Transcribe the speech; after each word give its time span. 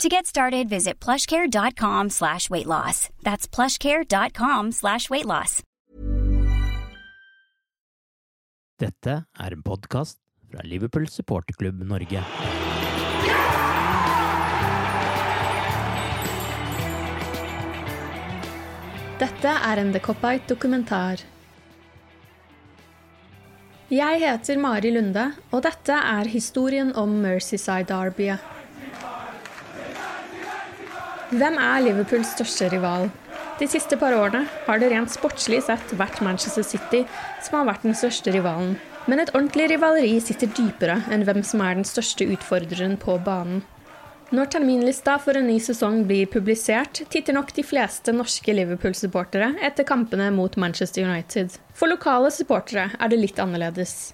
To 0.00 0.08
get 0.08 0.26
started, 0.26 0.68
visit 0.68 1.00
plushcare.com 1.00 2.10
slash 2.10 2.50
weight 2.50 2.66
loss. 2.66 3.08
That's 3.22 3.48
plushcare.com 3.48 4.72
slash 4.72 5.08
weight 5.08 5.24
loss. 5.24 5.62
Dette 8.78 9.24
er 9.40 9.52
en 9.52 9.62
podkast 9.64 10.18
fra 10.50 10.60
Liverpool 10.68 11.06
supporterklubb 11.08 11.80
Norge. 11.88 12.20
Dette 19.16 19.54
er 19.70 19.80
en 19.80 19.94
The 19.94 20.02
Cop-Out 20.04 20.44
dokumentar. 20.52 21.24
Jeg 23.88 24.20
heter 24.20 24.60
Mari 24.60 24.92
Lunde, 24.92 25.30
og 25.54 25.64
dette 25.64 25.96
er 25.96 26.28
historien 26.28 26.92
om 27.00 27.16
Merseyside 27.24 27.88
Derbyet. 27.88 28.55
Hvem 31.34 31.56
er 31.58 31.80
Liverpools 31.82 32.28
største 32.36 32.68
rival? 32.70 33.08
De 33.58 33.66
siste 33.66 33.96
par 33.98 34.14
årene 34.14 34.44
har 34.62 34.78
det 34.78 34.92
rent 34.92 35.10
sportslig 35.10 35.58
sett 35.66 35.94
vært 35.98 36.20
Manchester 36.22 36.62
City 36.62 37.00
som 37.42 37.56
har 37.58 37.64
vært 37.66 37.82
den 37.82 37.96
største 37.98 38.30
rivalen. 38.30 38.76
Men 39.10 39.18
et 39.18 39.32
ordentlig 39.34 39.66
rivaleri 39.72 40.20
sitter 40.22 40.52
dypere 40.54 41.00
enn 41.10 41.24
hvem 41.26 41.42
som 41.42 41.64
er 41.66 41.74
den 41.74 41.88
største 41.88 42.28
utfordreren 42.30 42.94
på 43.02 43.16
banen. 43.26 43.64
Når 44.30 44.52
terminlista 44.54 45.16
for 45.22 45.38
en 45.38 45.50
ny 45.50 45.56
sesong 45.62 46.04
blir 46.06 46.30
publisert, 46.30 47.02
titter 47.10 47.34
nok 47.34 47.50
de 47.58 47.66
fleste 47.66 48.14
norske 48.14 48.54
Liverpool-supportere 48.54 49.56
etter 49.66 49.86
kampene 49.86 50.30
mot 50.34 50.54
Manchester 50.54 51.02
United. 51.10 51.58
For 51.74 51.90
lokale 51.90 52.30
supportere 52.34 52.92
er 53.00 53.10
det 53.10 53.18
litt 53.18 53.42
annerledes. 53.42 54.12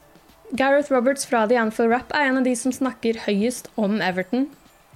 Gareth 0.57 0.89
Roberts 0.93 1.29
fra 1.29 1.45
The 1.45 1.61
Anfield 1.61 1.93
Rap 1.93 2.17
er 2.17 2.31
en 2.31 2.41
av 2.41 2.49
de 2.49 2.57
som 2.57 2.73
snakker 2.73 3.21
høyest 3.29 3.69
om 3.77 4.01
Everton, 4.01 4.49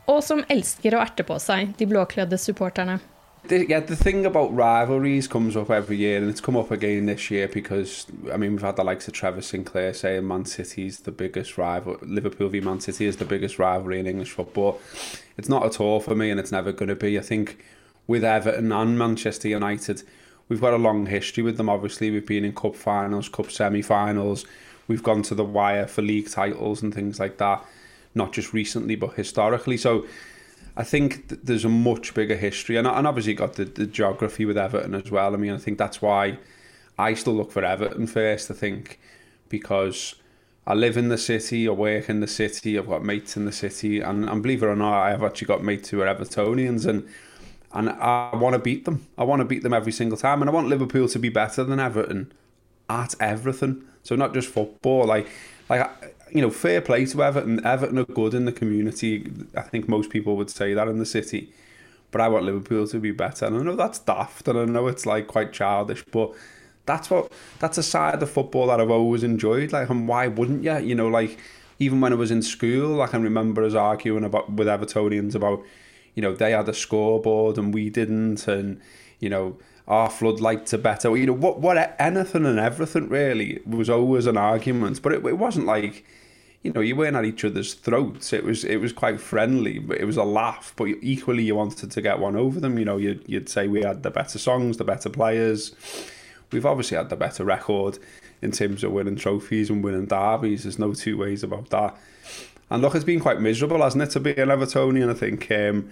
og 0.07 0.23
som 0.25 0.45
elsker 0.49 0.95
å 0.95 1.03
erte 1.03 1.27
på 1.27 1.39
seg 1.43 1.75
de 1.79 1.87
blåkledde 1.91 2.39
supporterne. 2.39 3.01
The, 3.49 3.65
yeah, 3.69 3.79
the 3.79 3.95
thing 3.95 4.27
about 4.27 4.53
rivalries 4.57 5.29
comes 5.29 5.57
up 5.57 5.71
every 5.71 5.97
year, 5.97 6.19
and 6.19 6.29
it's 6.29 6.41
come 6.41 6.57
up 6.57 6.73
again 6.73 7.07
this 7.07 7.31
year 7.31 7.47
because 7.47 8.07
I 8.33 8.37
mean 8.37 8.53
we've 8.53 8.63
had 8.63 8.75
the 8.75 8.83
likes 8.83 9.07
of 9.07 9.15
Trevor 9.15 9.41
Sinclair 9.41 9.95
saying 9.95 10.27
Man 10.27 10.47
City's 10.47 11.01
the 11.01 11.13
biggest 11.13 11.57
rival, 11.57 11.97
Liverpool 12.03 12.49
v 12.49 12.61
Man 12.61 12.81
City 12.81 13.07
is 13.07 13.19
the 13.19 13.25
biggest 13.25 13.61
rivalry 13.61 14.01
in 14.01 14.07
English 14.07 14.33
football. 14.33 14.81
It's 15.37 15.49
not 15.49 15.65
at 15.65 15.81
all 15.81 16.01
for 16.01 16.17
me, 16.17 16.31
and 16.31 16.41
it's 16.41 16.51
never 16.51 16.73
going 16.73 16.89
to 16.89 16.97
be. 16.97 17.19
I 17.19 17.23
think 17.23 17.59
with 18.09 18.25
Everton 18.25 18.73
and 18.73 18.99
Manchester 18.99 19.47
United, 19.47 20.03
we've 20.49 20.61
got 20.61 20.75
a 20.75 20.79
long 20.79 21.07
history 21.07 21.45
with 21.45 21.57
them. 21.57 21.69
Obviously, 21.69 22.11
we've 22.11 22.27
been 22.27 22.45
in 22.45 22.53
cup 22.53 22.75
finals, 22.75 23.29
cup 23.29 23.53
semi-finals. 23.53 24.45
We've 24.89 25.03
gone 25.05 25.23
to 25.23 25.37
the 25.37 25.45
wire 25.45 25.87
for 25.87 26.03
league 26.03 26.31
titles 26.31 26.83
and 26.83 26.93
things 26.93 27.21
like 27.21 27.39
that. 27.39 27.65
Not 28.17 28.33
just 28.33 28.53
recently, 28.53 28.97
but 28.97 29.15
historically. 29.15 29.77
So 29.77 30.07
I 30.77 30.83
think 30.83 31.29
th- 31.29 31.41
there's 31.45 31.65
a 31.65 31.69
much 31.69 32.15
bigger 32.15 32.37
history, 32.37 32.77
and, 32.77 32.87
and 32.87 33.07
obviously 33.07 33.35
got 33.35 33.55
the, 33.55 33.65
the 33.65 33.87
geography 33.87 34.45
with 34.45 34.59
Everton 34.59 34.95
as 34.95 35.11
well. 35.11 35.35
I 35.35 35.37
mean, 35.37 35.53
I 35.53 35.59
think 35.59 35.79
that's 35.79 36.03
why 36.03 36.39
I 36.99 37.15
still 37.15 37.35
look 37.35 37.53
for 37.53 37.65
Everton 37.65 38.07
first. 38.07 38.51
I 38.51 38.55
think 38.55 38.99
because 39.49 40.17
I 40.67 40.75
live 40.75 40.97
in 40.97 41.09
the 41.09 41.19
city, 41.19 41.69
I 41.69 41.73
work 41.73 42.09
in 42.09 42.21
the 42.21 42.27
city, 42.27 42.79
I've 42.79 42.89
got 42.89 43.05
mates 43.05 43.37
in 43.37 43.45
the 43.45 43.53
city, 43.53 44.01
and, 44.01 44.29
and 44.29 44.43
believe 44.43 44.63
it 44.63 44.67
or 44.67 44.77
not, 44.77 45.01
I 45.01 45.11
have 45.11 45.23
actually 45.23 45.47
got 45.47 45.63
mates 45.63 45.91
who 45.91 46.01
are 46.01 46.15
Evertonians, 46.15 46.87
and 46.87 47.09
and 47.73 47.91
I 47.91 48.35
want 48.35 48.55
to 48.55 48.59
beat 48.59 48.87
them. 48.87 49.07
I 49.19 49.25
want 49.25 49.41
to 49.41 49.45
beat 49.45 49.63
them 49.63 49.75
every 49.75 49.93
single 49.93 50.17
time, 50.17 50.41
and 50.41 50.51
I 50.51 50.53
want 50.53 50.69
Liverpool 50.69 51.09
to 51.09 51.19
be 51.19 51.29
better 51.29 51.63
than 51.63 51.79
Everton 51.79 52.33
at 52.89 53.15
everything. 53.21 53.85
So 54.03 54.17
not 54.17 54.35
just 54.35 54.49
football, 54.49 55.05
like 55.05 55.29
like 55.69 56.16
you 56.31 56.43
know, 56.43 56.51
fair 56.51 56.81
play 56.81 57.07
to 57.07 57.23
Everton. 57.23 57.65
Everton 57.65 57.99
are 57.99 58.05
good 58.05 58.35
in 58.35 58.45
the 58.45 58.53
community. 58.53 59.31
I 59.57 59.63
think 59.63 59.89
most 59.89 60.11
people 60.11 60.37
would 60.37 60.51
say 60.51 60.75
that 60.75 60.89
in 60.89 60.99
the 60.99 61.07
city. 61.07 61.53
But 62.11 62.21
I 62.21 62.29
want 62.29 62.45
Liverpool 62.45 62.87
to 62.89 62.99
be 62.99 63.11
better. 63.11 63.47
And 63.47 63.57
I 63.57 63.63
know 63.63 63.77
that's 63.77 63.99
daft 63.99 64.49
and 64.49 64.59
I 64.59 64.65
know 64.65 64.87
it's 64.87 65.07
like 65.07 65.27
quite 65.27 65.53
childish, 65.53 66.05
but 66.13 66.33
that's 66.87 67.11
what 67.11 67.31
that's 67.59 67.79
a 67.79 67.83
side 67.83 68.15
of 68.15 68.21
the 68.21 68.27
football 68.27 68.69
that 68.69 68.81
I've 68.81 68.91
always 68.91 69.23
enjoyed. 69.23 69.73
Like 69.73 69.91
and 69.91 70.09
why 70.09 70.29
wouldn't 70.29 70.65
you? 70.65 70.79
You 70.79 70.95
know, 70.95 71.09
like 71.09 71.39
even 71.79 72.01
when 72.01 72.13
I 72.13 72.17
was 72.17 72.31
in 72.31 72.43
school, 72.43 73.03
I 73.03 73.07
can 73.07 73.23
remember 73.23 73.63
us 73.65 73.75
arguing 73.75 74.25
about 74.25 74.53
with 74.53 74.67
Evertonians 74.67 75.35
about, 75.35 75.63
you 76.15 76.23
know, 76.23 76.35
they 76.35 76.53
had 76.53 76.69
a 76.69 76.75
scoreboard 76.75 77.59
and 77.59 77.75
we 77.75 77.91
didn't 77.91 78.49
and, 78.49 78.81
you 79.21 79.29
know, 79.29 79.59
our 79.89 80.11
floodlights 80.11 80.75
are 80.75 80.79
better. 80.79 81.17
You 81.17 81.27
know, 81.27 81.33
what 81.33 81.61
what 81.61 81.97
anything 81.99 82.47
and 82.47 82.59
everything 82.59 83.09
really 83.09 83.61
was 83.67 83.89
always 83.89 84.27
an 84.27 84.37
argument. 84.37 85.03
But 85.03 85.13
it, 85.13 85.27
it 85.27 85.39
wasn't 85.39 85.67
like 85.67 86.05
you 86.67 86.73
know, 86.73 86.81
you 86.81 86.97
weren't 86.97 87.15
at 87.15 87.25
each 87.25 87.45
other's 87.45 87.75
throats. 87.75 88.33
It 88.33 88.43
was 88.43 88.65
it 88.65 88.79
was 88.79 88.93
quite 88.93 89.21
friendly, 89.21 89.79
but 89.79 89.99
it 89.99 90.05
was 90.05 90.17
a 90.17 90.25
laugh. 90.25 90.73
But 90.77 90.89
equally, 91.01 91.45
you 91.45 91.55
wanted 91.55 91.93
to 91.93 92.03
get 92.03 92.19
one 92.19 92.35
over 92.35 92.59
them. 92.59 92.79
You 92.79 92.85
know, 92.85 92.97
you'd 92.97 93.23
you'd 93.27 93.49
say 93.49 93.69
we 93.69 93.83
had 93.83 94.03
the 94.03 94.11
better 94.11 94.39
songs, 94.39 94.77
the 94.77 94.85
better 94.85 95.09
players. 95.09 95.75
We've 96.51 96.67
obviously 96.67 96.97
had 96.97 97.09
the 97.09 97.17
better 97.17 97.45
record 97.45 97.99
in 98.43 98.51
terms 98.51 98.83
of 98.83 98.93
winning 98.93 99.17
trophies 99.17 99.71
and 99.71 99.83
winning 99.83 100.07
derbies. 100.07 100.65
There's 100.65 100.79
no 100.79 100.93
two 100.93 101.17
ways 101.17 101.43
about 101.45 101.71
that. 101.71 101.97
And 102.69 102.83
look, 102.83 102.97
it's 102.97 103.05
been 103.05 103.21
quite 103.21 103.41
miserable, 103.41 103.83
hasn't 103.83 104.03
it, 104.03 104.11
to 104.11 104.21
be 104.21 104.33
an 104.33 104.49
Evertonian? 104.49 105.11
I 105.11 105.15
think, 105.15 105.51
um, 105.53 105.91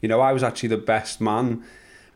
you 0.00 0.08
know, 0.08 0.20
I 0.20 0.32
was 0.32 0.44
actually 0.44 0.68
the 0.68 0.76
best 0.76 1.20
man 1.20 1.64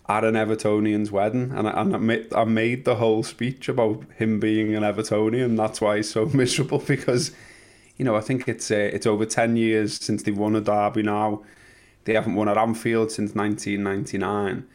at 0.09 0.25
an 0.25 0.35
Evertonian's 0.35 1.11
wedding, 1.11 1.53
and 1.53 1.69
I, 1.69 1.81
and 1.81 2.35
I 2.35 2.45
made 2.45 2.85
the 2.85 2.97
whole 2.97 3.23
speech 3.23 3.69
about 3.69 4.05
him 4.17 4.39
being 4.39 4.75
an 4.75 4.83
Evertonian. 4.83 5.57
That's 5.57 5.81
why 5.81 5.97
he's 5.97 6.11
so 6.11 6.27
miserable 6.33 6.79
because 6.79 7.33
you 7.97 8.05
know, 8.05 8.15
I 8.15 8.21
think 8.21 8.49
it's 8.49 8.71
uh, 8.71 8.91
it's 8.93 9.07
over 9.07 9.25
10 9.25 9.57
years 9.57 9.95
since 9.95 10.23
they've 10.23 10.37
won 10.37 10.55
a 10.55 10.61
derby 10.61 11.03
now. 11.03 11.43
They 12.05 12.15
haven't 12.15 12.35
won 12.35 12.49
at 12.49 12.59
Anfield 12.59 13.11
since 13.11 13.35
1999. 13.35 14.69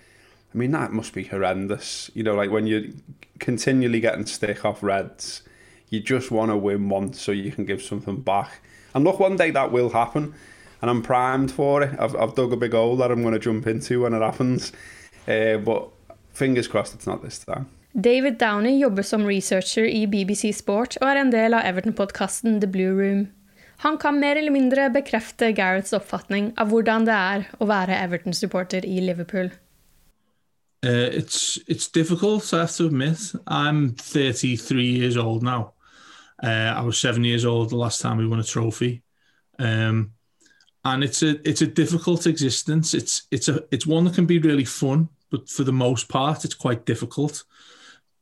I 0.54 0.58
mean, 0.58 0.72
that 0.72 0.92
must 0.92 1.14
be 1.14 1.24
horrendous. 1.24 2.12
You 2.14 2.24
know, 2.24 2.36
like 2.36 2.52
when 2.52 2.68
you're 2.68 2.84
continually 3.40 4.00
getting 4.00 4.26
stick 4.26 4.66
off 4.66 4.84
Reds, 4.84 5.44
you 5.90 6.02
just 6.02 6.32
want 6.32 6.52
to 6.52 6.58
win 6.58 6.90
once 6.90 7.22
so 7.22 7.32
you 7.32 7.52
can 7.52 7.66
give 7.66 7.82
something 7.82 8.18
back. 8.18 8.62
And 8.94 9.06
look, 9.06 9.20
one 9.20 9.38
day 9.38 9.52
that 9.52 9.72
will 9.72 9.92
happen, 9.92 10.34
and 10.82 10.90
I'm 10.90 11.04
primed 11.04 11.52
for 11.52 11.84
it. 11.84 11.98
I've, 12.00 12.16
I've 12.16 12.36
dug 12.36 12.52
a 12.52 12.58
big 12.58 12.74
hole 12.74 12.98
that 12.98 13.12
I'm 13.12 13.22
going 13.22 13.34
to 13.34 13.40
jump 13.40 13.68
into 13.68 14.02
when 14.02 14.14
it 14.14 14.22
happens. 14.22 14.74
Uh, 15.28 15.58
but 15.58 15.90
fingers 16.34 16.68
crossed 16.68 16.96
it's 16.96 17.08
not 17.08 17.22
this 17.22 17.40
time. 17.46 17.66
David 17.94 18.38
Downey 18.40 18.80
jobber 18.80 19.04
som 19.04 19.26
researcher 19.28 19.86
i 19.86 20.06
BBC 20.08 20.54
Sport 20.56 20.98
og 21.02 21.10
er 21.10 21.20
en 21.22 21.32
del 21.32 21.54
av 21.54 21.66
Everton-podkasten 21.68 22.62
The 22.62 22.70
Blue 22.72 22.94
Room. 22.96 23.28
Han 23.84 23.98
kan 23.98 24.20
mer 24.20 24.36
eller 24.36 24.54
mindre 24.54 24.90
bekrefte 24.94 25.52
Gareths 25.58 25.94
oppfatning 25.94 26.54
av 26.62 26.70
hvordan 26.72 27.08
det 27.08 27.18
er 27.18 27.48
å 27.60 27.68
være 27.68 27.98
Everton-supporter 27.98 28.86
i 28.86 29.02
Liverpool. 29.02 29.52
Uh, 30.84 31.10
it's 31.14 31.60
it's 31.68 31.88
difficult, 31.88 32.54
I 32.54 32.60
have 32.60 32.76
to 32.78 32.86
admit. 32.86 33.34
I'm 33.46 33.96
33 33.96 34.84
years 34.84 35.18
old 35.18 35.44
now. 35.44 35.74
Uh, 36.42 36.74
I 36.76 36.82
was 36.82 36.98
seven 36.98 37.24
years 37.24 37.46
old 37.46 37.70
the 37.70 37.76
last 37.76 38.02
time 38.02 38.18
we 38.18 38.28
won 38.28 38.40
a 38.40 38.44
trophy, 38.44 39.04
um, 39.60 40.12
and 40.84 41.04
it's 41.04 41.22
a 41.24 41.40
it's 41.48 41.62
a 41.62 41.68
difficult 41.68 42.26
existence. 42.26 42.94
It's 42.94 43.28
it's 43.32 43.48
a 43.48 43.64
it's 43.72 43.86
one 43.86 44.06
that 44.06 44.16
can 44.16 44.26
be 44.26 44.40
really 44.40 44.66
fun, 44.66 45.10
but 45.30 45.50
for 45.50 45.64
the 45.64 45.74
most 45.74 46.08
part, 46.08 46.46
it's 46.46 46.56
quite 46.56 46.86
difficult. 46.86 47.44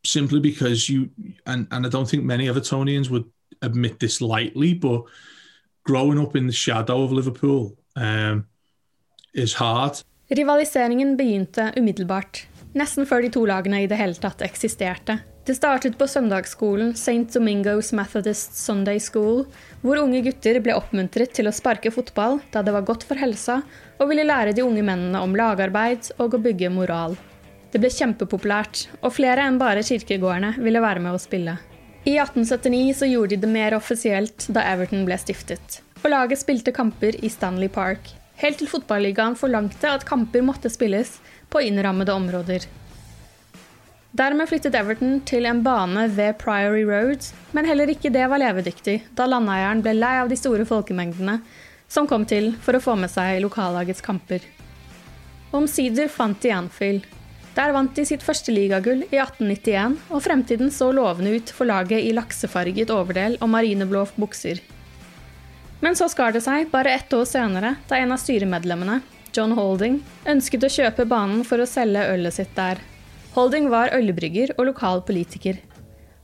Simply 0.06 0.40
because 0.40 0.90
you 0.90 1.10
and 1.46 1.68
and 1.72 1.86
I 1.86 1.90
don't 1.90 2.10
think 2.10 2.24
many 2.24 2.48
Evertonians 2.48 3.10
would 3.10 3.26
admit 3.62 4.00
this 4.00 4.22
lightly, 4.22 4.74
but 4.74 5.04
growing 5.84 6.20
up 6.20 6.36
in 6.36 6.48
the 6.48 6.54
shadow 6.54 7.04
of 7.04 7.12
Liverpool 7.12 7.76
um, 7.96 8.46
is 9.34 9.54
hard. 9.54 10.04
Rivaliseringen 10.30 11.18
begynte 11.18 11.72
umiddelbart, 11.78 12.48
nesten 12.74 13.08
før 13.10 13.22
de 13.26 13.32
to 13.34 13.46
lagene 13.50 13.82
i 13.84 13.88
det 13.90 13.98
hele 13.98 14.14
tatt 14.14 14.44
eksisterte. 14.46 15.20
Det 15.50 15.56
startet 15.56 15.96
på 15.98 16.06
søndagsskolen 16.06 16.92
St. 16.94 17.34
Domingos 17.34 17.88
Methodist 17.98 18.54
Sunday 18.54 19.00
School, 19.02 19.48
hvor 19.82 19.98
unge 19.98 20.20
gutter 20.22 20.60
ble 20.62 20.76
oppmuntret 20.78 21.32
til 21.34 21.50
å 21.50 21.54
sparke 21.58 21.90
fotball 21.90 22.38
da 22.54 22.62
det 22.62 22.76
var 22.76 22.86
godt 22.86 23.02
for 23.10 23.18
helsa, 23.18 23.56
og 23.98 24.12
ville 24.12 24.28
lære 24.30 24.54
de 24.54 24.62
unge 24.62 24.84
mennene 24.86 25.18
om 25.26 25.34
lagarbeid 25.34 26.12
og 26.22 26.38
å 26.38 26.42
bygge 26.44 26.70
moral. 26.70 27.18
Det 27.74 27.82
ble 27.82 27.90
kjempepopulært, 27.90 28.84
og 29.02 29.16
flere 29.16 29.48
enn 29.50 29.58
bare 29.58 29.82
kirkegårdene 29.88 30.52
ville 30.62 30.84
være 30.86 31.02
med 31.02 31.18
å 31.18 31.24
spille. 31.24 31.58
I 32.06 32.14
1879 32.22 33.00
så 33.00 33.10
gjorde 33.10 33.34
de 33.34 33.48
det 33.48 33.54
mer 33.56 33.74
offisielt 33.80 34.46
da 34.54 34.68
Everton 34.70 35.02
ble 35.10 35.18
stiftet, 35.18 35.80
og 36.04 36.12
laget 36.14 36.44
spilte 36.44 36.76
kamper 36.78 37.18
i 37.26 37.34
Stanley 37.34 37.74
Park, 37.74 38.14
helt 38.44 38.62
til 38.62 38.70
fotballigaen 38.70 39.34
forlangte 39.34 39.98
at 39.98 40.06
kamper 40.06 40.46
måtte 40.46 40.70
spilles 40.70 41.18
på 41.50 41.66
innrammede 41.66 42.14
områder. 42.14 42.70
Dermed 44.10 44.50
flyttet 44.50 44.74
Everton 44.74 45.20
til 45.30 45.46
en 45.46 45.60
bane 45.62 46.08
ved 46.16 46.40
Priory 46.42 46.82
Road, 46.88 47.28
men 47.54 47.68
heller 47.70 47.92
ikke 47.94 48.10
det 48.10 48.26
var 48.32 48.42
levedyktig, 48.42 49.04
da 49.14 49.28
landeieren 49.30 49.84
ble 49.86 49.94
lei 49.94 50.16
av 50.18 50.32
de 50.32 50.38
store 50.40 50.66
folkemengdene 50.66 51.38
som 51.90 52.10
kom 52.10 52.26
til 52.30 52.56
for 52.64 52.78
å 52.78 52.82
få 52.82 52.96
med 52.98 53.14
seg 53.14 53.44
lokallagets 53.44 54.02
kamper. 54.02 54.42
Omsider 55.54 56.10
fant 56.10 56.42
de 56.42 56.54
Anfield. 56.54 57.06
Der 57.54 57.74
vant 57.74 57.94
de 57.98 58.06
sitt 58.06 58.26
første 58.26 58.54
ligagull 58.54 59.06
i 59.10 59.22
1891, 59.22 59.98
og 60.10 60.26
fremtiden 60.26 60.74
så 60.74 60.90
lovende 60.94 61.38
ut 61.38 61.54
for 61.54 61.70
laget 61.70 62.06
i 62.06 62.14
laksefarget 62.18 62.94
overdel 62.94 63.38
og 63.42 63.50
marineblå 63.54 64.06
bukser. 64.18 64.62
Men 65.86 65.98
så 65.98 66.10
skar 66.10 66.34
det 66.34 66.44
seg 66.46 66.70
bare 66.74 66.98
ett 66.98 67.14
år 67.14 67.26
senere, 67.30 67.76
da 67.90 67.98
en 67.98 68.14
av 68.14 68.22
styremedlemmene, 68.22 69.02
John 69.34 69.54
Holding, 69.58 70.02
ønsket 70.30 70.66
å 70.66 70.78
kjøpe 70.80 71.06
banen 71.10 71.46
for 71.46 71.62
å 71.62 71.70
selge 71.70 72.10
ølet 72.14 72.42
sitt 72.42 72.56
der. 72.58 72.82
Holding 73.36 73.70
var 73.72 73.94
ølbrygger 73.96 74.56
og 74.58 74.70
lokal 74.72 75.04
politiker. 75.08 75.60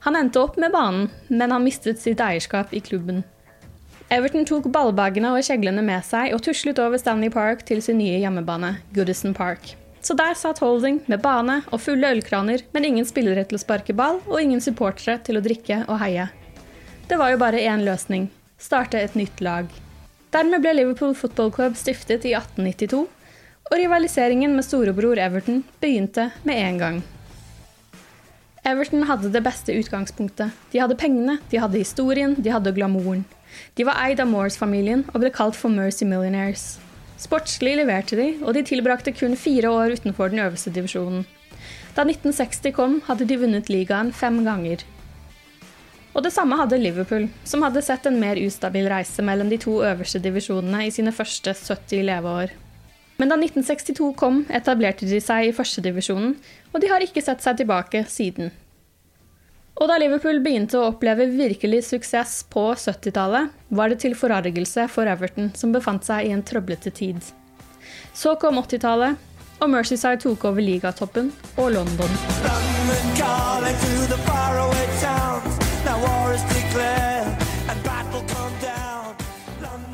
Han 0.06 0.18
endte 0.20 0.42
opp 0.42 0.60
med 0.62 0.74
banen, 0.74 1.08
men 1.30 1.54
han 1.54 1.66
mistet 1.66 2.02
sitt 2.02 2.22
eierskap 2.22 2.74
i 2.74 2.82
klubben. 2.84 3.24
Everton 4.14 4.46
tok 4.46 4.70
ballbagene 4.74 5.32
og 5.34 5.46
kjeglene 5.48 5.82
med 5.86 6.06
seg 6.06 6.36
og 6.36 6.44
tuslet 6.46 6.80
over 6.82 7.02
Stanley 7.02 7.34
Park 7.34 7.66
til 7.66 7.82
sin 7.82 7.98
nye 8.02 8.20
hjemmebane, 8.22 8.76
Goodison 8.94 9.34
Park. 9.34 9.74
Så 10.06 10.14
der 10.14 10.38
satt 10.38 10.62
Holding 10.62 11.00
med 11.10 11.24
bane 11.26 11.64
og 11.72 11.82
fulle 11.82 12.12
ølkraner, 12.14 12.62
men 12.74 12.86
ingen 12.86 13.08
spillere 13.10 13.48
til 13.50 13.58
å 13.58 13.64
sparke 13.64 13.96
ball 13.98 14.22
og 14.28 14.42
ingen 14.42 14.62
supportere 14.62 15.18
til 15.26 15.40
å 15.40 15.46
drikke 15.46 15.84
og 15.88 15.98
heie. 16.04 16.30
Det 17.10 17.18
var 17.18 17.34
jo 17.34 17.42
bare 17.42 17.66
én 17.66 17.86
løsning 17.86 18.30
starte 18.62 19.00
et 19.02 19.16
nytt 19.16 19.42
lag. 19.44 19.68
Dermed 20.34 20.64
ble 20.64 20.74
Liverpool 20.76 21.16
Football 21.16 21.52
Club 21.56 21.78
stiftet 21.80 22.26
i 22.28 22.34
1892, 22.36 23.06
og 23.72 23.78
rivaliseringen 23.80 24.54
med 24.56 24.66
storebror 24.66 25.20
Everton 25.22 25.64
begynte 25.82 26.30
med 26.46 26.62
en 26.62 26.82
gang. 26.82 27.04
Everton 28.66 29.06
hadde 29.06 29.30
det 29.34 29.44
beste 29.46 29.74
utgangspunktet. 29.78 30.54
De 30.72 30.82
hadde 30.82 30.98
pengene, 30.98 31.38
de 31.52 31.62
hadde 31.62 31.82
historien, 31.82 32.34
de 32.38 32.54
hadde 32.54 32.74
glamouren. 32.74 33.26
De 33.78 33.86
var 33.86 34.00
eid 34.06 34.22
av 34.22 34.30
Moores-familien 34.30 35.06
og 35.14 35.22
ble 35.22 35.30
kalt 35.34 35.58
for 35.58 35.74
Mercy 35.74 36.06
Millionaires. 36.06 36.80
Sportslig 37.22 37.76
leverte 37.80 38.18
de, 38.20 38.32
og 38.44 38.58
de 38.58 38.66
tilbrakte 38.66 39.14
kun 39.16 39.38
fire 39.40 39.70
år 39.72 39.96
utenfor 39.96 40.34
den 40.34 40.42
øverste 40.44 40.74
divisjonen. 40.74 41.24
Da 41.96 42.04
1960 42.04 42.74
kom, 42.76 43.00
hadde 43.08 43.30
de 43.30 43.38
vunnet 43.40 43.72
ligaen 43.72 44.12
fem 44.14 44.42
ganger. 44.46 44.84
Og 46.16 46.24
det 46.24 46.34
samme 46.36 46.58
hadde 46.60 46.80
Liverpool, 46.80 47.30
som 47.48 47.64
hadde 47.64 47.84
sett 47.84 48.06
en 48.08 48.20
mer 48.20 48.40
ustabil 48.40 48.90
reise 48.92 49.24
mellom 49.24 49.50
de 49.52 49.60
to 49.62 49.82
øverste 49.84 50.22
divisjonene 50.24 50.86
i 50.88 50.94
sine 50.96 51.14
første 51.16 51.54
70 51.56 52.06
leveår. 52.08 52.54
Men 53.18 53.32
da 53.32 53.38
1962 53.40 54.12
kom, 54.20 54.44
etablerte 54.52 55.08
de 55.08 55.22
seg 55.24 55.48
i 55.48 55.56
førstedivisjonen, 55.56 56.36
og 56.74 56.82
de 56.84 56.92
har 56.92 57.04
ikke 57.04 57.24
sett 57.24 57.44
seg 57.46 57.62
tilbake 57.62 58.04
siden. 58.12 58.52
Og 59.76 59.90
da 59.92 59.98
Liverpool 60.00 60.40
begynte 60.44 60.80
å 60.80 60.90
oppleve 60.94 61.28
virkelig 61.32 61.82
suksess 61.90 62.38
på 62.52 62.70
70-tallet, 62.80 63.52
var 63.76 63.92
det 63.92 64.00
til 64.04 64.16
forargelse 64.16 64.88
for 64.92 65.08
Everton, 65.12 65.52
som 65.56 65.76
befant 65.76 66.08
seg 66.08 66.28
i 66.28 66.36
en 66.36 66.44
trøblete 66.48 66.92
tid. 66.96 67.20
Så 68.16 68.38
kom 68.40 68.60
80-tallet, 68.64 69.20
og 69.60 69.72
Mercyside 69.72 70.20
tok 70.24 70.48
over 70.52 70.64
ligatoppen 70.64 71.32
og 71.60 71.76
London. 71.76 72.12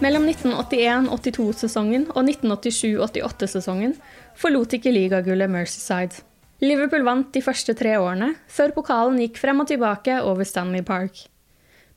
Mellom 0.02 0.24
1981-82-sesongen 0.32 2.08
og 2.16 2.24
1987-88-sesongen 2.26 3.92
forlot 4.34 4.74
ikke 4.74 4.94
ligagullet 4.96 5.52
Mercyside. 5.54 6.24
Liverpool 6.62 7.06
vant 7.06 7.30
de 7.36 7.42
første 7.46 7.76
tre 7.78 7.92
årene, 8.02 8.32
før 8.50 8.74
pokalen 8.74 9.20
gikk 9.22 9.38
frem 9.38 9.62
og 9.62 9.70
tilbake 9.70 10.16
over 10.26 10.46
Stanley 10.46 10.82
Park. 10.86 11.28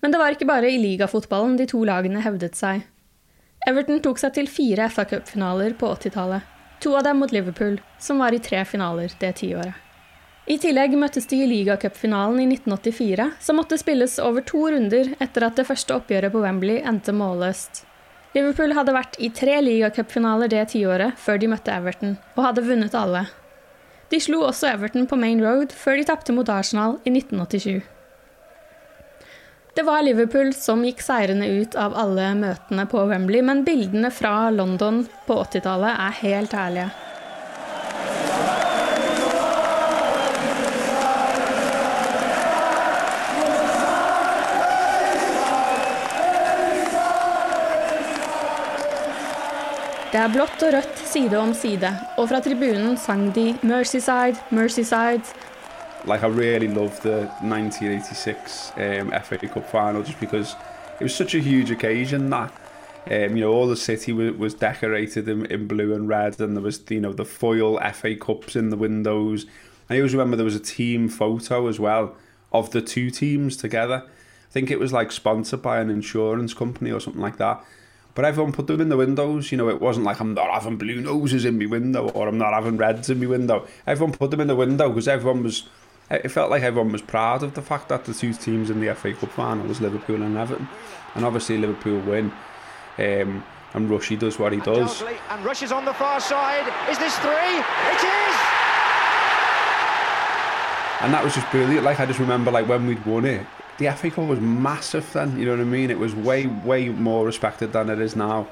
Men 0.05 0.13
det 0.13 0.21
var 0.21 0.37
ikke 0.37 0.49
bare 0.51 0.69
i 0.69 0.81
ligafotballen 0.83 1.57
de 1.57 1.65
to 1.71 1.81
lagene 1.89 2.21
hevdet 2.21 2.59
seg. 2.61 2.83
Everton 3.65 4.03
tok 4.05 4.21
seg 4.21 4.37
til 4.37 4.51
fire 4.53 4.91
FA 4.93 5.07
Cup-finaler 5.09 5.73
på 5.81 5.89
80-tallet. 5.97 6.45
To 6.85 6.93
av 6.99 7.07
dem 7.09 7.25
mot 7.25 7.33
Liverpool, 7.33 7.79
som 7.97 8.21
var 8.21 8.37
i 8.37 8.43
tre 8.45 8.61
finaler 8.69 9.17
det 9.23 9.33
tiåret. 9.41 9.81
I 10.45 10.59
tillegg 10.61 10.93
møttes 11.01 11.25
de 11.31 11.39
i 11.41 11.49
ligacupfinalen 11.49 12.43
i 12.43 12.51
1984, 12.53 13.31
som 13.41 13.57
måtte 13.57 13.81
spilles 13.81 14.19
over 14.21 14.45
to 14.45 14.67
runder 14.69 15.15
etter 15.25 15.49
at 15.49 15.57
det 15.57 15.65
første 15.71 15.97
oppgjøret 15.97 16.37
på 16.37 16.45
Wembley 16.45 16.83
endte 16.85 17.17
målløst. 17.17 17.87
Liverpool 18.35 18.75
hadde 18.75 18.95
vært 18.97 19.17
i 19.23 19.29
tre 19.31 19.61
ligacupfinaler 19.63 20.51
det 20.51 20.65
tiåret 20.73 21.19
før 21.23 21.39
de 21.39 21.51
møtte 21.53 21.71
Everton, 21.71 22.17
og 22.35 22.47
hadde 22.49 22.65
vunnet 22.67 22.97
alle. 22.99 23.29
De 24.11 24.19
slo 24.21 24.41
også 24.49 24.73
Everton 24.73 25.07
på 25.11 25.19
Main 25.19 25.43
Road 25.43 25.75
før 25.75 26.01
de 26.01 26.07
tapte 26.09 26.35
mot 26.35 26.51
Arsenal 26.51 26.99
i 27.07 27.13
1987. 27.15 27.85
Det 29.75 29.83
var 29.87 30.03
Liverpool 30.07 30.53
som 30.55 30.83
gikk 30.87 31.01
seirende 31.03 31.49
ut 31.51 31.75
av 31.79 31.97
alle 31.99 32.29
møtene 32.39 32.85
på 32.91 33.07
Wembley, 33.11 33.43
men 33.43 33.65
bildene 33.67 34.11
fra 34.15 34.51
London 34.55 35.03
på 35.27 35.39
80-tallet 35.47 35.95
er 35.95 36.21
helt 36.21 36.55
herlige. 36.55 37.04
Det 50.15 50.21
er 50.23 50.31
blått 50.31 50.61
og 50.63 50.71
rødt 50.71 51.01
side 51.11 51.39
om 51.43 51.51
side, 51.59 51.89
og 52.23 52.29
fra 52.31 52.39
tribunen 52.39 52.97
sang 52.97 53.35
de 53.35 53.59
'Merseyside, 53.63 54.37
Merseyside'. 54.51 55.35
Like 56.07 56.23
I 56.23 56.31
really 56.31 56.69
love 56.69 56.93
the 57.03 57.27
1986 57.43 58.73
um, 58.77 59.13
FA 59.25 59.37
Cup 59.49 59.69
final 59.71 60.05
just 60.05 60.21
because 60.21 60.57
it 61.01 61.03
was 61.03 61.13
such 61.13 61.35
a 61.35 61.41
huge 61.41 61.73
occasion 61.73 62.31
that 62.31 62.53
um, 63.11 63.37
you 63.37 63.41
know 63.41 63.53
all 63.53 63.67
the 63.67 63.77
city 63.77 64.13
was, 64.13 64.39
was 64.39 64.55
decorated 64.55 65.29
in, 65.29 65.47
in 65.47 65.67
blue 65.67 65.93
and 65.93 66.09
red 66.09 66.41
and 66.41 66.57
there 66.57 66.63
was 66.63 66.81
you 66.91 67.01
know 67.01 67.13
the 67.13 67.25
foil 67.25 67.81
FA 67.93 68.15
Cups 68.15 68.55
in 68.55 68.71
the 68.71 68.77
windows. 68.77 69.47
I 69.91 69.97
always 69.97 70.15
remember 70.15 70.37
there 70.37 70.53
was 70.53 70.55
a 70.55 70.75
team 70.77 71.09
photo 71.09 71.67
as 71.67 71.81
well 71.81 72.15
of 72.53 72.71
the 72.71 72.81
two 72.81 73.11
teams 73.11 73.57
together. 73.57 74.05
I 74.05 74.53
think 74.53 74.71
it 74.71 74.79
was 74.79 74.93
like 74.93 75.11
sponsored 75.11 75.63
by 75.63 75.81
an 75.81 75.91
insurance 75.91 76.55
company 76.55 76.93
or 76.93 77.01
something 77.01 77.23
like 77.23 77.39
that. 77.39 77.65
But 78.15 78.25
everyone 78.25 78.53
put 78.53 78.67
them 78.69 78.81
in 78.81 78.89
the 78.89 78.97
windows. 78.97 79.51
You 79.51 79.59
know, 79.59 79.69
it 79.69 79.81
wasn't 79.81 80.07
like 80.07 80.21
I'm 80.21 80.35
not 80.35 80.51
having 80.53 80.77
blue 80.77 81.01
noses 81.01 81.45
in 81.45 81.59
my 81.59 81.67
window 81.67 82.09
or 82.11 82.29
I'm 82.29 82.39
not 82.39 82.53
having 82.53 82.77
reds 82.77 83.11
in 83.11 83.21
my 83.21 83.27
window. 83.27 83.67
Everyone 83.87 84.17
put 84.17 84.31
them 84.31 84.41
in 84.41 84.47
the 84.47 84.57
window 84.57 84.89
because 84.89 85.09
everyone 85.09 85.43
was. 85.43 85.65
It 86.11 86.29
felt 86.29 86.51
like 86.51 86.63
everyone 86.63 86.93
was 86.93 87.01
proud 87.01 87.43
of 87.43 87.55
the 87.55 87.63
fact 87.63 87.89
that 87.89 88.05
the 88.05 88.13
two 88.13 88.35
teams 88.35 88.69
in 88.69 88.81
the 88.81 88.95
FA 88.95 89.15
Cup 89.15 89.31
final 89.31 89.67
was 89.67 89.81
Liverpool 89.81 90.23
and 90.23 90.37
Everton, 90.37 90.69
and 91.15 91.25
obviously 91.25 91.57
Liverpool 91.57 91.99
win. 92.01 92.31
Um, 92.99 93.43
and 93.73 93.91
Rushy 93.91 94.15
does 94.15 94.39
what 94.39 94.53
he 94.53 94.61
does. 94.61 95.03
And 95.31 95.45
Rush 95.45 95.63
is 95.63 95.73
on 95.73 95.85
the 95.85 95.95
far 95.95 96.21
side. 96.21 96.73
Is 96.89 96.99
this 96.99 97.19
three? 97.19 97.33
It 97.33 98.05
is. 98.05 98.37
And 101.01 101.13
that 101.13 101.23
was 101.25 101.35
just 101.35 101.51
brilliant. 101.51 101.85
Like 101.85 101.99
I 101.99 102.07
just 102.07 102.21
remember, 102.21 102.51
like 102.51 102.69
when 102.69 102.87
we'd 102.87 103.05
won 103.05 103.25
it, 103.25 103.45
the 103.79 103.91
FA 103.93 104.11
Cup 104.11 104.29
was 104.29 104.41
massive 104.41 105.11
then, 105.13 105.39
you 105.39 105.45
know 105.47 105.53
what 105.53 105.61
I 105.61 105.65
mean? 105.65 105.91
It 105.91 105.99
was 105.99 106.15
way, 106.15 106.47
way 106.47 106.89
more 106.89 107.27
respected 107.27 107.73
than 107.73 107.91
it 107.91 108.01
is 108.01 108.17
now. 108.17 108.47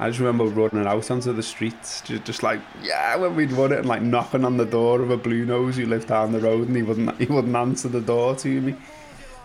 I 0.00 0.08
just 0.08 0.20
remember 0.20 0.44
running 0.44 0.86
out 0.86 1.10
onto 1.10 1.32
the 1.32 1.42
streets, 1.42 2.02
just, 2.02 2.24
just 2.24 2.42
like 2.44 2.60
yeah, 2.84 3.16
when 3.16 3.34
we'd 3.34 3.52
won 3.52 3.72
it, 3.72 3.78
and 3.78 3.88
like 3.88 4.00
knocking 4.00 4.44
on 4.44 4.56
the 4.56 4.64
door 4.64 5.00
of 5.00 5.10
a 5.10 5.16
blue 5.16 5.44
nose 5.44 5.76
who 5.76 5.86
lived 5.86 6.06
down 6.06 6.30
the 6.30 6.38
road, 6.38 6.68
and 6.68 6.76
he 6.76 6.82
wouldn't 6.84 7.18
he 7.18 7.26
wouldn't 7.26 7.56
answer 7.56 7.88
the 7.88 8.00
door 8.00 8.36
to 8.36 8.60
me. 8.60 8.76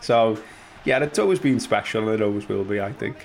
So 0.02 0.38
yeah, 0.86 1.04
it's 1.04 1.18
always 1.18 1.40
been 1.40 1.60
special, 1.60 2.08
and 2.08 2.22
it 2.22 2.24
always 2.24 2.48
will 2.48 2.64
be, 2.64 2.80
I 2.80 2.94
think. 2.94 3.16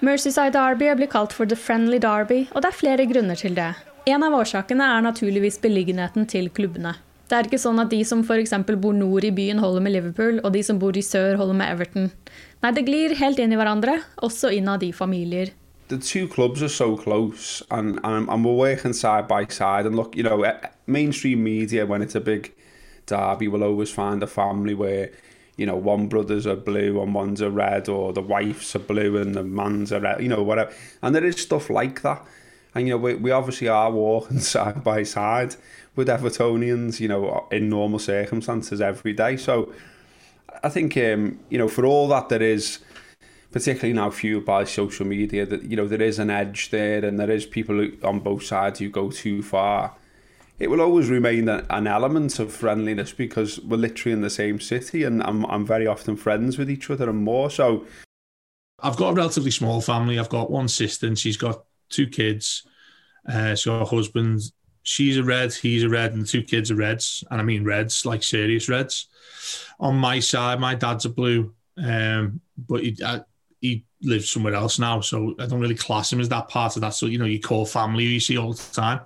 Merseyside 0.00 0.52
Derby 0.52 0.94
blir 0.94 1.06
kalt 1.06 1.32
for 1.32 1.46
The 1.46 1.56
Friendly 1.56 1.98
Derby, 1.98 2.48
og 2.52 2.62
det 2.62 2.68
er 2.72 2.76
flere 2.76 3.06
grunner 3.06 3.38
til 3.38 3.54
det. 3.54 3.74
En 4.06 4.22
av 4.22 4.34
årsakene 4.34 4.84
er 4.96 5.00
naturligvis 5.06 5.60
beliggenheten 5.62 6.26
til 6.26 6.50
klubbene. 6.50 6.96
Det 7.28 7.36
er 7.36 7.48
ikke 7.48 7.60
sånn 7.60 7.80
at 7.80 7.90
de 7.92 8.02
som 8.04 8.20
f.eks. 8.20 8.52
bor 8.76 8.92
nord 8.92 9.24
i 9.24 9.32
byen, 9.32 9.62
holder 9.62 9.84
med 9.84 9.94
Liverpool, 9.94 10.40
og 10.44 10.52
de 10.52 10.62
som 10.62 10.78
bor 10.78 10.96
i 10.96 11.02
sør, 11.02 11.38
holder 11.40 11.56
med 11.56 11.72
Everton. 11.72 12.10
Nei, 12.62 12.72
det 12.76 12.84
glir 12.84 13.16
helt 13.16 13.40
inn 13.40 13.54
i 13.54 13.60
hverandre, 13.60 14.00
også 14.24 14.52
innad 14.52 14.84
i 14.84 14.92
familier. 14.92 15.54
The 15.88 15.98
two 15.98 16.28
clubs 16.28 16.62
are 16.62 16.68
so 16.68 16.96
close, 16.96 17.62
and, 17.70 17.98
and, 18.04 18.28
and 18.28 18.44
we're 18.44 18.56
working 18.56 18.92
side 18.92 19.28
by 19.28 19.44
side. 19.48 19.86
And 19.86 19.96
look, 19.96 20.16
you 20.16 20.22
know, 20.22 20.42
eh, 20.42 20.68
mainstream 20.86 21.42
media, 21.44 21.86
when 21.86 22.02
it's 22.02 22.14
a 22.14 22.20
big 22.20 22.52
derby, 23.06 23.48
will 23.48 23.64
always 23.64 23.90
find 23.90 24.22
a 24.22 24.26
family 24.26 24.74
where 24.74 25.10
you 25.56 25.66
know, 25.66 25.76
one 25.76 26.08
brother's 26.08 26.46
a 26.46 26.56
blue 26.56 27.00
and 27.00 27.14
one's 27.14 27.40
a 27.40 27.50
red, 27.50 27.88
or 27.88 28.12
the 28.12 28.20
wife's 28.20 28.74
a 28.74 28.78
blue 28.78 29.16
and 29.16 29.34
the 29.34 29.44
man's 29.44 29.92
a 29.92 30.00
red, 30.00 30.20
you 30.20 30.28
know, 30.28 30.42
whatever. 30.42 30.72
And 31.00 31.14
there 31.14 31.24
is 31.24 31.40
stuff 31.40 31.70
like 31.70 32.02
that. 32.02 32.24
And, 32.74 32.88
you 32.88 32.94
know, 32.94 32.98
we, 32.98 33.14
we 33.14 33.30
obviously 33.30 33.68
are 33.68 33.90
walking 33.90 34.40
side 34.54 34.82
by 34.82 35.04
side 35.04 35.54
with 35.96 36.08
Evertonians, 36.08 37.00
you 37.00 37.08
know, 37.08 37.46
in 37.50 37.68
normal 37.68 37.98
circumstances 37.98 38.80
every 38.80 39.12
day. 39.12 39.36
So 39.36 39.72
I 40.62 40.68
think, 40.68 40.96
um, 40.96 41.40
you 41.50 41.58
know, 41.58 41.68
for 41.68 41.84
all 41.84 42.08
that 42.08 42.28
there 42.28 42.42
is, 42.42 42.80
particularly 43.52 43.92
now 43.92 44.10
fueled 44.10 44.44
by 44.44 44.64
social 44.64 45.06
media, 45.06 45.46
that, 45.46 45.62
you 45.62 45.76
know, 45.76 45.86
there 45.86 46.02
is 46.02 46.18
an 46.18 46.30
edge 46.30 46.70
there 46.70 47.04
and 47.04 47.18
there 47.18 47.30
is 47.30 47.46
people 47.46 47.88
on 48.02 48.20
both 48.20 48.44
sides 48.44 48.80
who 48.80 48.88
go 48.88 49.10
too 49.10 49.42
far 49.42 49.94
it 50.58 50.70
will 50.70 50.80
always 50.80 51.08
remain 51.08 51.48
an 51.48 51.86
element 51.86 52.38
of 52.38 52.52
friendliness 52.52 53.12
because 53.12 53.58
we're 53.60 53.76
literally 53.76 54.12
in 54.12 54.20
the 54.20 54.30
same 54.30 54.60
city 54.60 55.02
and 55.02 55.22
I'm, 55.22 55.44
I'm 55.46 55.66
very 55.66 55.86
often 55.86 56.16
friends 56.16 56.58
with 56.58 56.70
each 56.70 56.90
other 56.90 57.10
and 57.10 57.24
more. 57.24 57.50
So 57.50 57.86
I've 58.80 58.96
got 58.96 59.10
a 59.10 59.14
relatively 59.14 59.50
small 59.50 59.80
family. 59.80 60.18
I've 60.18 60.28
got 60.28 60.50
one 60.50 60.68
sister 60.68 61.06
and 61.06 61.18
she's 61.18 61.36
got 61.36 61.64
two 61.88 62.06
kids. 62.06 62.64
Uh, 63.28 63.56
she's 63.56 63.64
got 63.64 63.82
a 63.82 63.84
husband. 63.84 64.42
She's 64.84 65.16
a 65.16 65.24
red, 65.24 65.52
he's 65.52 65.82
a 65.82 65.88
red, 65.88 66.12
and 66.12 66.22
the 66.22 66.26
two 66.26 66.42
kids 66.42 66.70
are 66.70 66.76
reds. 66.76 67.24
And 67.30 67.40
I 67.40 67.44
mean 67.44 67.64
reds, 67.64 68.06
like 68.06 68.22
serious 68.22 68.68
reds. 68.68 69.08
On 69.80 69.96
my 69.96 70.20
side, 70.20 70.60
my 70.60 70.74
dad's 70.74 71.06
a 71.06 71.08
blue, 71.08 71.52
um, 71.82 72.40
but 72.56 72.82
he, 72.82 72.96
I, 73.04 73.22
he 73.60 73.84
lives 74.02 74.30
somewhere 74.30 74.54
else 74.54 74.78
now, 74.78 75.00
so 75.00 75.34
I 75.40 75.46
don't 75.46 75.60
really 75.60 75.74
class 75.74 76.12
him 76.12 76.20
as 76.20 76.28
that 76.28 76.48
part 76.48 76.76
of 76.76 76.82
that. 76.82 76.94
So 76.94 77.06
you 77.06 77.18
know, 77.18 77.24
you 77.24 77.40
call 77.40 77.66
family 77.66 78.04
you 78.04 78.20
see 78.20 78.38
all 78.38 78.52
the 78.52 78.62
time. 78.72 79.00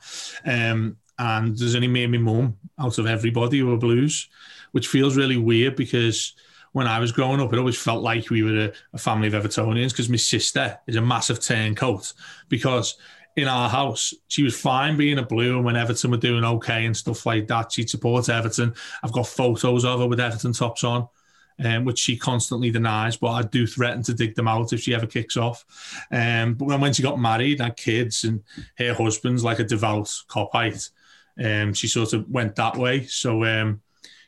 Um, 0.45 0.97
and 1.19 1.57
there's 1.57 1.75
only 1.75 1.89
me 1.89 2.05
and 2.05 2.13
my 2.13 2.19
mum 2.19 2.57
out 2.79 2.99
of 2.99 3.07
everybody 3.07 3.61
who 3.61 3.73
are 3.73 3.79
blues, 3.79 4.29
which 4.73 4.89
feels 4.89 5.17
really 5.17 5.37
weird 5.37 5.77
because 5.77 6.35
when 6.73 6.87
I 6.87 6.99
was 6.99 7.13
growing 7.13 7.41
up, 7.41 7.53
it 7.53 7.59
always 7.59 7.81
felt 7.81 8.03
like 8.03 8.31
we 8.31 8.43
were 8.43 8.67
a, 8.67 8.73
a 8.93 8.99
family 8.99 9.29
of 9.29 9.35
Evertonians 9.35 9.91
because 9.91 10.09
my 10.09 10.17
sister 10.17 10.79
is 10.87 10.97
a 10.97 11.01
massive 11.01 11.41
turncoat 11.41 12.13
because 12.49 12.97
in 13.39 13.47
our 13.47 13.69
house, 13.69 14.13
she 14.27 14.43
was 14.43 14.61
fine 14.61 14.97
being 14.97 15.19
a 15.19 15.23
blue, 15.23 15.57
and 15.57 15.65
when 15.65 15.77
Everton 15.77 16.11
were 16.11 16.17
doing 16.17 16.45
okay 16.45 16.87
and 16.87 16.97
stuff 16.97 17.25
like 17.25 17.47
that, 17.47 17.71
she'd 17.71 17.89
support 17.89 18.29
Everton. 18.29 18.75
I've 19.05 19.13
got 19.13 19.29
photos 19.29 19.85
of 19.85 20.01
her 20.01 20.09
with 20.09 20.19
Everton 20.19 20.53
tops 20.53 20.83
on, 20.83 21.07
um, 21.65 21.85
which 21.85 22.01
she 22.01 22.17
constantly 22.17 22.73
denies, 22.73 23.17
but 23.17 23.29
I 23.29 23.43
do 23.43 23.65
threaten 23.65 24.03
to 24.03 24.15
dig 24.15 24.35
them 24.35 24.49
out 24.49 24.73
if 24.73 24.81
she 24.81 24.93
ever 24.93 25.07
kicks 25.07 25.37
off. 25.37 25.65
Um, 26.11 26.55
but 26.55 26.65
when, 26.65 26.81
when 26.81 26.93
she 26.93 27.05
got 27.05 27.21
married, 27.21 27.61
had 27.61 27.77
kids, 27.77 28.25
and 28.25 28.43
her 28.77 28.93
husband's 28.93 29.45
like 29.45 29.61
a 29.61 29.65
devout 29.65 30.07
Kopite, 30.29 30.91
um, 31.43 31.73
she 31.75 31.87
sort 31.87 32.15
of 32.15 32.29
went 32.29 32.57
that 32.57 32.77
way. 32.77 33.05
So 33.05 33.45
um, 33.45 33.81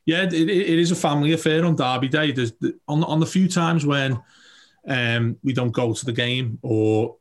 yeah, 0.05 0.23
it, 0.23 0.33
it 0.33 0.79
is 0.79 0.93
a 0.93 0.97
family 0.97 1.33
affair 1.33 1.65
on 1.65 1.75
Derby 1.75 2.09
Day. 2.09 2.31
There's 2.31 2.53
on 2.87 3.03
on 3.03 3.19
the 3.19 3.27
few 3.27 3.49
times 3.49 3.85
when 3.85 4.23
um, 4.87 5.37
we 5.43 5.53
don't 5.53 5.73
go 5.73 5.93
to 5.93 6.05
the 6.05 6.13
game 6.13 6.59
or 6.63 7.17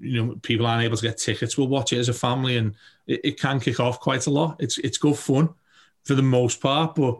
you 0.00 0.22
know 0.22 0.34
people 0.42 0.66
aren't 0.66 0.84
able 0.84 0.96
to 0.96 1.06
get 1.06 1.18
tickets, 1.18 1.56
we'll 1.56 1.68
watch 1.68 1.92
it 1.92 1.98
as 1.98 2.08
a 2.08 2.14
family, 2.14 2.56
and 2.56 2.74
it, 3.06 3.20
it 3.24 3.40
can 3.40 3.60
kick 3.60 3.80
off 3.80 4.00
quite 4.00 4.26
a 4.26 4.30
lot. 4.30 4.56
It's 4.58 4.78
it's 4.78 4.98
good 4.98 5.16
fun 5.16 5.48
for 6.04 6.14
the 6.14 6.22
most 6.22 6.60
part, 6.60 6.94
but 6.94 7.18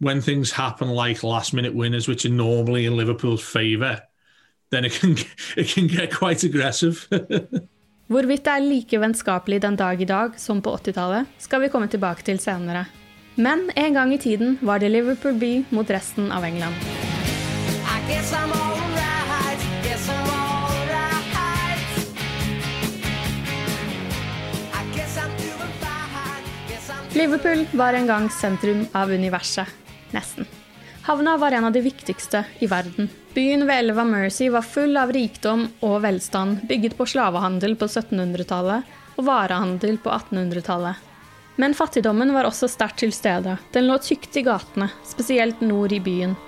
when 0.00 0.22
things 0.22 0.52
happen 0.52 0.88
like 0.88 1.22
last 1.22 1.52
minute 1.52 1.74
winners, 1.74 2.08
which 2.08 2.24
are 2.24 2.30
normally 2.30 2.86
in 2.86 2.96
Liverpool's 2.96 3.42
favour, 3.42 4.00
then 4.70 4.84
it 4.84 4.92
can 4.92 5.16
it 5.56 5.68
can 5.68 5.86
get 5.86 6.14
quite 6.14 6.42
aggressive. 6.44 7.08
Hvorvidt 8.08 8.44
det 8.44 8.52
er 8.52 8.62
like 8.64 8.98
vennskapelig 8.98 9.58
den 9.62 9.76
dag 9.76 10.00
i 10.00 10.06
dag 10.08 10.38
som 10.40 10.62
på 10.62 10.72
80-tallet, 10.76 11.28
skal 11.38 11.60
vi 11.60 11.68
komme 11.68 11.90
tilbake 11.92 12.24
til 12.24 12.38
senere. 12.40 12.86
Men 13.36 13.68
en 13.76 13.94
gang 13.94 14.14
i 14.14 14.18
tiden 14.18 14.56
var 14.62 14.80
det 14.80 14.88
Liverpool 14.90 15.36
by 15.38 15.52
mot 15.70 15.90
resten 15.90 16.32
av 16.32 16.44
England. 16.44 16.74
Liverpool 27.18 27.66
var 27.72 27.92
en 27.92 28.06
gang 28.06 28.30
sentrum 28.30 28.84
av 28.92 29.10
universet. 29.10 29.66
Nesten. 30.10 30.46
Havna 31.02 31.36
var 31.36 31.52
en 31.52 31.64
av 31.64 31.72
de 31.72 31.80
viktigste 31.80 32.44
i 32.58 32.66
verden. 32.70 33.08
Byen 33.34 33.66
ved 33.66 33.78
elva 33.78 34.04
Mercy 34.04 34.46
var 34.54 34.62
full 34.62 34.94
av 34.96 35.10
rikdom 35.12 35.64
og 35.80 35.96
velstand, 36.04 36.60
bygget 36.70 36.94
på 36.94 37.08
slavehandel 37.10 37.74
på 37.80 37.88
1700-tallet 37.88 38.94
og 39.16 39.26
varehandel 39.26 39.98
på 39.98 40.12
1800-tallet. 40.14 40.94
Men 41.58 41.74
fattigdommen 41.74 42.30
var 42.36 42.46
også 42.46 42.70
sterkt 42.70 43.02
til 43.02 43.10
stede. 43.10 43.56
Den 43.74 43.90
lå 43.90 43.98
tykt 43.98 44.38
i 44.38 44.44
gatene, 44.46 44.86
spesielt 45.02 45.64
nord 45.64 45.96
i 45.96 45.98
byen. 45.98 46.38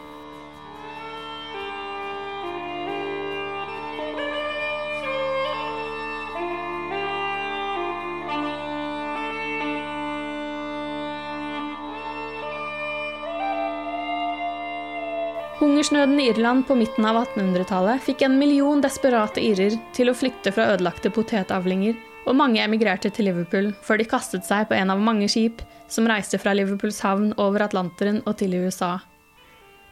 Hungersnøden 15.90 16.20
i 16.22 16.28
Irland 16.30 16.66
på 16.68 16.74
midten 16.78 17.02
av 17.08 17.16
1800-tallet 17.18 18.02
fikk 18.04 18.20
en 18.22 18.36
million 18.38 18.78
desperate 18.78 19.42
irrer 19.42 19.74
til 19.90 20.06
å 20.06 20.14
flykte 20.14 20.52
fra 20.54 20.68
ødelagte 20.76 21.10
potetavlinger, 21.10 21.96
og 22.30 22.36
mange 22.38 22.60
emigrerte 22.62 23.10
til 23.10 23.26
Liverpool 23.26 23.72
før 23.82 23.98
de 23.98 24.06
kastet 24.06 24.46
seg 24.46 24.68
på 24.70 24.76
en 24.78 24.92
av 24.94 25.02
mange 25.02 25.26
skip 25.26 25.64
som 25.90 26.06
reiste 26.06 26.38
fra 26.38 26.54
Liverpools 26.54 27.00
havn 27.02 27.32
over 27.42 27.64
Atlanteren 27.66 28.20
og 28.22 28.38
til 28.38 28.54
USA. 28.60 29.00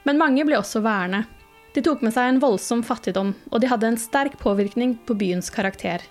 Men 0.06 0.22
mange 0.22 0.46
ble 0.46 0.60
også 0.60 0.84
værende. 0.86 1.24
De 1.74 1.82
tok 1.82 2.06
med 2.06 2.14
seg 2.14 2.30
en 2.30 2.38
voldsom 2.46 2.86
fattigdom, 2.86 3.34
og 3.50 3.58
de 3.58 3.72
hadde 3.74 3.90
en 3.90 3.98
sterk 3.98 4.38
påvirkning 4.38 4.94
på 5.02 5.18
byens 5.18 5.50
karakter. 5.50 6.06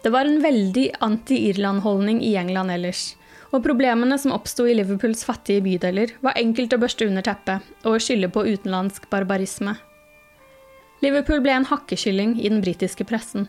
Det 0.00 0.14
var 0.16 0.24
en 0.24 0.40
veldig 0.40 0.88
anti-Irland-holdning 1.04 2.24
i 2.24 2.32
England 2.40 2.78
ellers, 2.78 3.10
og 3.54 3.62
problemene 3.64 4.18
som 4.18 4.34
oppsto 4.34 4.66
i 4.66 4.74
Liverpools 4.76 5.22
fattige 5.26 5.62
bydeler, 5.64 6.14
var 6.24 6.38
enkelt 6.38 6.74
å 6.74 6.80
børste 6.82 7.06
under 7.06 7.24
teppet 7.26 7.86
og 7.86 8.00
skylde 8.02 8.30
på 8.32 8.44
utenlandsk 8.46 9.08
barbarisme. 9.12 9.76
Liverpool 11.04 11.42
ble 11.44 11.52
en 11.54 11.68
hakkekylling 11.68 12.38
i 12.40 12.50
den 12.50 12.62
britiske 12.64 13.06
pressen. 13.06 13.46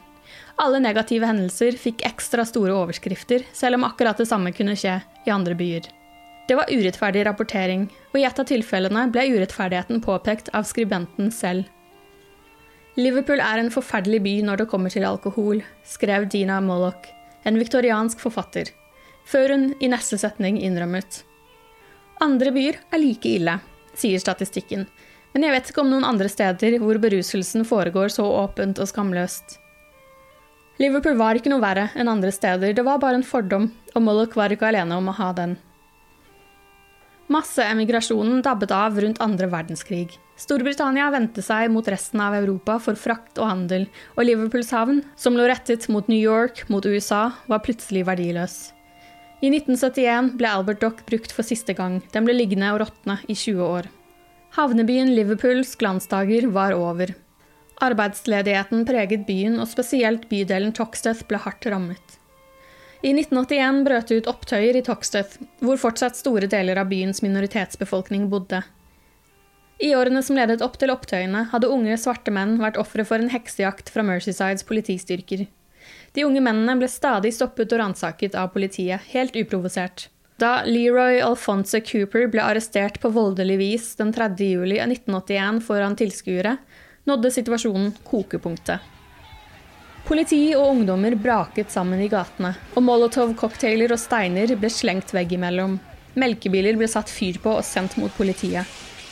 Alle 0.62 0.82
negative 0.84 1.28
hendelser 1.30 1.78
fikk 1.80 2.04
ekstra 2.06 2.44
store 2.46 2.76
overskrifter, 2.76 3.46
selv 3.56 3.80
om 3.80 3.88
akkurat 3.88 4.20
det 4.20 4.28
samme 4.30 4.52
kunne 4.56 4.76
skje 4.78 4.98
i 5.26 5.34
andre 5.34 5.56
byer. 5.58 5.88
Det 6.48 6.56
var 6.56 6.72
urettferdig 6.72 7.26
rapportering, 7.28 7.88
og 8.14 8.20
i 8.20 8.26
et 8.28 8.40
av 8.40 8.48
tilfellene 8.48 9.08
ble 9.12 9.26
urettferdigheten 9.36 10.04
påpekt 10.04 10.52
av 10.56 10.68
skribenten 10.68 11.32
selv. 11.34 11.68
Liverpool 12.98 13.42
er 13.44 13.62
en 13.62 13.72
forferdelig 13.72 14.24
by 14.26 14.36
når 14.48 14.64
det 14.64 14.70
kommer 14.72 14.92
til 14.94 15.06
alkohol, 15.06 15.62
skrev 15.86 16.26
Dina 16.34 16.58
Mollock, 16.64 17.12
en 17.46 17.60
viktoriansk 17.60 18.24
forfatter 18.24 18.74
før 19.28 19.54
hun 19.54 19.68
i 19.84 19.90
neste 19.92 20.20
setning 20.20 20.62
innrømmet. 20.64 21.24
Andre 22.24 22.54
byer 22.56 22.80
er 22.90 23.02
like 23.04 23.30
ille, 23.30 23.60
sier 23.98 24.22
statistikken, 24.22 24.88
men 25.34 25.46
jeg 25.46 25.54
vet 25.54 25.70
ikke 25.70 25.84
om 25.84 25.92
noen 25.92 26.08
andre 26.08 26.30
steder 26.32 26.80
hvor 26.82 26.98
beruselsen 27.04 27.68
foregår 27.68 28.10
så 28.14 28.26
åpent 28.26 28.80
og 28.82 28.90
skamløst. 28.90 29.60
Liverpool 30.82 31.18
var 31.18 31.38
ikke 31.38 31.52
noe 31.52 31.62
verre 31.62 31.88
enn 31.98 32.10
andre 32.10 32.32
steder, 32.34 32.74
det 32.74 32.86
var 32.86 33.02
bare 33.02 33.20
en 33.20 33.26
fordom, 33.26 33.72
og 33.96 34.04
Mollock 34.06 34.38
var 34.38 34.54
ikke 34.54 34.70
alene 34.70 34.98
om 34.98 35.10
å 35.10 35.16
ha 35.18 35.32
den. 35.38 35.58
Masseemigrasjonen 37.34 38.40
dabbet 38.46 38.72
av 38.72 38.96
rundt 39.04 39.20
andre 39.20 39.50
verdenskrig. 39.52 40.14
Storbritannia 40.40 41.10
vendte 41.12 41.42
seg 41.44 41.68
mot 41.74 41.88
resten 41.92 42.22
av 42.24 42.38
Europa 42.38 42.78
for 42.80 42.96
frakt 42.96 43.42
og 43.42 43.50
handel, 43.50 43.88
og 44.16 44.30
Liverpools 44.30 44.72
havn, 44.72 45.02
som 45.20 45.36
lå 45.36 45.50
rettet 45.50 45.90
mot 45.92 46.08
New 46.08 46.22
York, 46.22 46.64
mot 46.72 46.86
USA, 46.86 47.32
var 47.52 47.66
plutselig 47.66 48.06
verdiløs. 48.08 48.77
I 49.38 49.52
1971 49.54 50.32
ble 50.40 50.50
Albert 50.50 50.82
Dock 50.82 51.06
brukt 51.06 51.32
for 51.32 51.46
siste 51.46 51.76
gang. 51.78 52.00
Den 52.14 52.26
ble 52.26 52.34
liggende 52.34 52.72
og 52.74 52.80
råtne 52.82 53.20
i 53.30 53.36
20 53.38 53.62
år. 53.62 53.90
Havnebyen 54.58 55.12
Liverpools 55.14 55.76
glansdager 55.78 56.48
var 56.50 56.74
over. 56.74 57.14
Arbeidsledigheten 57.86 58.88
preget 58.90 59.28
byen, 59.28 59.60
og 59.62 59.70
spesielt 59.70 60.26
bydelen 60.32 60.74
Toxteth 60.74 61.28
ble 61.30 61.38
hardt 61.44 61.68
rammet. 61.70 62.16
I 63.06 63.12
1981 63.14 63.84
brøt 63.86 64.10
det 64.10 64.18
ut 64.18 64.32
opptøyer 64.32 64.80
i 64.80 64.82
Toxteth, 64.82 65.38
hvor 65.62 65.78
fortsatt 65.78 66.18
store 66.18 66.50
deler 66.50 66.82
av 66.82 66.90
byens 66.90 67.22
minoritetsbefolkning 67.22 68.26
bodde. 68.32 68.64
I 69.78 69.92
årene 69.94 70.24
som 70.26 70.40
ledet 70.40 70.64
opp 70.66 70.80
til 70.82 70.90
opptøyene, 70.90 71.44
hadde 71.52 71.70
unge 71.70 72.00
svarte 72.02 72.34
menn 72.34 72.58
vært 72.58 72.82
ofre 72.82 73.06
for 73.06 73.22
en 73.22 73.30
heksejakt 73.30 73.94
fra 73.94 74.02
Mercysides 74.02 74.66
politistyrker. 74.66 75.46
De 76.18 76.24
unge 76.26 76.42
mennene 76.42 76.74
ble 76.80 76.88
stadig 76.90 77.30
stoppet 77.36 77.70
og 77.76 77.78
ransaket 77.78 78.34
av 78.42 78.48
politiet, 78.50 79.04
helt 79.12 79.36
uprovosert. 79.38 80.08
Da 80.42 80.64
Leroy 80.66 81.20
Alphonse 81.22 81.78
Cooper 81.86 82.26
ble 82.34 82.42
arrestert 82.42 82.98
på 83.04 83.12
voldelig 83.14 83.58
vis 83.60 83.92
den 84.00 84.10
3. 84.16 84.32
juli 84.42 84.80
1981 84.82 85.62
foran 85.68 85.98
tilskuere, 86.00 86.56
nådde 87.06 87.32
situasjonen 87.36 87.94
kokepunktet. 88.10 88.82
Politi 90.10 90.42
og 90.58 90.72
ungdommer 90.72 91.14
braket 91.22 91.70
sammen 91.70 92.02
i 92.02 92.10
gatene, 92.10 92.56
og 92.74 92.88
molotov-cocktailer 92.90 93.94
og 93.94 94.02
steiner 94.02 94.56
ble 94.58 94.74
slengt 94.74 95.14
veggimellom. 95.14 95.78
Melkebiler 96.18 96.82
ble 96.82 96.90
satt 96.90 97.14
fyr 97.14 97.38
på 97.46 97.60
og 97.60 97.66
sendt 97.66 98.02
mot 98.02 98.18
politiet. 98.18 98.66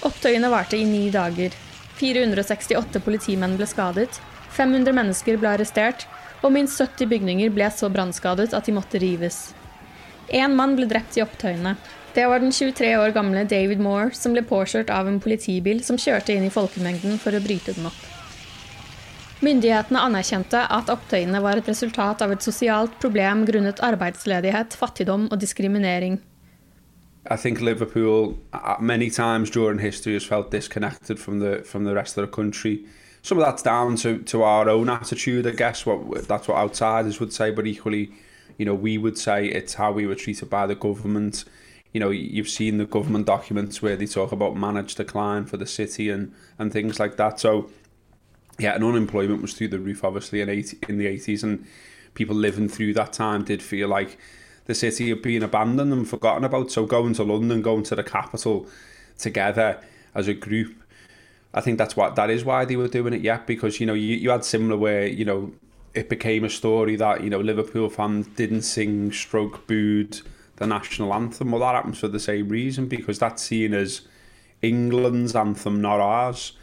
Opptøyene 0.09 0.50
varte 0.50 0.81
i 0.81 0.89
ni 0.89 1.12
dager. 1.13 1.53
468 2.01 3.05
politimenn 3.05 3.59
ble 3.62 3.69
skadet, 3.69 4.17
500 4.57 5.03
mennesker 5.03 5.38
ble 5.38 5.53
arrestert, 5.53 6.09
og 6.45 6.53
minst 6.53 6.77
70 6.77 7.09
bygninger 7.09 7.53
ble 7.53 7.67
så 7.73 7.89
brannskadet 7.89 8.51
at 8.53 8.67
de 8.67 8.75
måtte 8.75 9.01
rives. 9.01 9.49
Én 10.29 10.53
mann 10.57 10.75
ble 10.77 10.87
drept 10.89 11.17
i 11.17 11.23
opptøyene. 11.25 11.75
Det 12.15 12.25
var 12.29 12.39
den 12.39 12.53
23 12.53 12.93
år 12.97 13.13
gamle 13.17 13.43
David 13.49 13.81
Moore 13.83 14.13
som 14.15 14.33
ble 14.33 14.45
påkjørt 14.45 14.93
av 14.93 15.09
en 15.09 15.19
politibil 15.19 15.81
som 15.83 15.97
kjørte 15.99 16.35
inn 16.35 16.45
i 16.47 16.53
folkemengden 16.53 17.17
for 17.21 17.35
å 17.35 17.41
bryte 17.43 17.75
den 17.75 17.89
opp. 17.89 18.03
Myndighetene 19.43 19.99
anerkjente 19.99 20.61
at 20.71 20.89
opptøyene 20.89 21.41
var 21.43 21.59
et 21.59 21.67
resultat 21.67 22.21
av 22.23 22.31
et 22.31 22.45
sosialt 22.45 22.95
problem 23.01 23.43
grunnet 23.49 23.81
arbeidsledighet, 23.83 24.77
fattigdom 24.79 25.27
og 25.27 25.41
diskriminering. 25.41 26.21
I 27.29 27.35
think 27.35 27.59
Liverpool 27.59 28.37
uh, 28.53 28.77
many 28.79 29.09
times 29.09 29.49
during 29.49 29.79
history 29.79 30.13
has 30.13 30.23
felt 30.23 30.51
disconnected 30.51 31.19
from 31.19 31.39
the 31.39 31.63
from 31.63 31.83
the 31.83 31.93
rest 31.93 32.17
of 32.17 32.25
the 32.25 32.31
country. 32.31 32.85
Some 33.25 33.39
of 33.39 33.44
that's 33.44 33.63
down 33.63 33.96
to, 33.96 34.20
to 34.20 34.44
our 34.44 34.70
own 34.70 34.88
attitude, 34.88 35.48
I 35.48 35.50
guess. 35.50 35.84
What 35.84 36.27
that's 36.27 36.48
what 36.48 36.58
outsiders 36.58 37.20
would 37.20 37.34
say, 37.34 37.50
but 37.50 37.65
equally, 37.65 38.12
you 38.60 38.67
know, 38.67 38.75
we 38.75 39.00
would 39.00 39.17
say 39.17 39.48
it's 39.48 39.74
how 39.74 39.91
we 39.91 40.05
were 40.05 40.13
treated 40.13 40.48
by 40.48 40.67
the 40.67 40.75
government. 40.75 41.44
You 41.91 42.01
know, 42.01 42.12
you've 42.12 42.48
seen 42.48 42.77
the 42.77 42.86
government 42.86 43.25
documents 43.25 43.82
where 43.82 43.96
they 43.96 44.05
talk 44.05 44.32
about 44.32 44.55
managed 44.55 44.98
decline 44.98 45.46
for 45.48 45.58
the 45.58 45.65
city 45.65 46.08
and 46.08 46.36
and 46.60 46.72
things 46.72 47.00
like 47.00 47.17
that. 47.17 47.39
So, 47.39 47.72
yeah, 48.60 48.75
and 48.75 48.84
unemployment 48.84 49.41
was 49.41 49.55
through 49.55 49.70
the 49.70 49.79
roof, 49.79 50.03
obviously, 50.03 50.41
in 50.41 50.50
80, 50.50 50.77
in 50.88 51.00
the 51.00 51.08
eighties, 51.08 51.44
and 51.44 51.65
people 52.13 52.36
living 52.36 52.70
through 52.70 52.94
that 52.94 53.13
time 53.13 53.44
did 53.44 53.63
feel 53.63 53.88
like 53.88 54.20
the 54.65 54.75
city 54.75 55.10
had 55.10 55.24
been 55.24 55.41
abandoned 55.41 55.91
and 55.91 56.08
forgotten 56.08 56.44
about. 56.44 56.70
So 56.70 56.86
going 56.86 57.15
to 57.15 57.24
London, 57.24 57.63
going 57.63 57.86
to 57.86 57.96
the 57.96 58.03
capital 58.03 58.67
together 59.17 59.82
as 60.13 60.27
a 60.27 60.36
group, 60.36 60.75
I 61.55 61.62
think 61.62 61.77
that's 61.77 61.95
what 61.95 62.15
that 62.15 62.29
is 62.29 62.43
why 62.43 62.65
they 62.65 62.75
were 62.75 62.89
doing 62.89 63.13
it. 63.13 63.21
Yeah, 63.21 63.39
because 63.45 63.79
you 63.79 63.85
know 63.88 63.93
you, 63.93 64.15
you 64.15 64.29
had 64.29 64.43
similar 64.45 64.77
where 64.77 65.07
you 65.07 65.25
know 65.25 65.53
it 65.93 66.09
became 66.09 66.43
a 66.43 66.50
story 66.50 66.97
that 66.97 67.24
you 67.24 67.29
know 67.29 67.39
Liverpool 67.39 67.89
fans 67.89 68.27
didn't 68.35 68.63
sing, 68.63 69.12
stroke, 69.13 69.65
booed 69.65 70.19
the 70.57 70.67
national 70.67 71.13
anthem. 71.13 71.51
Well, 71.51 71.62
that 71.62 71.75
happens 71.75 72.00
for 72.00 72.09
the 72.09 72.19
same 72.19 72.50
reason 72.50 72.88
because 72.88 73.19
that's 73.19 73.41
seen 73.41 73.74
as 73.74 74.01
England's 74.62 75.35
anthem, 75.35 75.81
not 75.81 76.00
ours. 76.00 76.53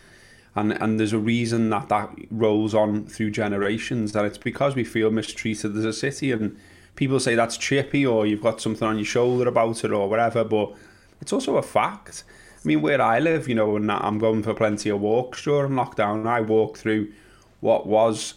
And, 0.55 0.73
and 0.73 1.01
there's 1.01 1.15
a 1.15 1.19
reason 1.19 1.71
that 1.71 1.89
that 1.89 2.11
rolls 2.31 2.75
on 2.75 3.07
through 3.07 3.31
generations, 3.31 4.15
and 4.15 4.27
it's 4.27 4.37
because 4.37 4.77
we 4.77 4.85
feel 4.85 5.11
mistreated 5.11 5.75
as 5.75 5.87
a 5.87 5.95
city, 5.95 6.31
and 6.31 6.59
people 6.95 7.19
say 7.21 7.35
that's 7.35 7.57
chippy 7.57 8.05
or 8.05 8.27
you've 8.27 8.43
got 8.43 8.61
something 8.61 8.87
on 8.87 8.99
your 8.99 9.07
shoulder 9.07 9.49
about 9.49 9.83
it 9.83 9.91
or 9.91 10.11
whatever, 10.11 10.45
but 10.45 10.75
it's 11.23 11.33
also 11.33 11.57
a 11.57 11.63
fact. 11.63 12.25
I 12.65 12.69
mean, 12.69 12.83
where 12.83 13.01
I 13.01 13.19
live, 13.19 13.49
you 13.49 13.55
know, 13.55 13.77
and 13.77 13.91
I'm 13.91 14.19
going 14.19 14.43
for 14.43 14.55
plenty 14.55 14.91
of 14.91 15.01
walks 15.01 15.43
during 15.45 15.73
lockdown, 15.73 16.27
I 16.27 16.41
walk 16.41 16.79
through 16.79 17.13
what 17.61 17.87
was 17.87 18.35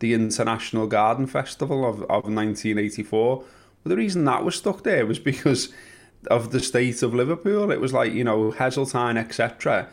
the 0.00 0.14
International 0.14 0.86
Garden 0.86 1.26
Festival 1.26 1.88
of, 1.88 2.02
of 2.02 2.24
1984. 2.24 3.36
Well, 3.38 3.46
the 3.84 3.96
reason 3.96 4.24
that 4.24 4.44
was 4.44 4.56
stuck 4.56 4.82
there 4.82 5.06
was 5.06 5.18
because 5.18 5.72
of 6.28 6.52
the 6.52 6.60
state 6.60 7.02
of 7.02 7.14
Liverpool. 7.14 7.70
It 7.70 7.80
was 7.80 7.92
like, 7.92 8.12
you 8.12 8.24
know, 8.24 8.52
Heseltine, 8.52 9.16
etc., 9.16 9.88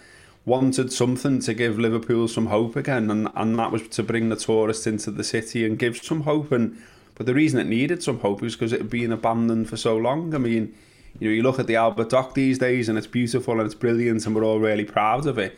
wanted 0.45 0.91
something 0.91 1.39
to 1.41 1.53
give 1.53 1.77
Liverpool 1.77 2.27
some 2.27 2.47
hope 2.47 2.75
again, 2.75 3.09
and, 3.11 3.29
and 3.35 3.57
that 3.59 3.71
was 3.71 3.87
to 3.87 4.03
bring 4.03 4.29
the 4.29 4.35
tourists 4.35 4.87
into 4.87 5.11
the 5.11 5.23
city 5.23 5.65
and 5.65 5.79
give 5.79 5.97
some 5.97 6.21
hope. 6.21 6.51
And 6.51 6.81
but 7.15 7.25
the 7.25 7.33
reason 7.33 7.59
it 7.59 7.67
needed 7.67 8.01
some 8.01 8.19
hope 8.19 8.43
is 8.43 8.55
because 8.55 8.73
it 8.73 8.81
had 8.81 8.89
been 8.89 9.11
abandoned 9.11 9.69
for 9.69 9.77
so 9.77 9.97
long. 9.97 10.33
I 10.33 10.37
mean, 10.37 10.73
you 11.19 11.29
know, 11.29 11.33
you 11.33 11.43
look 11.43 11.59
at 11.59 11.67
the 11.67 11.75
Albert 11.75 12.09
Dock 12.09 12.33
these 12.33 12.57
days 12.57 12.89
and 12.89 12.97
it's 12.97 13.07
beautiful 13.07 13.53
and 13.53 13.63
it's 13.63 13.75
brilliant 13.75 14.25
and 14.25 14.35
we're 14.35 14.43
all 14.43 14.59
really 14.59 14.85
proud 14.85 15.25
of 15.25 15.37
it. 15.37 15.57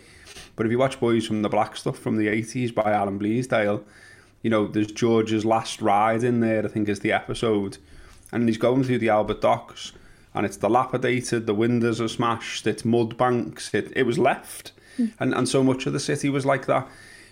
But 0.56 0.66
if 0.66 0.72
you 0.72 0.78
watch 0.78 1.00
Boys 1.00 1.26
from 1.26 1.42
the 1.42 1.50
Black 1.50 1.76
Stuff 1.76 1.98
from 1.98 2.18
the 2.18 2.28
80s 2.28 2.74
by 2.74 2.92
Alan 2.92 3.20
Bleasdale, 3.20 3.84
you 4.42 4.50
know, 4.50 4.68
there's 4.68 4.92
George's 4.92 5.46
last 5.46 5.82
ride 5.82 6.24
in 6.24 6.40
there, 6.40 6.66
I 6.66 6.68
think 6.68 6.90
is 6.90 7.00
the 7.00 7.12
episode. 7.12 7.78
And 8.32 8.48
he's 8.48 8.58
going 8.58 8.84
through 8.84 9.00
the 9.00 9.10
Albert 9.10 9.42
Docks 9.42 9.92
and 10.34 10.46
it's 10.46 10.58
dilapidated, 10.58 11.46
the 11.46 11.54
windows 11.54 12.00
are 12.00 12.08
smashed, 12.08 12.66
it's 12.66 12.86
mud 12.86 13.18
banks, 13.18 13.74
it, 13.74 13.92
it 13.96 14.04
was 14.04 14.18
left. 14.18 14.72
Mm. 14.98 15.14
And, 15.20 15.34
and 15.34 15.50
so 15.50 15.64
much 15.64 15.86
of 15.86 15.94
the 15.94 16.00
city 16.00 16.30
was 16.30 16.46
like 16.46 16.66
that 16.68 16.88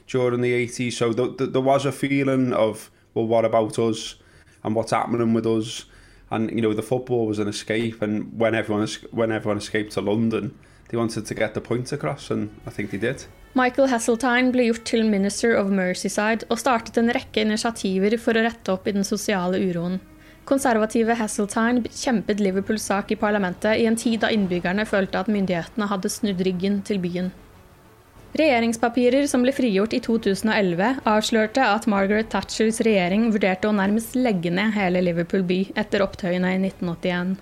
during 0.07 0.41
the 0.41 0.67
80s. 0.67 0.93
So 0.93 1.13
th- 1.13 1.37
th- 1.37 1.51
there 1.51 1.61
was 1.61 1.85
a 1.85 1.91
feeling 1.91 2.51
of 2.53 2.91
well, 3.13 3.27
what 3.27 3.45
about 3.45 3.79
us 3.79 4.15
and 4.63 4.75
what's 4.75 4.91
happening 4.91 5.33
with 5.33 5.45
us? 5.45 5.85
And 6.31 6.51
you 6.51 6.61
know, 6.61 6.73
the 6.73 6.83
football 6.83 7.25
was 7.25 7.39
an 7.39 7.47
escape, 7.47 8.01
and 8.01 8.31
when 8.37 8.53
everyone 8.53 8.87
when 9.11 9.31
everyone 9.31 9.57
escaped 9.57 9.93
to 9.93 10.01
London, 10.01 10.53
they 10.89 10.97
wanted 10.97 11.25
to 11.25 11.35
get 11.35 11.53
the 11.53 11.61
point 11.61 11.91
across, 11.91 12.29
and 12.29 12.49
I 12.67 12.69
think 12.69 12.91
they 12.91 12.97
did. 12.97 13.25
Michael 13.55 13.87
Hasseltine 13.87 14.51
ble 14.51 14.67
gjort 14.67 14.85
til 14.85 15.09
Minister 15.09 15.55
of 15.57 15.71
Merseyside 15.73 16.45
og 16.49 16.59
startet 16.61 16.99
en 17.01 17.09
rekke 17.09 17.41
initiativer 17.41 18.13
for 18.21 18.37
å 18.37 18.43
rette 18.45 18.71
opp 18.71 18.85
i 18.87 18.93
den 18.93 19.03
sosiale 19.03 19.57
uroen. 19.57 19.97
Konservative 20.49 21.17
Hasseltine 21.17 21.89
kjempet 21.89 22.39
Liverpools 22.41 22.85
sak 22.85 23.11
i 23.11 23.17
parlamentet 23.17 23.81
i 23.81 23.87
en 23.89 23.97
tid 23.97 24.21
da 24.21 24.29
innbyggerne 24.33 24.85
følte 24.85 25.21
at 25.21 25.29
myndighetene 25.29 25.89
hadde 25.89 26.13
snudd 26.13 26.41
ryggen 26.45 26.81
til 26.85 27.01
byen. 27.01 27.33
Regjeringspapirer 28.37 29.25
som 29.25 29.41
ble 29.41 29.49
frigjort 29.57 29.93
i 29.97 29.99
2011, 30.05 30.99
avslørte 31.09 31.63
at 31.65 31.87
Margaret 31.89 32.27
Thatchers 32.29 32.77
regjering 32.85 33.31
vurderte 33.33 33.65
å 33.65 33.73
nærmest 33.73 34.13
legge 34.13 34.51
ned 34.53 34.75
hele 34.75 35.01
Liverpool 35.01 35.41
by 35.49 35.63
etter 35.73 36.03
opptøyene 36.05 36.51
i 36.53 36.59
1981. 36.61 37.39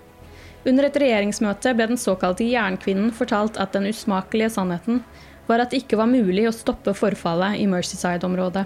Under 0.68 0.88
et 0.88 1.00
regjeringsmøte 1.04 1.74
ble 1.76 1.90
den 1.92 2.00
såkalte 2.00 2.48
jernkvinnen 2.48 3.12
fortalt 3.16 3.60
at 3.60 3.76
den 3.76 3.90
usmakelige 3.92 4.54
sannheten 4.56 5.02
var 5.48 5.64
at 5.64 5.72
det 5.72 5.82
ikke 5.84 6.00
var 6.00 6.08
mulig 6.12 6.46
å 6.48 6.56
stoppe 6.56 6.94
forfallet 6.96 7.60
i 7.60 7.68
Mercyside-området. 7.72 8.64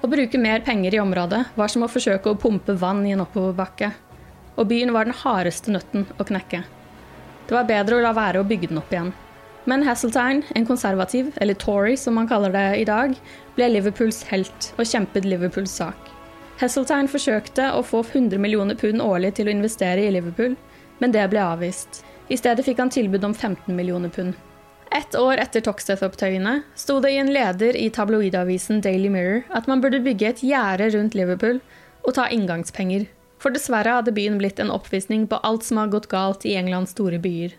Å 0.00 0.10
bruke 0.10 0.38
mer 0.40 0.62
penger 0.66 0.94
i 0.94 1.02
området 1.02 1.42
var 1.58 1.72
som 1.72 1.82
å 1.82 1.90
forsøke 1.90 2.30
å 2.30 2.38
pumpe 2.38 2.78
vann 2.78 3.02
i 3.06 3.16
en 3.16 3.24
oppoverbakke. 3.26 3.90
Og 4.54 4.70
byen 4.70 4.94
var 4.94 5.10
den 5.10 5.18
hardeste 5.18 5.74
nøtten 5.74 6.06
å 6.14 6.26
knekke. 6.30 6.62
Det 7.46 7.58
var 7.58 7.66
bedre 7.66 7.98
å 7.98 8.06
la 8.06 8.14
være 8.14 8.42
å 8.42 8.46
bygge 8.46 8.70
den 8.70 8.80
opp 8.82 8.94
igjen. 8.94 9.12
Men 9.68 9.82
Hasseltine, 9.84 10.42
en 10.54 10.66
konservativ, 10.66 11.32
eller 11.36 11.54
Tory 11.54 11.96
som 11.96 12.14
man 12.14 12.28
kaller 12.28 12.52
det 12.54 12.68
i 12.80 12.86
dag, 12.88 13.12
ble 13.56 13.68
Liverpools 13.68 14.22
helt 14.30 14.70
og 14.78 14.88
kjempet 14.88 15.28
Liverpools 15.28 15.74
sak. 15.82 16.10
Hasseltine 16.60 17.08
forsøkte 17.08 17.70
å 17.76 17.82
få 17.84 18.02
100 18.04 18.40
millioner 18.40 18.76
pund 18.76 19.02
årlig 19.04 19.34
til 19.36 19.48
å 19.48 19.52
investere 19.54 20.04
i 20.04 20.12
Liverpool, 20.12 20.56
men 21.00 21.12
det 21.12 21.26
ble 21.32 21.42
avvist. 21.44 22.02
I 22.28 22.38
stedet 22.40 22.64
fikk 22.66 22.80
han 22.80 22.92
tilbud 22.92 23.24
om 23.24 23.34
15 23.34 23.76
millioner 23.76 24.12
pund. 24.12 24.34
Ett 24.90 25.14
år 25.14 25.38
etter 25.38 25.62
Toxteth-opptøyene 25.62 26.60
sto 26.74 26.98
det 27.00 27.12
i 27.14 27.20
en 27.22 27.30
leder 27.30 27.76
i 27.78 27.86
tabloidavisen 27.94 28.80
Daily 28.82 29.08
Mirror 29.12 29.44
at 29.54 29.68
man 29.70 29.82
burde 29.84 30.02
bygge 30.02 30.32
et 30.32 30.42
gjerde 30.42 30.90
rundt 30.96 31.14
Liverpool 31.14 31.60
og 32.02 32.14
ta 32.16 32.26
inngangspenger, 32.32 33.06
for 33.38 33.54
dessverre 33.54 34.00
hadde 34.00 34.14
byen 34.16 34.40
blitt 34.40 34.58
en 34.60 34.72
oppvisning 34.74 35.28
på 35.30 35.38
alt 35.46 35.64
som 35.68 35.78
har 35.78 35.92
gått 35.94 36.10
galt 36.10 36.46
i 36.48 36.56
Englands 36.58 36.96
store 36.96 37.20
byer. 37.22 37.54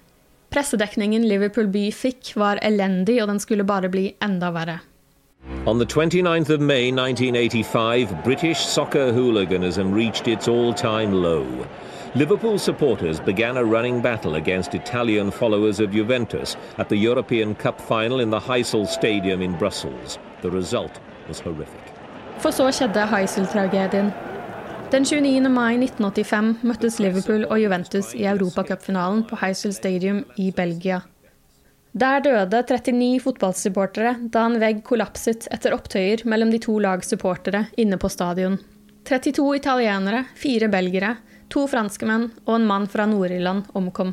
Pressedekningen 0.52 1.24
Liverpool 1.28 1.68
by 1.72 1.86
fikk, 1.96 2.34
var 2.36 2.60
elendig, 2.62 3.22
og 3.24 3.30
den 3.32 3.40
skulle 3.40 3.64
bare 3.64 3.88
bli 3.90 4.10
enda 4.20 4.50
verre. 4.52 4.82
On 5.66 5.80
the 5.80 5.86
29th 5.86 6.50
of 6.50 6.60
May 6.60 6.92
1985, 6.92 8.12
British 8.26 8.60
soccer 8.60 9.14
hooliganism 9.14 9.94
reached 9.94 10.28
its 10.28 10.50
all-time 10.50 11.14
low. 11.14 11.46
Liverpool 12.16 12.60
supporters 12.60 13.22
began 13.22 13.58
a 13.58 13.64
running 13.64 14.02
battle 14.02 14.36
against 14.36 14.76
Italian 14.76 15.32
followers 15.32 15.80
of 15.80 15.92
Juventus 15.92 16.58
at 16.78 16.90
the 16.90 16.98
European 16.98 17.56
Cup 17.56 17.80
final 17.80 18.20
in 18.20 18.30
the 18.30 18.40
Heysel 18.40 18.86
Stadium 18.86 19.42
in 19.42 19.58
Brussels. 19.58 20.20
The 20.42 20.52
result 20.52 21.00
was 21.28 21.40
horrific. 21.40 21.94
For 22.40 22.52
så 22.52 22.72
skjedde 22.72 23.08
Heysel-tragedien. 23.08 24.12
Den 24.92 25.06
29. 25.06 25.48
mai 25.48 25.78
1985 25.78 26.66
møttes 26.68 26.98
Liverpool 27.00 27.46
og 27.46 27.62
Juventus 27.62 28.10
i 28.12 28.26
Europacupfinalen 28.28 29.22
på 29.30 29.38
Heysel 29.40 29.72
Stadium 29.72 30.18
i 30.36 30.50
Belgia. 30.52 30.98
Der 31.96 32.20
døde 32.20 32.60
39 32.68 33.22
fotballsupportere 33.24 34.18
da 34.34 34.44
en 34.50 34.58
vegg 34.60 34.82
kollapset 34.84 35.48
etter 35.48 35.78
opptøyer 35.78 36.26
mellom 36.28 36.52
de 36.52 36.60
to 36.66 36.76
lagsupportere 36.84 37.70
inne 37.80 37.96
på 37.96 38.12
stadion. 38.12 38.60
32 39.08 39.56
italienere, 39.62 40.26
fire 40.36 40.68
belgere, 40.76 41.14
to 41.48 41.64
franskmenn 41.72 42.28
og 42.44 42.58
en 42.58 42.68
mann 42.68 42.90
fra 42.92 43.08
Nord-Irland 43.08 43.72
omkom. 43.72 44.12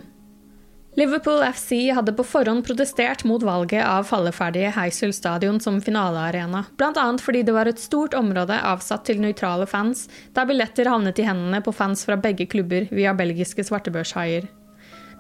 Liverpool 0.99 1.45
FC 1.53 1.93
hadde 1.95 2.11
på 2.13 2.25
forhånd 2.27 2.65
protestert 2.67 3.21
mot 3.25 3.43
valget 3.47 3.85
av 3.87 4.03
falleferdige 4.09 4.73
Heysel 4.75 5.13
stadion 5.15 5.61
som 5.63 5.77
finalearena, 5.79 6.65
bl.a. 6.75 7.05
fordi 7.23 7.45
det 7.47 7.55
var 7.55 7.71
et 7.71 7.79
stort 7.79 8.17
område 8.19 8.57
avsatt 8.67 9.05
til 9.07 9.23
nøytrale 9.23 9.69
fans, 9.71 10.09
der 10.35 10.51
billetter 10.51 10.91
havnet 10.91 11.23
i 11.23 11.29
hendene 11.29 11.63
på 11.63 11.71
fans 11.71 12.03
fra 12.09 12.19
begge 12.19 12.49
klubber 12.51 12.91
via 12.91 13.15
belgiske 13.15 13.69
svartebørshaier. 13.71 14.51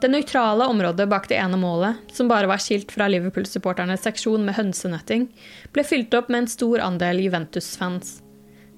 Det 0.02 0.10
nøytrale 0.10 0.66
området 0.66 1.06
bak 1.14 1.30
det 1.30 1.38
ene 1.38 1.62
målet, 1.62 2.02
som 2.10 2.26
bare 2.26 2.50
var 2.50 2.58
skilt 2.58 2.90
fra 2.90 3.06
Liverpool-supporternes 3.14 4.02
seksjon 4.02 4.50
med 4.50 4.58
hønsenetting, 4.58 5.30
ble 5.70 5.86
fylt 5.86 6.18
opp 6.18 6.26
med 6.26 6.42
en 6.42 6.56
stor 6.58 6.82
andel 6.90 7.22
Juventus-fans. 7.22 8.16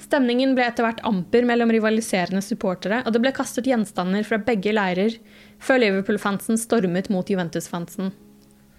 Stemningen 0.00 0.54
ble 0.56 0.64
etter 0.64 0.86
hvert 0.86 1.02
amper 1.04 1.44
mellom 1.48 1.72
rivaliserende 1.74 2.40
supportere, 2.44 3.02
og 3.04 3.12
det 3.12 3.20
ble 3.20 3.32
kastet 3.36 3.68
gjenstander 3.68 4.24
fra 4.24 4.38
begge 4.40 4.72
leirer, 4.72 5.16
før 5.60 5.82
Liverpool-fansen 5.84 6.58
stormet 6.58 7.10
mot 7.12 7.30
Juventus-fansen. 7.30 8.10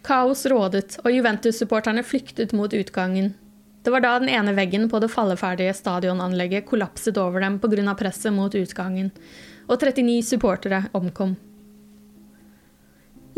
Kaos 0.06 0.46
rådet, 0.50 0.98
og 1.04 1.14
Juventus-supporterne 1.14 2.04
flyktet 2.04 2.56
mot 2.58 2.74
utgangen. 2.74 3.36
Det 3.84 3.94
var 3.94 4.02
da 4.02 4.18
den 4.22 4.30
ene 4.30 4.54
veggen 4.58 4.88
på 4.90 5.00
det 5.02 5.10
falleferdige 5.14 5.74
stadionanlegget 5.78 6.68
kollapset 6.70 7.18
over 7.18 7.42
dem 7.42 7.60
pga. 7.62 7.96
presset 7.96 8.34
mot 8.34 8.54
utgangen, 8.56 9.12
og 9.68 9.80
39 9.80 10.22
supportere 10.26 10.84
omkom. 10.94 11.36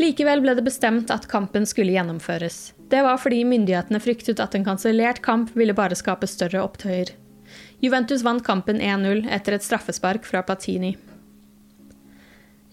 Likevel 0.00 0.40
ble 0.42 0.56
det 0.58 0.64
bestemt 0.66 1.10
at 1.14 1.28
kampen 1.30 1.66
skulle 1.66 1.94
gjennomføres. 1.94 2.72
Det 2.90 3.02
var 3.06 3.20
fordi 3.22 3.44
myndighetene 3.46 4.00
fryktet 4.02 4.40
at 4.42 4.54
en 4.54 4.64
kansellert 4.66 5.22
kamp 5.22 5.54
ville 5.54 5.76
bare 5.76 5.94
skape 5.94 6.26
større 6.26 6.64
opptøyer. 6.64 7.12
Juventus 7.80 8.24
vant 8.26 8.42
kampen 8.44 8.80
1-0 8.82 9.28
etter 9.30 9.54
et 9.54 9.64
straffespark 9.64 10.26
fra 10.26 10.42
Platini. 10.42 10.96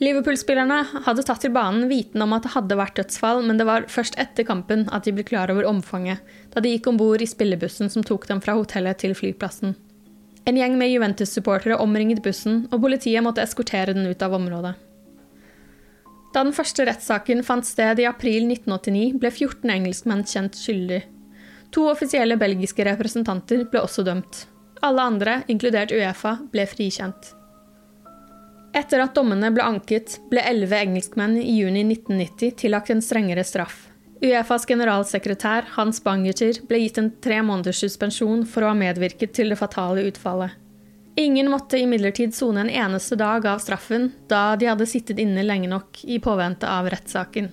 Liverpool-spillerne 0.01 0.79
hadde 1.05 1.23
tatt 1.27 1.43
til 1.45 1.51
banen 1.53 1.85
viten 1.85 2.23
om 2.25 2.31
at 2.33 2.47
det 2.47 2.55
hadde 2.55 2.77
vært 2.79 2.95
dødsfall, 2.97 3.43
men 3.45 3.59
det 3.59 3.67
var 3.69 3.85
først 3.91 4.15
etter 4.21 4.47
kampen 4.47 4.87
at 4.89 5.05
de 5.05 5.13
ble 5.13 5.25
klar 5.27 5.51
over 5.53 5.67
omfanget, 5.69 6.23
da 6.49 6.63
de 6.63 6.71
gikk 6.73 6.87
om 6.89 6.97
bord 6.97 7.21
i 7.21 7.29
spillebussen 7.29 7.91
som 7.93 8.05
tok 8.05 8.25
dem 8.31 8.41
fra 8.41 8.55
hotellet 8.57 8.97
til 9.03 9.13
flyplassen. 9.17 9.75
En 10.49 10.57
gjeng 10.57 10.73
med 10.79 10.89
Juventus-supportere 10.89 11.77
omringet 11.83 12.23
bussen, 12.25 12.63
og 12.73 12.81
politiet 12.81 13.21
måtte 13.21 13.43
eskortere 13.45 13.93
den 13.93 14.09
ut 14.09 14.25
av 14.25 14.33
området. 14.33 14.73
Da 16.33 16.41
den 16.47 16.55
første 16.55 16.87
rettssaken 16.87 17.43
fant 17.45 17.67
sted 17.67 17.99
i 18.01 18.07
april 18.09 18.47
1989, 18.47 19.19
ble 19.21 19.29
14 19.29 19.73
engelskmenn 19.75 20.23
kjent 20.25 20.57
skyldig. 20.57 21.03
To 21.75 21.85
offisielle 21.91 22.39
belgiske 22.41 22.87
representanter 22.87 23.67
ble 23.69 23.83
også 23.85 24.07
dømt. 24.07 24.47
Alle 24.81 25.05
andre, 25.11 25.37
inkludert 25.51 25.93
Uefa, 25.93 26.39
ble 26.49 26.65
frikjent. 26.65 27.35
Etter 28.73 29.01
at 29.03 29.15
dommene 29.15 29.49
ble 29.51 29.63
anket, 29.67 30.15
ble 30.31 30.43
elleve 30.47 30.79
engelskmenn 30.79 31.35
i 31.41 31.57
juni 31.59 31.83
1990 31.83 32.53
tillagt 32.61 32.91
en 32.93 33.01
strengere 33.03 33.43
straff. 33.43 33.89
Uefas 34.21 34.67
generalsekretær 34.69 35.65
Hans 35.75 35.99
Bangerter 36.03 36.61
ble 36.69 36.83
gitt 36.83 36.99
en 37.01 37.09
tre 37.25 37.41
måneders 37.43 37.81
suspensjon 37.81 38.45
for 38.47 38.63
å 38.63 38.69
ha 38.71 38.77
medvirket 38.77 39.33
til 39.35 39.51
det 39.51 39.57
fatale 39.59 40.05
utfallet. 40.07 40.53
Ingen 41.19 41.49
måtte 41.51 41.81
imidlertid 41.81 42.31
sone 42.35 42.61
en 42.63 42.69
eneste 42.69 43.17
dag 43.19 43.45
av 43.49 43.59
straffen, 43.59 44.11
da 44.31 44.55
de 44.55 44.69
hadde 44.69 44.87
sittet 44.87 45.19
inne 45.19 45.43
lenge 45.43 45.67
nok 45.67 46.05
i 46.05 46.21
påvente 46.23 46.69
av 46.69 46.87
rettssaken. 46.93 47.49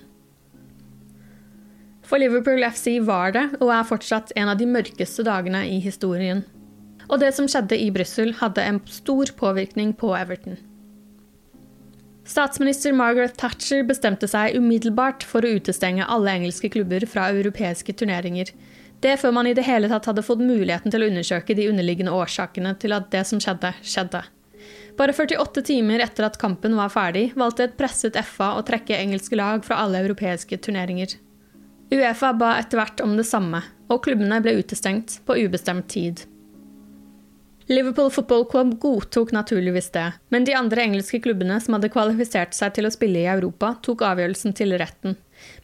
For 2.05 2.21
Liverpool 2.21 2.63
FC 2.63 3.01
var 3.05 3.35
det, 3.35 3.43
og 3.59 3.73
er 3.75 3.83
fortsatt, 3.89 4.31
en 4.39 4.53
av 4.53 4.57
de 4.61 4.69
mørkeste 4.69 5.25
dagene 5.27 5.65
i 5.67 5.81
historien. 5.83 6.45
Og 7.09 7.19
det 7.19 7.33
som 7.35 7.49
skjedde 7.49 7.77
i 7.81 7.91
Brussel, 7.91 8.31
hadde 8.39 8.63
en 8.63 8.79
stor 8.87 9.33
påvirkning 9.37 9.91
på 9.97 10.15
Everton. 10.17 10.57
Statsminister 12.29 12.93
Margaret 12.93 13.37
Thatcher 13.41 13.81
bestemte 13.89 14.27
seg 14.29 14.53
umiddelbart 14.53 15.23
for 15.25 15.41
å 15.41 15.55
utestenge 15.57 16.05
alle 16.05 16.35
engelske 16.37 16.69
klubber 16.69 17.01
fra 17.09 17.31
europeiske 17.33 17.95
turneringer, 17.97 18.51
det 19.01 19.15
før 19.17 19.33
man 19.33 19.47
i 19.49 19.55
det 19.57 19.63
hele 19.65 19.89
tatt 19.89 20.05
hadde 20.11 20.21
fått 20.27 20.43
muligheten 20.43 20.93
til 20.93 21.01
å 21.01 21.07
undersøke 21.09 21.55
de 21.57 21.65
underliggende 21.71 22.13
årsakene 22.13 22.75
til 22.77 22.93
at 22.93 23.09
det 23.15 23.23
som 23.25 23.41
skjedde, 23.41 23.71
skjedde. 23.81 24.21
Bare 24.99 25.15
48 25.15 25.63
timer 25.71 26.03
etter 26.05 26.27
at 26.27 26.37
kampen 26.37 26.77
var 26.77 26.93
ferdig, 26.93 27.31
valgte 27.39 27.65
et 27.65 27.77
presset 27.79 28.19
FA 28.27 28.51
å 28.59 28.65
trekke 28.67 28.99
engelske 28.99 29.39
lag 29.39 29.65
fra 29.65 29.79
alle 29.81 30.03
europeiske 30.03 30.59
turneringer. 30.61 31.15
Uefa 31.89 32.35
ba 32.37 32.57
etter 32.59 32.77
hvert 32.77 33.01
om 33.01 33.15
det 33.17 33.25
samme, 33.25 33.63
og 33.89 34.03
klubbene 34.05 34.37
ble 34.45 34.59
utestengt 34.59 35.23
på 35.25 35.39
ubestemt 35.47 35.89
tid. 35.89 36.27
Liverpool 37.69 38.09
Football 38.09 38.45
Club 38.49 38.79
godtok 38.81 39.31
naturligvis 39.31 39.91
det, 39.93 40.11
men 40.33 40.45
de 40.45 40.55
andre 40.57 40.81
engelske 40.87 41.19
klubbene 41.21 41.59
som 41.61 41.75
hadde 41.75 41.91
kvalifisert 41.93 42.55
seg 42.57 42.73
til 42.73 42.89
å 42.89 42.89
spille 42.89 43.21
i 43.21 43.27
Europa, 43.29 43.75
tok 43.85 44.01
avgjørelsen 44.07 44.55
til 44.57 44.73
retten. 44.81 45.13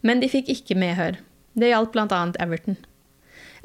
Men 0.05 0.21
de 0.21 0.29
fikk 0.29 0.51
ikke 0.53 0.77
medhør. 0.77 1.17
Det 1.57 1.71
gjaldt 1.71 1.95
bl.a. 1.95 2.19
Everton. 2.45 2.77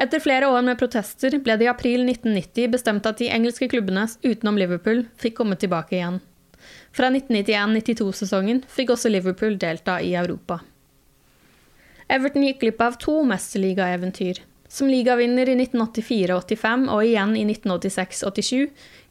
Etter 0.00 0.24
flere 0.24 0.48
år 0.48 0.64
med 0.64 0.80
protester 0.80 1.36
ble 1.44 1.58
det 1.60 1.68
i 1.68 1.68
april 1.68 2.06
1990 2.06 2.72
bestemt 2.72 3.04
at 3.10 3.20
de 3.20 3.28
engelske 3.28 3.68
klubbene 3.68 4.06
utenom 4.24 4.56
Liverpool 4.56 5.04
fikk 5.20 5.36
komme 5.42 5.60
tilbake 5.60 5.98
igjen. 5.98 6.22
Fra 6.96 7.12
1991-92-sesongen 7.12 8.64
fikk 8.72 8.94
også 8.96 9.12
Liverpool 9.12 9.60
delta 9.60 10.00
i 10.00 10.14
Europa. 10.16 10.62
Everton 12.08 12.48
gikk 12.48 12.64
glipp 12.64 12.80
av 12.88 12.96
to 13.04 13.20
mesterligaeventyr. 13.28 14.40
Som 14.70 14.86
ligavinner 14.86 15.48
i 15.50 15.56
1984-85 15.58 16.86
og 16.94 17.02
igjen 17.02 17.32
i 17.34 17.42
1986-87 17.42 18.68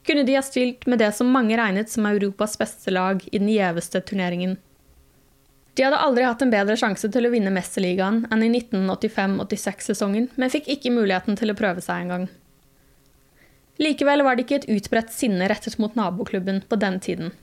kunne 0.08 0.24
de 0.24 0.38
ha 0.38 0.42
stilt 0.42 0.86
med 0.88 1.02
det 1.02 1.10
som 1.12 1.28
mange 1.28 1.58
regnet 1.60 1.92
som 1.92 2.06
Europas 2.08 2.56
beste 2.58 2.94
lag 2.94 3.20
i 3.28 3.36
den 3.36 3.50
gjeveste 3.52 4.00
turneringen. 4.08 4.56
De 5.76 5.84
hadde 5.84 6.00
aldri 6.00 6.24
hatt 6.24 6.40
en 6.42 6.52
bedre 6.52 6.78
sjanse 6.80 7.10
til 7.12 7.28
å 7.28 7.32
vinne 7.32 7.52
Mesterligaen 7.52 8.22
enn 8.32 8.44
i 8.46 8.48
1985-86-sesongen, 8.56 10.30
men 10.40 10.52
fikk 10.52 10.70
ikke 10.72 10.94
muligheten 10.96 11.36
til 11.36 11.52
å 11.52 11.58
prøve 11.58 11.84
seg 11.84 12.06
engang. 12.06 12.26
Likevel 13.80 14.24
var 14.24 14.36
det 14.36 14.46
ikke 14.46 14.62
et 14.62 14.70
utbredt 14.78 15.12
sinne 15.12 15.48
rettet 15.48 15.76
mot 15.80 15.94
naboklubben 15.96 16.64
på 16.68 16.80
den 16.80 16.98
tiden. 17.04 17.36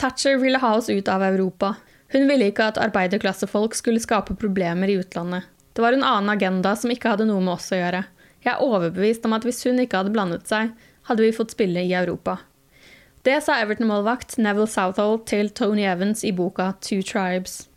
Thatcher 0.00 0.36
ville 0.40 0.60
ha 0.60 0.74
oss 0.76 0.92
ut 0.92 1.08
av 1.08 1.24
Europa. 1.24 1.74
Hun 2.12 2.28
ville 2.28 2.48
ikke 2.52 2.68
at 2.68 2.80
arbeiderklassefolk 2.80 3.76
skulle 3.76 4.00
skape 4.00 4.36
problemer 4.36 4.92
i 4.92 4.96
utlandet. 5.00 5.51
Det 5.72 5.82
var 5.82 5.92
en 5.92 6.04
annen 6.04 6.28
agenda 6.28 6.76
som 6.76 6.92
ikke 6.92 7.14
hadde 7.14 7.26
noe 7.28 7.40
med 7.40 7.54
oss 7.54 7.72
å 7.72 7.80
gjøre. 7.80 8.04
Jeg 8.44 8.52
er 8.52 8.64
overbevist 8.64 9.24
om 9.24 9.36
at 9.36 9.44
hvis 9.46 9.62
hun 9.64 9.80
ikke 9.80 10.02
hadde 10.02 10.12
blandet 10.12 10.48
seg, 10.50 10.72
hadde 11.08 11.24
vi 11.24 11.34
fått 11.34 11.54
spille 11.54 11.84
i 11.86 11.94
Europa. 11.96 12.38
Det 13.22 13.38
sa 13.44 13.60
Everton-målvakt 13.62 14.36
Neville 14.42 14.68
Southall 14.68 15.20
til 15.30 15.52
Tony 15.54 15.86
Evans 15.86 16.24
i 16.26 16.32
boka 16.34 16.72
Two 16.80 17.02
Tribes. 17.06 17.68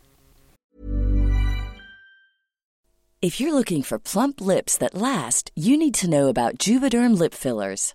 If 3.22 3.40
you're 3.40 3.54
looking 3.54 3.82
for 3.82 3.98
plump 3.98 4.40
lips 4.40 4.76
that 4.76 4.94
last, 4.94 5.50
you 5.54 5.76
need 5.76 5.94
to 5.94 6.06
know 6.06 6.28
about 6.28 6.58
Juvederm 6.58 7.18
lip 7.18 7.34
fillers. 7.34 7.94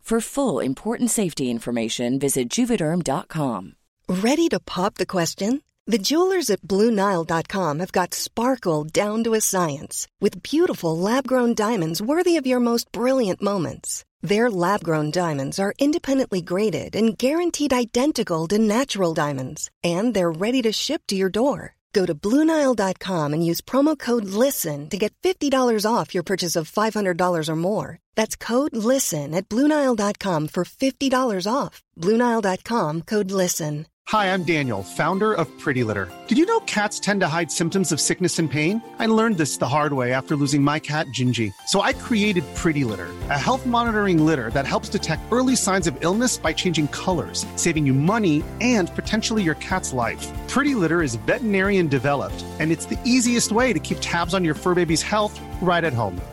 For 0.01 0.19
full 0.19 0.59
important 0.59 1.09
safety 1.09 1.49
information, 1.49 2.19
visit 2.19 2.49
juvederm.com. 2.49 3.75
Ready 4.09 4.49
to 4.49 4.59
pop 4.59 4.95
the 4.95 5.05
question? 5.05 5.61
The 5.87 5.97
jewelers 6.09 6.49
at 6.49 6.61
BlueNile.com 6.61 7.79
have 7.79 7.91
got 7.93 8.13
sparkle 8.13 8.83
down 8.83 9.23
to 9.23 9.33
a 9.33 9.41
science 9.41 10.07
with 10.19 10.43
beautiful 10.43 10.97
lab 10.97 11.25
grown 11.27 11.53
diamonds 11.53 12.01
worthy 12.01 12.35
of 12.35 12.45
your 12.45 12.59
most 12.59 12.91
brilliant 12.91 13.41
moments. 13.41 14.03
Their 14.21 14.51
lab 14.51 14.83
grown 14.83 15.11
diamonds 15.11 15.59
are 15.59 15.73
independently 15.79 16.41
graded 16.41 16.95
and 16.95 17.17
guaranteed 17.17 17.73
identical 17.73 18.47
to 18.49 18.59
natural 18.59 19.13
diamonds, 19.13 19.69
and 19.83 20.13
they're 20.13 20.31
ready 20.31 20.61
to 20.63 20.73
ship 20.73 21.03
to 21.07 21.15
your 21.15 21.29
door. 21.29 21.75
Go 21.93 22.05
to 22.05 22.15
Bluenile.com 22.15 23.33
and 23.33 23.45
use 23.45 23.61
promo 23.61 23.97
code 23.97 24.25
LISTEN 24.25 24.89
to 24.89 24.97
get 24.97 25.13
$50 25.23 25.85
off 25.85 26.13
your 26.13 26.23
purchase 26.23 26.55
of 26.55 26.71
$500 26.71 27.49
or 27.49 27.55
more. 27.55 28.00
That's 28.15 28.35
code 28.35 28.75
LISTEN 28.75 29.33
at 29.33 29.47
Bluenile.com 29.49 30.47
for 30.47 30.63
$50 30.65 31.47
off. 31.51 31.81
Bluenile.com 31.97 33.01
code 33.03 33.31
LISTEN. 33.31 33.87
Hi, 34.07 34.33
I'm 34.33 34.43
Daniel, 34.43 34.83
founder 34.83 35.31
of 35.31 35.47
Pretty 35.59 35.85
Litter. 35.85 36.11
Did 36.27 36.37
you 36.37 36.45
know 36.45 36.59
cats 36.61 36.99
tend 36.99 37.21
to 37.21 37.27
hide 37.27 37.51
symptoms 37.51 37.91
of 37.91 38.01
sickness 38.01 38.39
and 38.39 38.51
pain? 38.51 38.81
I 38.99 39.05
learned 39.05 39.37
this 39.37 39.57
the 39.57 39.69
hard 39.69 39.93
way 39.93 40.11
after 40.11 40.35
losing 40.35 40.61
my 40.61 40.79
cat, 40.79 41.05
Gingy. 41.17 41.53
So 41.67 41.81
I 41.81 41.93
created 41.93 42.43
Pretty 42.55 42.83
Litter, 42.83 43.09
a 43.29 43.39
health 43.39 43.65
monitoring 43.65 44.25
litter 44.25 44.49
that 44.49 44.67
helps 44.67 44.89
detect 44.89 45.21
early 45.31 45.55
signs 45.55 45.87
of 45.87 45.95
illness 46.03 46.35
by 46.35 46.51
changing 46.51 46.89
colors, 46.89 47.45
saving 47.55 47.85
you 47.85 47.93
money 47.93 48.43
and 48.59 48.93
potentially 48.95 49.43
your 49.43 49.55
cat's 49.55 49.93
life. 49.93 50.27
Pretty 50.49 50.75
Litter 50.75 51.01
is 51.01 51.15
veterinarian 51.15 51.87
developed, 51.87 52.43
and 52.59 52.71
it's 52.71 52.87
the 52.87 52.99
easiest 53.05 53.51
way 53.51 53.71
to 53.71 53.79
keep 53.79 53.99
tabs 54.01 54.33
on 54.33 54.43
your 54.43 54.55
fur 54.55 54.75
baby's 54.75 55.01
health 55.01 55.39
right 55.61 55.85
at 55.85 55.93
home. 55.93 56.19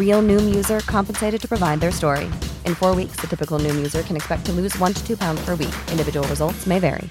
Real 0.00 0.20
Noom 0.20 0.52
user 0.52 0.80
compensated 0.80 1.40
to 1.42 1.46
provide 1.46 1.78
their 1.78 1.92
story. 1.92 2.24
In 2.66 2.74
four 2.74 2.96
weeks, 2.96 3.20
the 3.20 3.28
typical 3.28 3.60
Noom 3.60 3.76
user 3.76 4.02
can 4.02 4.16
expect 4.16 4.44
to 4.46 4.52
lose 4.52 4.76
one 4.80 4.94
to 4.94 5.06
two 5.06 5.16
pounds 5.16 5.44
per 5.44 5.54
week. 5.54 5.74
Individual 5.92 6.26
results 6.26 6.66
may 6.66 6.80
vary. 6.80 7.08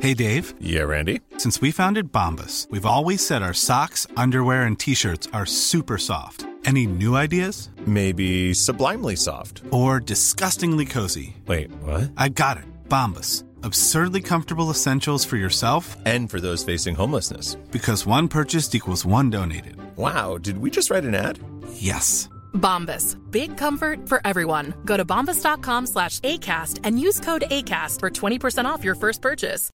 Hey, 0.00 0.12
Dave. 0.12 0.52
Yeah, 0.60 0.82
Randy. 0.82 1.20
Since 1.38 1.62
we 1.62 1.70
founded 1.70 2.12
Bombas, 2.12 2.70
we've 2.70 2.84
always 2.84 3.26
said 3.26 3.42
our 3.42 3.54
socks, 3.54 4.06
underwear, 4.16 4.64
and 4.64 4.78
t 4.78 4.94
shirts 4.94 5.28
are 5.32 5.46
super 5.46 5.98
soft. 5.98 6.46
Any 6.66 6.86
new 6.86 7.16
ideas? 7.16 7.70
Maybe 7.86 8.52
sublimely 8.52 9.16
soft. 9.16 9.62
Or 9.70 10.00
disgustingly 10.00 10.84
cozy. 10.84 11.36
Wait, 11.46 11.70
what? 11.82 12.10
I 12.16 12.28
got 12.28 12.56
it. 12.56 12.64
Bombas. 12.88 13.44
Absurdly 13.62 14.20
comfortable 14.20 14.70
essentials 14.70 15.24
for 15.24 15.36
yourself 15.36 15.96
and 16.04 16.30
for 16.30 16.40
those 16.40 16.64
facing 16.64 16.94
homelessness. 16.94 17.56
Because 17.70 18.06
one 18.06 18.28
purchased 18.28 18.74
equals 18.74 19.06
one 19.06 19.30
donated. 19.30 19.76
Wow, 19.96 20.38
did 20.38 20.58
we 20.58 20.70
just 20.70 20.90
write 20.90 21.04
an 21.04 21.14
ad? 21.14 21.38
Yes. 21.72 22.28
Bombas. 22.52 23.16
Big 23.30 23.56
comfort 23.56 24.08
for 24.08 24.20
everyone. 24.24 24.74
Go 24.84 24.96
to 24.96 25.04
bombas.com 25.04 25.86
slash 25.86 26.20
ACAST 26.20 26.80
and 26.84 26.98
use 26.98 27.20
code 27.20 27.44
ACAST 27.50 28.00
for 28.00 28.10
20% 28.10 28.64
off 28.64 28.84
your 28.84 28.96
first 28.96 29.22
purchase. 29.22 29.70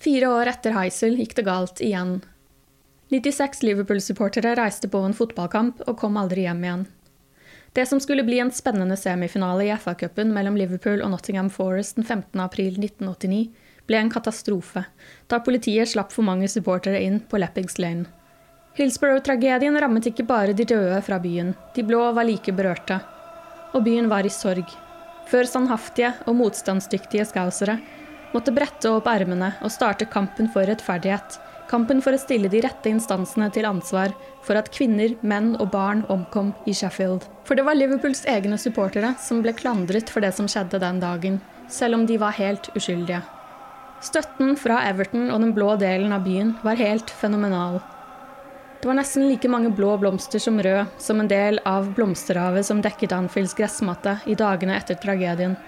Fire 0.00 0.30
år 0.32 0.48
etter 0.48 0.72
Heisel 0.72 1.18
gikk 1.20 1.34
det 1.36 1.44
galt 1.44 1.80
igjen. 1.84 2.22
96 3.12 3.62
Liverpool-supportere 3.66 4.54
reiste 4.56 4.88
på 4.88 5.02
en 5.04 5.12
fotballkamp 5.16 5.82
og 5.84 5.98
kom 6.00 6.16
aldri 6.16 6.46
hjem 6.46 6.62
igjen. 6.64 6.86
Det 7.76 7.84
som 7.86 8.00
skulle 8.00 8.24
bli 8.24 8.38
en 8.40 8.50
spennende 8.50 8.96
semifinale 8.96 9.66
i 9.66 9.74
FA-cupen 9.76 10.32
mellom 10.34 10.56
Liverpool 10.56 11.02
og 11.04 11.12
Nottingham 11.12 11.50
Forest 11.52 11.98
den 11.98 12.06
15. 12.08 12.40
april 12.40 12.78
1989, 12.80 13.50
ble 13.86 14.00
en 14.00 14.10
katastrofe, 14.10 14.86
da 15.28 15.42
politiet 15.44 15.92
slapp 15.92 16.14
for 16.14 16.26
mange 16.26 16.48
supportere 16.48 17.02
inn 17.04 17.20
på 17.28 17.38
Leppings 17.42 17.78
Lane. 17.82 18.08
Hillsborough-tragedien 18.78 19.74
rammet 19.82 20.06
ikke 20.12 20.24
bare 20.28 20.54
de 20.54 20.64
døde 20.68 21.00
fra 21.02 21.18
byen, 21.18 21.56
de 21.74 21.82
blå 21.82 22.04
var 22.14 22.26
like 22.28 22.52
berørte. 22.54 23.00
Og 23.74 23.82
byen 23.86 24.06
var 24.10 24.26
i 24.26 24.30
sorg. 24.30 24.70
Før 25.30 25.46
standhaftige 25.46 26.12
og 26.30 26.36
motstandsdyktige 26.38 27.26
skausere 27.26 27.80
måtte 28.30 28.54
brette 28.54 28.90
opp 28.94 29.10
ermene 29.10 29.52
og 29.58 29.74
starte 29.74 30.06
kampen 30.10 30.50
for 30.54 30.70
rettferdighet, 30.70 31.40
kampen 31.70 32.02
for 32.02 32.14
å 32.14 32.22
stille 32.22 32.50
de 32.50 32.62
rette 32.62 32.90
instansene 32.90 33.50
til 33.54 33.66
ansvar 33.66 34.14
for 34.46 34.58
at 34.58 34.70
kvinner, 34.74 35.16
menn 35.22 35.56
og 35.58 35.72
barn 35.74 36.04
omkom 36.10 36.54
i 36.70 36.74
Sheffield. 36.74 37.26
For 37.46 37.58
det 37.58 37.66
var 37.66 37.78
Liverpools 37.78 38.22
egne 38.30 38.58
supportere 38.58 39.16
som 39.22 39.42
ble 39.42 39.54
klandret 39.58 40.10
for 40.10 40.22
det 40.22 40.32
som 40.38 40.50
skjedde 40.50 40.82
den 40.82 41.02
dagen, 41.02 41.42
selv 41.66 41.98
om 41.98 42.06
de 42.06 42.18
var 42.22 42.38
helt 42.38 42.70
uskyldige. 42.78 43.22
Støtten 44.00 44.54
fra 44.56 44.80
Everton 44.88 45.28
og 45.28 45.42
den 45.42 45.54
blå 45.58 45.74
delen 45.78 46.14
av 46.14 46.22
byen 46.26 46.54
var 46.62 46.78
helt 46.78 47.10
fenomenal. 47.10 47.82
Det 48.80 48.88
var 48.88 48.96
nesten 48.96 49.26
like 49.28 49.48
mange 49.52 49.68
blå 49.76 49.96
blomster 50.00 50.40
som 50.40 50.56
rød, 50.62 50.86
som 50.98 51.20
en 51.20 51.28
del 51.28 51.58
av 51.68 51.90
blomsterhavet 51.98 52.64
som 52.64 52.80
dekket 52.80 53.12
Anfields 53.12 53.52
gressmatte 53.58 54.16
i 54.24 54.36
dagene 54.40 54.78
etter 54.78 54.96
tragedien. 54.96 55.58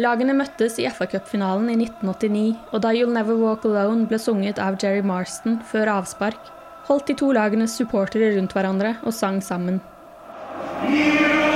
Lagene 0.00 0.36
møttes 0.36 0.76
i 0.80 0.84
FA-cupfinalen 0.88 1.72
i 1.72 1.78
1989, 1.80 2.44
og 2.72 2.84
da 2.84 2.92
You'll 2.92 3.16
Never 3.16 3.40
Walk 3.40 3.64
Alone 3.64 4.04
ble 4.08 4.20
sunget 4.20 4.60
av 4.60 4.76
Jerry 4.82 5.00
Marston 5.00 5.62
før 5.72 5.94
avspark, 5.96 6.52
holdt 6.88 7.08
de 7.08 7.16
to 7.20 7.32
lagenes 7.32 7.76
supportere 7.80 8.34
rundt 8.36 8.52
hverandre 8.56 8.98
og 9.00 9.16
sang 9.16 9.40
sammen. 9.44 9.80
I 10.88 11.49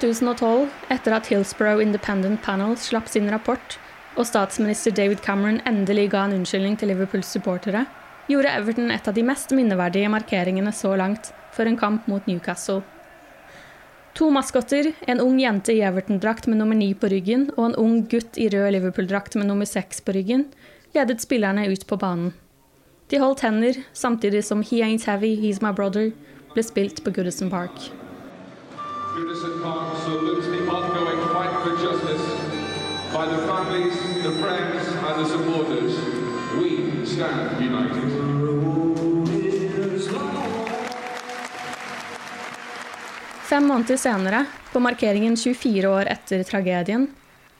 2012, 0.00 0.68
etter 0.90 1.14
at 1.16 1.26
Hillsborough 1.30 1.82
Independent 1.82 2.42
Panel 2.42 2.76
slapp 2.80 3.08
sin 3.08 3.30
rapport, 3.32 3.78
og 4.16 4.26
statsminister 4.28 4.94
David 4.94 5.20
Cameron 5.24 5.60
endelig 5.68 6.10
ga 6.12 6.24
en 6.26 6.36
unnskyldning 6.38 6.76
til 6.80 6.92
Liverpools 6.92 7.30
supportere, 7.34 7.84
gjorde 8.30 8.52
Everton 8.58 8.90
et 8.90 9.08
av 9.08 9.14
de 9.16 9.24
mest 9.26 9.52
minneverdige 9.54 10.10
markeringene 10.12 10.72
så 10.74 10.94
langt 10.98 11.32
for 11.54 11.68
en 11.68 11.78
kamp 11.78 12.08
mot 12.10 12.24
Newcastle. 12.26 12.82
To 14.16 14.30
maskotter, 14.32 14.92
en 15.06 15.20
ung 15.20 15.36
jente 15.40 15.74
i 15.76 15.82
Everton-drakt 15.84 16.48
med 16.48 16.62
nummer 16.62 16.78
ni 16.78 16.94
på 16.96 17.10
ryggen 17.12 17.50
og 17.58 17.66
en 17.66 17.76
ung 17.82 17.98
gutt 18.08 18.38
i 18.40 18.48
rød 18.52 18.72
Liverpool-drakt 18.72 19.36
med 19.36 19.50
nummer 19.50 19.68
seks 19.68 20.00
på 20.00 20.16
ryggen, 20.16 20.46
ledet 20.96 21.20
spillerne 21.20 21.68
ut 21.68 21.84
på 21.86 22.00
banen. 22.00 22.32
De 23.12 23.20
holdt 23.20 23.44
hender, 23.44 23.84
samtidig 23.92 24.42
som 24.44 24.64
He 24.64 24.80
Ain't 24.80 25.04
Heavy, 25.06 25.36
He's 25.36 25.60
My 25.62 25.70
Brother 25.76 26.10
ble 26.54 26.64
spilt 26.64 27.04
på 27.04 27.12
Goodison 27.12 27.52
Park. 27.52 28.05
Goodison 29.16 29.62
Park 29.62 29.96
salutes 30.04 30.46
the 30.46 30.68
ongoing 30.68 31.20
fight 31.32 31.54
for 31.64 31.74
justice 31.82 32.24
by 33.14 33.24
the 33.24 33.38
families, 33.46 33.94
the 34.22 34.32
friends 34.32 34.88
and 34.88 35.24
the 35.24 35.26
supporters. 35.26 35.92
We 36.60 37.06
stand 37.06 37.64
united. 37.64 38.10
Fem 43.48 43.64
måneder 43.64 43.96
senere, 43.96 44.46
på 44.72 44.80
markeringen 44.80 45.36
24 45.36 45.88
år 45.88 46.12
etter 46.12 46.42
tragedien, 46.42 47.08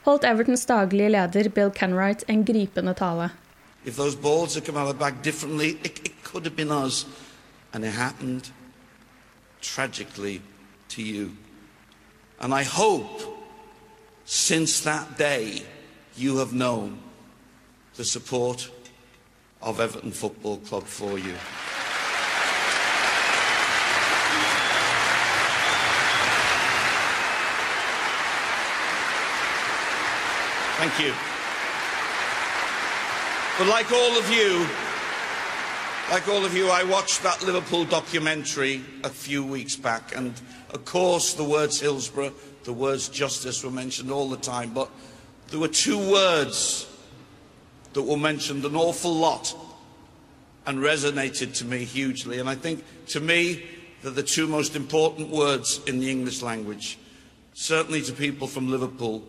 holdt 0.05 0.25
Evertons 0.25 0.67
daglige 0.67 1.09
leder 1.09 1.49
Bill 1.49 1.71
Kenwright 1.71 2.25
en 2.29 2.45
gripende 2.45 2.95
tale. 2.95 3.31
If 3.85 3.97
those 3.97 4.17
balls 4.17 4.55
had 4.55 4.67
come 4.67 4.77
out 4.77 4.89
of 4.89 4.93
the 4.93 4.99
bag 4.99 5.15
differently, 5.25 5.79
it, 5.83 6.05
it 6.05 6.23
could 6.23 6.45
have 6.45 6.57
been 6.57 6.85
us. 6.85 7.07
And 7.73 7.85
it 7.85 7.95
happened 7.95 8.51
tragically 9.63 10.43
to 10.89 11.03
you. 11.03 11.31
And 12.41 12.53
I 12.53 12.63
hope 12.63 13.23
since 14.25 14.81
that 14.81 15.17
day 15.17 15.63
you 16.17 16.39
have 16.39 16.53
known 16.53 16.99
the 17.97 18.05
support 18.05 18.71
of 19.63 19.81
Everton 19.81 20.11
Football 20.11 20.59
Club 20.59 20.85
for 20.85 21.19
you. 21.19 21.35
Thank 30.79 31.01
you. 31.01 31.15
But 33.59 33.69
like 33.69 33.91
all 33.91 34.19
of 34.19 34.31
you, 34.31 34.67
like 36.11 36.29
all 36.29 36.45
of 36.45 36.55
you, 36.55 36.69
I 36.69 36.85
watched 36.85 37.23
that 37.23 37.43
Liverpool 37.43 37.85
documentary 37.85 38.83
a 39.05 39.09
few 39.09 39.45
weeks 39.45 39.77
back, 39.77 40.17
and 40.17 40.35
of 40.71 40.85
course, 40.85 41.35
the 41.35 41.45
words 41.45 41.81
Hillsborough 41.81 42.33
the 42.67 42.73
words 42.73 43.09
justice 43.09 43.63
were 43.63 43.71
mentioned 43.71 44.11
all 44.11 44.29
the 44.29 44.37
time, 44.37 44.75
but 44.75 44.91
there 45.49 45.61
were 45.61 45.69
two 45.69 45.99
words 46.11 46.87
that 47.93 48.03
were 48.03 48.17
mentioned 48.17 48.65
an 48.65 48.75
awful 48.75 49.15
lot 49.15 49.57
and 50.67 50.79
resonated 50.81 51.57
to 51.59 51.65
me 51.65 51.85
hugely. 51.85 52.41
And 52.41 52.49
I 52.49 52.57
think, 52.57 52.85
to 53.09 53.21
me, 53.21 53.65
they're 54.03 54.11
the 54.11 54.23
two 54.23 54.49
most 54.49 54.75
important 54.75 55.31
words 55.31 55.81
in 55.87 56.01
the 56.01 56.11
English 56.11 56.43
language. 56.43 56.99
Certainly 57.55 58.03
to 58.03 58.13
people 58.13 58.49
from 58.49 58.69
Liverpool, 58.69 59.23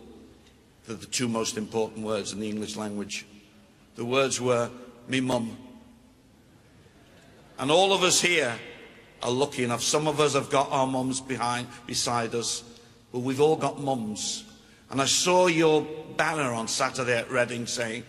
they're 0.86 0.96
the 0.96 1.06
two 1.06 1.28
most 1.28 1.56
important 1.56 2.04
words 2.04 2.32
in 2.32 2.40
the 2.40 2.48
English 2.48 2.76
language. 2.76 3.24
The 3.94 4.04
words 4.04 4.40
were, 4.40 4.68
me 5.06 5.20
mum. 5.20 5.56
And 7.58 7.70
all 7.70 7.92
of 7.92 8.02
us 8.02 8.20
here 8.20 8.54
are 9.22 9.30
lucky 9.30 9.64
enough. 9.64 9.82
Some 9.82 10.06
of 10.06 10.20
us 10.20 10.34
have 10.34 10.48
got 10.48 10.70
our 10.70 10.86
mums 10.86 11.20
behind, 11.20 11.66
beside 11.86 12.34
us, 12.34 12.62
but 13.12 13.20
we've 13.20 13.40
all 13.40 13.56
got 13.56 13.80
mums. 13.80 14.44
And 14.90 15.00
I 15.00 15.06
saw 15.06 15.48
your 15.48 15.86
banner 16.16 16.52
on 16.52 16.68
Saturday 16.68 17.18
at 17.18 17.30
Reading 17.30 17.66
saying, 17.66 18.04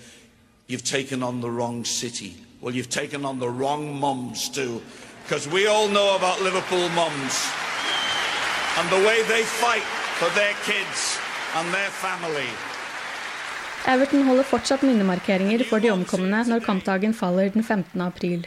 You've 0.67 0.83
taken 0.83 1.23
on 1.23 1.41
the 1.41 1.49
wrong 1.49 1.83
city. 1.83 2.35
Well, 2.61 2.75
you've 2.75 2.89
taken 2.89 3.25
on 3.25 3.39
the 3.39 3.49
wrong 3.49 3.99
mums 3.99 4.49
too, 4.49 4.81
because 5.23 5.47
we 5.47 5.65
all 5.65 5.87
know 5.87 6.15
about 6.15 6.41
Liverpool 6.41 6.87
mums 6.89 7.49
and 8.77 8.89
the 8.89 9.01
way 9.07 9.23
they 9.23 9.43
fight 9.43 9.87
for 10.19 10.29
their 10.35 10.53
kids 10.63 11.17
and 11.55 11.73
their 11.73 11.89
family. 11.89 12.49
Everton 13.87 14.27
holder 14.27 14.43
fortsatt 14.43 14.81
minnemarkeringer 14.83 15.63
for 15.65 15.79
de 15.79 15.89
omkomne 15.89 16.43
når 16.47 16.59
kampdagen 16.59 17.13
faller 17.13 17.49
den 17.49 17.63
15. 17.63 18.01
april. 18.01 18.45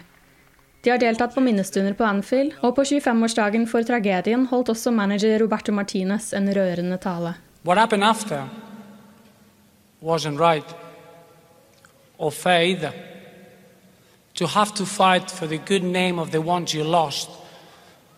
De 0.82 0.90
har 0.90 0.98
deltatt 0.98 1.34
på 1.34 1.40
minnestunder 1.40 1.94
på 1.94 2.04
Anfield, 2.04 2.56
og 2.60 2.74
på 2.74 2.82
25-årsdagen 2.82 3.68
for 3.70 3.86
tragedien 3.86 4.48
holdt 4.50 4.72
også 4.72 4.90
manager 4.90 5.38
Roberto 5.38 5.72
Martinez 5.72 6.32
en 6.34 6.50
rørende 6.50 6.98
tale. 6.98 7.36
What 7.64 7.78
happened 7.78 8.04
after 8.04 8.48
wasn't 10.02 10.40
right 10.40 10.74
or 12.18 12.30
fair 12.30 12.60
either. 12.62 12.92
To 14.34 14.46
have 14.46 14.74
to 14.74 14.84
fight 14.84 15.30
for 15.30 15.46
the 15.46 15.58
good 15.58 15.82
name 15.82 16.18
of 16.18 16.30
the 16.30 16.40
ones 16.40 16.74
you 16.74 16.82
lost 16.82 17.30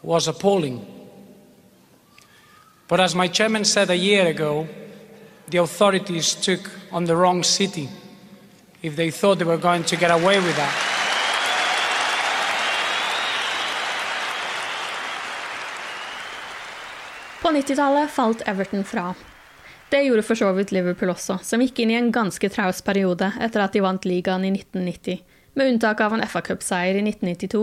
was 0.03 0.29
appalling. 0.29 0.81
But 2.89 3.01
as 3.01 3.15
my 3.15 3.29
chairman 3.29 3.65
said 3.65 3.91
a 3.91 3.97
year 3.97 4.27
ago, 4.27 4.67
the 5.51 5.59
authorities 5.59 6.35
took 6.35 6.71
on 6.93 7.05
the 7.05 7.17
wrong 7.17 7.43
city 7.43 7.89
if 8.83 8.97
they 8.97 9.11
thought 9.11 9.39
they 9.39 9.49
were 9.49 9.61
going 9.61 9.85
to 9.85 9.97
get 9.97 10.11
away 10.11 10.41
with 10.41 10.57
that. 10.57 10.94
På 17.45 17.51
90-tallet 17.51 18.11
falt 18.11 18.43
Everton 18.47 18.85
fra. 18.85 19.15
Det 19.91 20.03
gjorde 20.03 20.23
for 20.23 20.35
så 20.35 20.47
vidt 20.57 20.71
Liverpool 20.73 21.11
også, 21.13 21.35
som 21.45 21.61
gikk 21.61 21.83
inn 21.85 21.91
i 21.93 21.99
en 21.99 22.09
ganske 22.09 22.49
traus 22.49 22.81
periode 22.81 23.29
etter 23.37 23.61
at 23.61 23.77
de 23.77 23.83
vant 23.85 24.07
ligaen 24.09 24.47
i 24.49 24.53
1990, 24.55 25.19
med 25.53 25.75
unntak 25.75 26.01
av 26.01 26.17
en 26.17 26.25
FA-cupseier 26.25 26.97
i 26.97 27.03
1992 27.05 27.61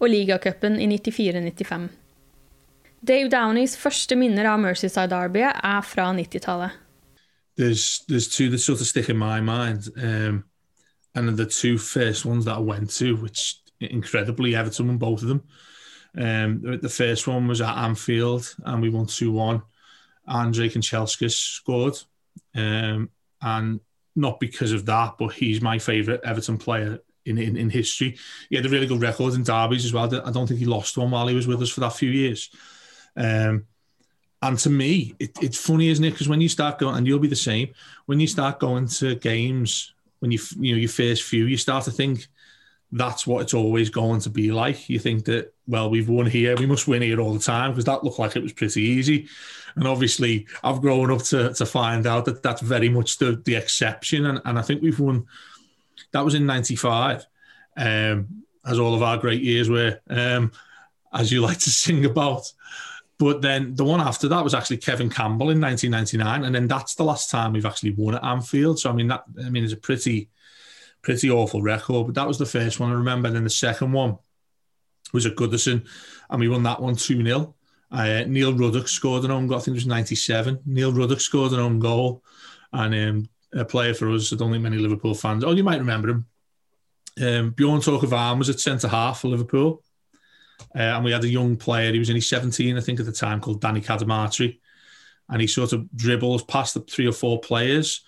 og 0.00 0.10
ligacupen 0.10 0.80
i 0.82 0.90
94-95. 0.96 1.86
Dave 3.06 3.30
Downeys 3.30 3.78
første 3.78 4.18
minner 4.18 4.50
av 4.50 4.58
Mercyside 4.64 5.06
Derby 5.14 5.46
er 5.46 5.80
fra 5.86 6.10
90-tallet. 6.10 6.74
There's 7.54 8.02
there's 8.10 8.26
two 8.26 8.50
that 8.50 8.58
sort 8.58 8.80
of 8.80 8.88
stick 8.88 9.08
in 9.08 9.16
my 9.16 9.38
mind, 9.38 9.94
um, 10.02 10.42
and 11.14 11.38
the 11.38 11.46
two 11.46 11.78
first 11.78 12.26
ones 12.26 12.46
that 12.46 12.58
I 12.58 12.62
went 12.66 12.90
to, 12.98 13.14
which 13.14 13.62
incredibly 13.78 14.56
Everton 14.56 14.88
won 14.88 14.98
both 14.98 15.22
of 15.22 15.28
them. 15.28 15.46
Um, 16.16 16.78
the 16.80 16.88
first 16.88 17.26
one 17.26 17.46
was 17.46 17.60
at 17.60 17.76
Anfield, 17.76 18.54
and 18.64 18.82
we 18.82 18.90
won 18.90 19.06
2 19.06 19.30
1. 19.32 19.62
Andrei 20.28 20.68
Kanchelskis 20.68 21.32
scored. 21.32 21.96
Um, 22.54 23.10
and 23.42 23.80
not 24.16 24.40
because 24.40 24.72
of 24.72 24.86
that, 24.86 25.16
but 25.18 25.28
he's 25.28 25.60
my 25.60 25.78
favourite 25.78 26.20
Everton 26.24 26.58
player 26.58 27.00
in, 27.24 27.38
in, 27.38 27.56
in 27.56 27.70
history. 27.70 28.16
He 28.48 28.56
had 28.56 28.66
a 28.66 28.68
really 28.68 28.86
good 28.86 29.00
record 29.00 29.34
in 29.34 29.42
derbies 29.42 29.84
as 29.84 29.92
well. 29.92 30.04
I 30.04 30.30
don't 30.30 30.46
think 30.46 30.60
he 30.60 30.66
lost 30.66 30.96
one 30.96 31.10
while 31.10 31.26
he 31.26 31.34
was 31.34 31.46
with 31.46 31.62
us 31.62 31.70
for 31.70 31.80
that 31.80 31.94
few 31.94 32.10
years. 32.10 32.50
Um, 33.16 33.66
and 34.42 34.58
to 34.58 34.70
me, 34.70 35.14
it, 35.18 35.32
it's 35.42 35.58
funny, 35.58 35.88
isn't 35.88 36.04
it? 36.04 36.12
Because 36.12 36.28
when 36.28 36.40
you 36.40 36.48
start 36.48 36.78
going, 36.78 36.96
and 36.96 37.06
you'll 37.06 37.18
be 37.18 37.28
the 37.28 37.36
same, 37.36 37.74
when 38.06 38.20
you 38.20 38.26
start 38.26 38.58
going 38.58 38.88
to 38.88 39.14
games, 39.16 39.92
when 40.20 40.30
you 40.30 40.38
you 40.58 40.72
know 40.72 40.78
your 40.78 40.88
first 40.88 41.24
few, 41.24 41.44
you 41.46 41.56
start 41.56 41.84
to 41.84 41.90
think 41.90 42.26
that's 42.92 43.26
what 43.26 43.42
it's 43.42 43.54
always 43.54 43.88
going 43.90 44.20
to 44.20 44.30
be 44.30 44.50
like. 44.50 44.88
You 44.88 44.98
think 44.98 45.24
that 45.26 45.54
well, 45.66 45.88
we've 45.88 46.08
won 46.08 46.26
here, 46.26 46.56
we 46.56 46.66
must 46.66 46.88
win 46.88 47.02
here 47.02 47.20
all 47.20 47.32
the 47.32 47.38
time 47.38 47.70
because 47.70 47.84
that 47.84 48.02
looked 48.02 48.18
like 48.18 48.34
it 48.36 48.42
was 48.42 48.52
pretty 48.52 48.82
easy. 48.82 49.28
And 49.76 49.86
obviously, 49.86 50.46
I've 50.64 50.80
grown 50.80 51.10
up 51.12 51.22
to 51.24 51.54
to 51.54 51.66
find 51.66 52.06
out 52.06 52.24
that 52.24 52.42
that's 52.42 52.60
very 52.60 52.88
much 52.88 53.18
the 53.18 53.40
the 53.44 53.54
exception. 53.54 54.26
And 54.26 54.40
and 54.44 54.58
I 54.58 54.62
think 54.62 54.82
we've 54.82 54.98
won. 54.98 55.26
That 56.12 56.24
was 56.24 56.34
in 56.34 56.46
'95, 56.46 57.24
um, 57.76 58.44
as 58.66 58.80
all 58.80 58.94
of 58.94 59.02
our 59.02 59.18
great 59.18 59.42
years 59.42 59.68
were, 59.68 60.00
um, 60.08 60.50
as 61.12 61.30
you 61.30 61.40
like 61.40 61.58
to 61.58 61.70
sing 61.70 62.04
about. 62.04 62.52
But 63.18 63.42
then 63.42 63.74
the 63.74 63.84
one 63.84 64.00
after 64.00 64.28
that 64.28 64.42
was 64.42 64.54
actually 64.54 64.78
Kevin 64.78 65.10
Campbell 65.10 65.50
in 65.50 65.60
1999, 65.60 66.44
and 66.44 66.54
then 66.54 66.66
that's 66.66 66.94
the 66.94 67.04
last 67.04 67.30
time 67.30 67.52
we've 67.52 67.66
actually 67.66 67.90
won 67.92 68.14
at 68.14 68.24
Anfield. 68.24 68.80
So 68.80 68.90
I 68.90 68.94
mean, 68.94 69.08
that 69.08 69.24
I 69.44 69.50
mean, 69.50 69.62
it's 69.62 69.74
a 69.74 69.76
pretty 69.76 70.30
pretty 71.02 71.30
awful 71.30 71.62
record. 71.62 72.06
But 72.06 72.14
that 72.16 72.28
was 72.28 72.38
the 72.38 72.46
first 72.46 72.80
one 72.80 72.90
I 72.90 72.94
remember. 72.94 73.28
And 73.28 73.36
then 73.36 73.44
the 73.44 73.50
second 73.50 73.92
one 73.92 74.18
was 75.12 75.26
at 75.26 75.36
Goodison, 75.36 75.86
and 76.28 76.40
we 76.40 76.48
won 76.48 76.62
that 76.64 76.80
one 76.80 76.96
2 76.96 77.24
0. 77.24 77.54
Uh, 77.92 78.24
Neil 78.26 78.54
Ruddock 78.54 78.86
scored 78.86 79.24
an 79.24 79.32
own 79.32 79.48
goal. 79.48 79.58
I 79.58 79.60
think 79.60 79.74
it 79.74 79.78
was 79.78 79.86
97. 79.86 80.60
Neil 80.66 80.92
Ruddock 80.92 81.20
scored 81.20 81.52
an 81.52 81.58
own 81.58 81.80
goal. 81.80 82.22
And 82.72 82.94
um, 82.94 83.28
a 83.52 83.64
player 83.64 83.94
for 83.94 84.10
us, 84.10 84.32
I 84.32 84.36
don't 84.36 84.52
think 84.52 84.62
many 84.62 84.78
Liverpool 84.78 85.14
fans, 85.14 85.44
oh, 85.44 85.52
you 85.52 85.64
might 85.64 85.80
remember 85.80 86.10
him. 86.10 86.26
Um, 87.20 87.50
Bjorn 87.50 87.80
Tore 87.80 88.00
Kvarme 88.00 88.38
was 88.38 88.48
at 88.48 88.60
centre 88.60 88.88
half 88.88 89.20
for 89.20 89.28
Liverpool. 89.28 89.82
Uh, 90.74 90.78
and 90.78 91.04
we 91.04 91.10
had 91.10 91.24
a 91.24 91.28
young 91.28 91.56
player, 91.56 91.92
he 91.92 91.98
was 91.98 92.10
only 92.10 92.20
17, 92.20 92.76
I 92.76 92.80
think, 92.80 93.00
at 93.00 93.06
the 93.06 93.12
time, 93.12 93.40
called 93.40 93.60
Danny 93.60 93.80
Cadamarteri. 93.80 94.60
And 95.28 95.40
he 95.40 95.46
sort 95.46 95.72
of 95.72 95.90
dribbles 95.96 96.44
past 96.44 96.74
the 96.74 96.80
three 96.80 97.06
or 97.06 97.12
four 97.12 97.40
players, 97.40 98.04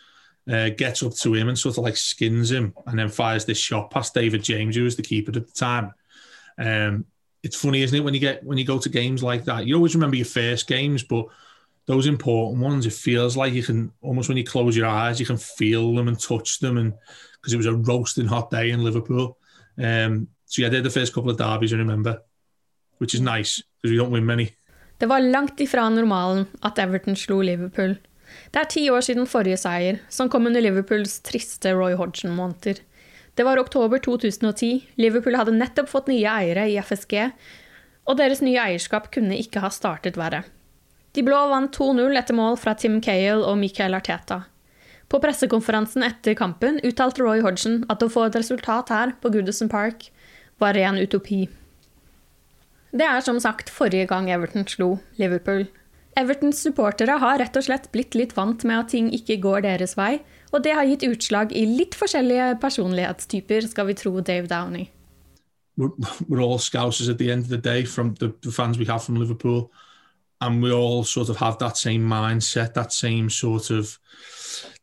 uh, 0.50 0.70
gets 0.70 1.02
up 1.02 1.14
to 1.14 1.34
him 1.34 1.48
and 1.48 1.58
sort 1.58 1.78
of 1.78 1.84
like 1.84 1.96
skins 1.96 2.50
him, 2.50 2.74
and 2.86 2.98
then 2.98 3.08
fires 3.08 3.44
this 3.44 3.58
shot 3.58 3.90
past 3.90 4.14
David 4.14 4.42
James, 4.42 4.76
who 4.76 4.84
was 4.84 4.96
the 4.96 5.02
keeper 5.02 5.32
at 5.36 5.46
the 5.46 5.52
time. 5.52 5.92
Um, 6.58 7.04
it's 7.42 7.56
funny, 7.56 7.82
isn't 7.82 7.96
it, 7.96 8.04
when 8.04 8.14
you 8.14 8.20
get 8.20 8.44
when 8.44 8.58
you 8.58 8.64
go 8.64 8.78
to 8.78 8.88
games 8.88 9.22
like 9.22 9.44
that? 9.44 9.66
You 9.66 9.76
always 9.76 9.94
remember 9.94 10.16
your 10.16 10.26
first 10.26 10.66
games, 10.66 11.02
but 11.02 11.26
those 11.86 12.06
important 12.06 12.62
ones, 12.62 12.86
it 12.86 12.92
feels 12.92 13.36
like 13.36 13.52
you 13.52 13.62
can 13.62 13.92
almost 14.00 14.28
when 14.28 14.38
you 14.38 14.44
close 14.44 14.76
your 14.76 14.86
eyes, 14.86 15.18
you 15.18 15.26
can 15.26 15.36
feel 15.36 15.94
them 15.94 16.08
and 16.08 16.18
touch 16.18 16.60
them, 16.60 16.78
and 16.78 16.94
because 17.34 17.52
it 17.52 17.56
was 17.56 17.66
a 17.66 17.74
roasting 17.74 18.26
hot 18.26 18.50
day 18.50 18.70
in 18.70 18.84
Liverpool. 18.84 19.38
Um, 19.78 20.28
so 20.46 20.62
yeah, 20.62 20.68
they're 20.68 20.82
the 20.82 20.90
first 20.90 21.12
couple 21.12 21.30
of 21.30 21.38
derbies 21.38 21.72
I 21.72 21.76
remember, 21.76 22.22
which 22.98 23.14
is 23.14 23.20
nice 23.20 23.62
because 23.80 23.90
we 23.90 23.96
don't 23.96 24.12
win 24.12 24.26
many. 24.26 24.56
Det 24.98 25.06
var 25.06 25.20
langt 25.20 25.60
ifra 25.60 25.88
normalen 25.88 26.46
at 26.60 26.78
Everton 26.78 27.16
slo 27.16 27.42
Liverpool. 27.42 27.96
Det 28.52 28.60
er 28.60 28.70
ti 28.70 28.86
år 28.92 29.04
siden 29.06 29.28
forrige 29.30 29.58
seier, 29.60 30.00
som 30.12 30.30
kom 30.32 30.46
under 30.48 30.62
Liverpools 30.64 31.20
triste 31.26 31.74
Roy 31.76 31.96
Hodgson-måneder. 31.98 32.80
Det 33.34 33.44
var 33.48 33.60
oktober 33.60 33.98
2010. 33.98 34.88
Liverpool 35.00 35.38
hadde 35.38 35.54
nettopp 35.56 35.88
fått 35.88 36.10
nye 36.12 36.28
eiere 36.28 36.66
i 36.68 36.76
FSG, 36.80 37.30
og 38.08 38.18
deres 38.18 38.42
nye 38.44 38.60
eierskap 38.60 39.08
kunne 39.14 39.38
ikke 39.40 39.62
ha 39.64 39.70
startet 39.72 40.18
verre. 40.20 40.42
De 41.12 41.24
blå 41.24 41.38
vant 41.50 41.72
2-0 41.76 42.16
etter 42.18 42.36
mål 42.36 42.56
fra 42.60 42.74
Tim 42.76 43.00
Cale 43.04 43.44
og 43.44 43.58
Michael 43.60 43.96
Arteta. 43.96 44.42
På 45.12 45.20
pressekonferansen 45.20 46.04
etter 46.06 46.36
kampen 46.36 46.78
uttalte 46.88 47.20
Roy 47.20 47.42
Hodgson 47.44 47.82
at 47.92 48.00
å 48.00 48.08
få 48.12 48.28
et 48.28 48.38
resultat 48.38 48.92
her 48.92 49.12
på 49.20 49.32
Goodison 49.34 49.68
Park 49.68 50.06
var 50.62 50.72
ren 50.78 50.96
utopi. 50.96 51.44
Det 52.92 53.04
er 53.04 53.20
som 53.24 53.38
sagt 53.40 53.72
forrige 53.72 54.08
gang 54.08 54.30
Everton 54.32 54.64
slo 54.68 54.94
Liverpool. 55.20 55.66
Evertons 56.18 56.60
supportere 56.60 57.16
har 57.22 57.38
rett 57.40 57.56
og 57.56 57.64
slett 57.64 57.88
blitt 57.92 58.16
litt 58.18 58.34
vant 58.36 58.64
med 58.68 58.78
at 58.78 58.90
ting 58.92 59.08
ikke 59.16 59.38
går 59.40 59.64
deres 59.64 59.96
vei, 59.96 60.20
og 60.52 60.64
det 60.64 60.74
har 60.76 60.88
gitt 60.88 61.06
utslag 61.08 61.54
i 61.56 61.64
litt 61.64 61.96
forskjellige 61.96 62.58
personlighetstyper, 62.60 63.68
skal 63.70 63.88
vi 63.88 63.96
tro 63.96 64.12
Dave 64.20 64.50
Downey. 64.50 64.90
We're, 65.76 65.92
we're 66.28 66.42
all 66.44 66.58
scousers 66.58 67.08
at 67.08 67.16
the 67.16 67.30
end 67.32 67.44
of 67.44 67.48
the 67.48 67.56
day 67.56 67.86
from 67.86 68.14
the, 68.16 68.34
the 68.42 68.52
fans 68.52 68.76
we 68.76 68.84
have 68.84 69.02
from 69.04 69.16
Liverpool, 69.16 69.70
and 70.42 70.62
we 70.62 70.70
all 70.70 71.04
sort 71.04 71.30
of 71.30 71.38
have 71.38 71.58
that 71.58 71.78
same 71.78 72.06
mindset, 72.06 72.74
that 72.74 72.92
same 72.92 73.30
sort 73.30 73.70
of 73.70 73.98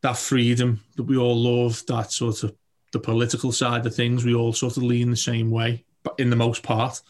that 0.01 0.17
freedom 0.17 0.79
that 0.95 1.03
we 1.03 1.17
all 1.17 1.35
love, 1.35 1.83
that 1.87 2.11
sort 2.11 2.43
of 2.43 2.55
the 2.91 2.99
political 2.99 3.51
side 3.51 3.85
of 3.85 3.93
things. 3.93 4.25
We 4.25 4.33
all 4.33 4.53
sort 4.53 4.77
of 4.77 4.83
lean 4.83 5.11
the 5.11 5.17
same 5.17 5.51
way, 5.51 5.83
but 6.01 6.15
in 6.17 6.29
the 6.29 6.35
most 6.35 6.63
part. 6.63 7.01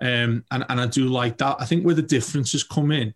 Um, 0.00 0.44
and, 0.50 0.64
and 0.68 0.80
I 0.80 0.86
do 0.86 1.08
like 1.08 1.38
that. 1.38 1.56
I 1.58 1.66
think 1.66 1.84
where 1.84 1.94
the 1.94 2.02
differences 2.02 2.62
come 2.62 2.92
in, 2.92 3.12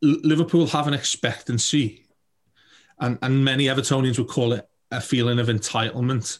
Liverpool 0.00 0.66
have 0.68 0.86
an 0.86 0.94
expectancy 0.94 2.04
and, 3.00 3.18
and 3.22 3.44
many 3.44 3.64
Evertonians 3.64 4.18
would 4.18 4.28
call 4.28 4.52
it 4.52 4.68
a 4.90 5.00
feeling 5.00 5.38
of 5.38 5.48
entitlement 5.48 6.38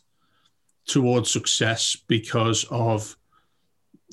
towards 0.87 1.31
success 1.31 1.97
because 2.09 2.65
of 2.71 3.17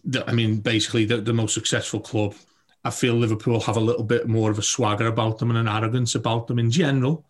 the, 0.04 0.28
I 0.30 0.34
mean, 0.34 0.58
basically 0.58 1.06
the, 1.06 1.18
the 1.18 1.34
most 1.34 1.54
successful 1.54 2.00
club. 2.00 2.36
I 2.84 2.91
feel 2.91 3.16
Liverpool 3.16 3.60
have 3.62 3.78
a 3.78 3.82
little 3.82 4.04
bit 4.04 4.28
more 4.28 4.52
of 4.52 4.60
a 4.60 4.64
swagger 4.64 5.08
about 5.08 5.39
them 5.39 5.50
and 5.50 5.58
an 5.58 5.68
arrogance 5.68 6.14
about 6.14 6.48
them 6.48 6.60
in 6.60 6.70
general, 6.70 7.26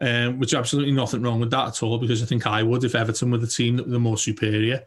um, 0.00 0.38
which 0.38 0.54
absolutely 0.54 0.92
nothing 0.92 1.22
wrong 1.22 1.40
with 1.40 1.50
that 1.50 1.68
at 1.68 1.82
all. 1.82 1.98
Because 1.98 2.22
I 2.22 2.26
think 2.26 2.46
I 2.46 2.62
would 2.62 2.84
if 2.84 2.94
Everton 2.94 3.30
were 3.30 3.38
the 3.38 3.46
team 3.46 3.76
that 3.76 3.86
were 3.86 3.92
the 3.92 3.98
more 3.98 4.16
superior. 4.16 4.84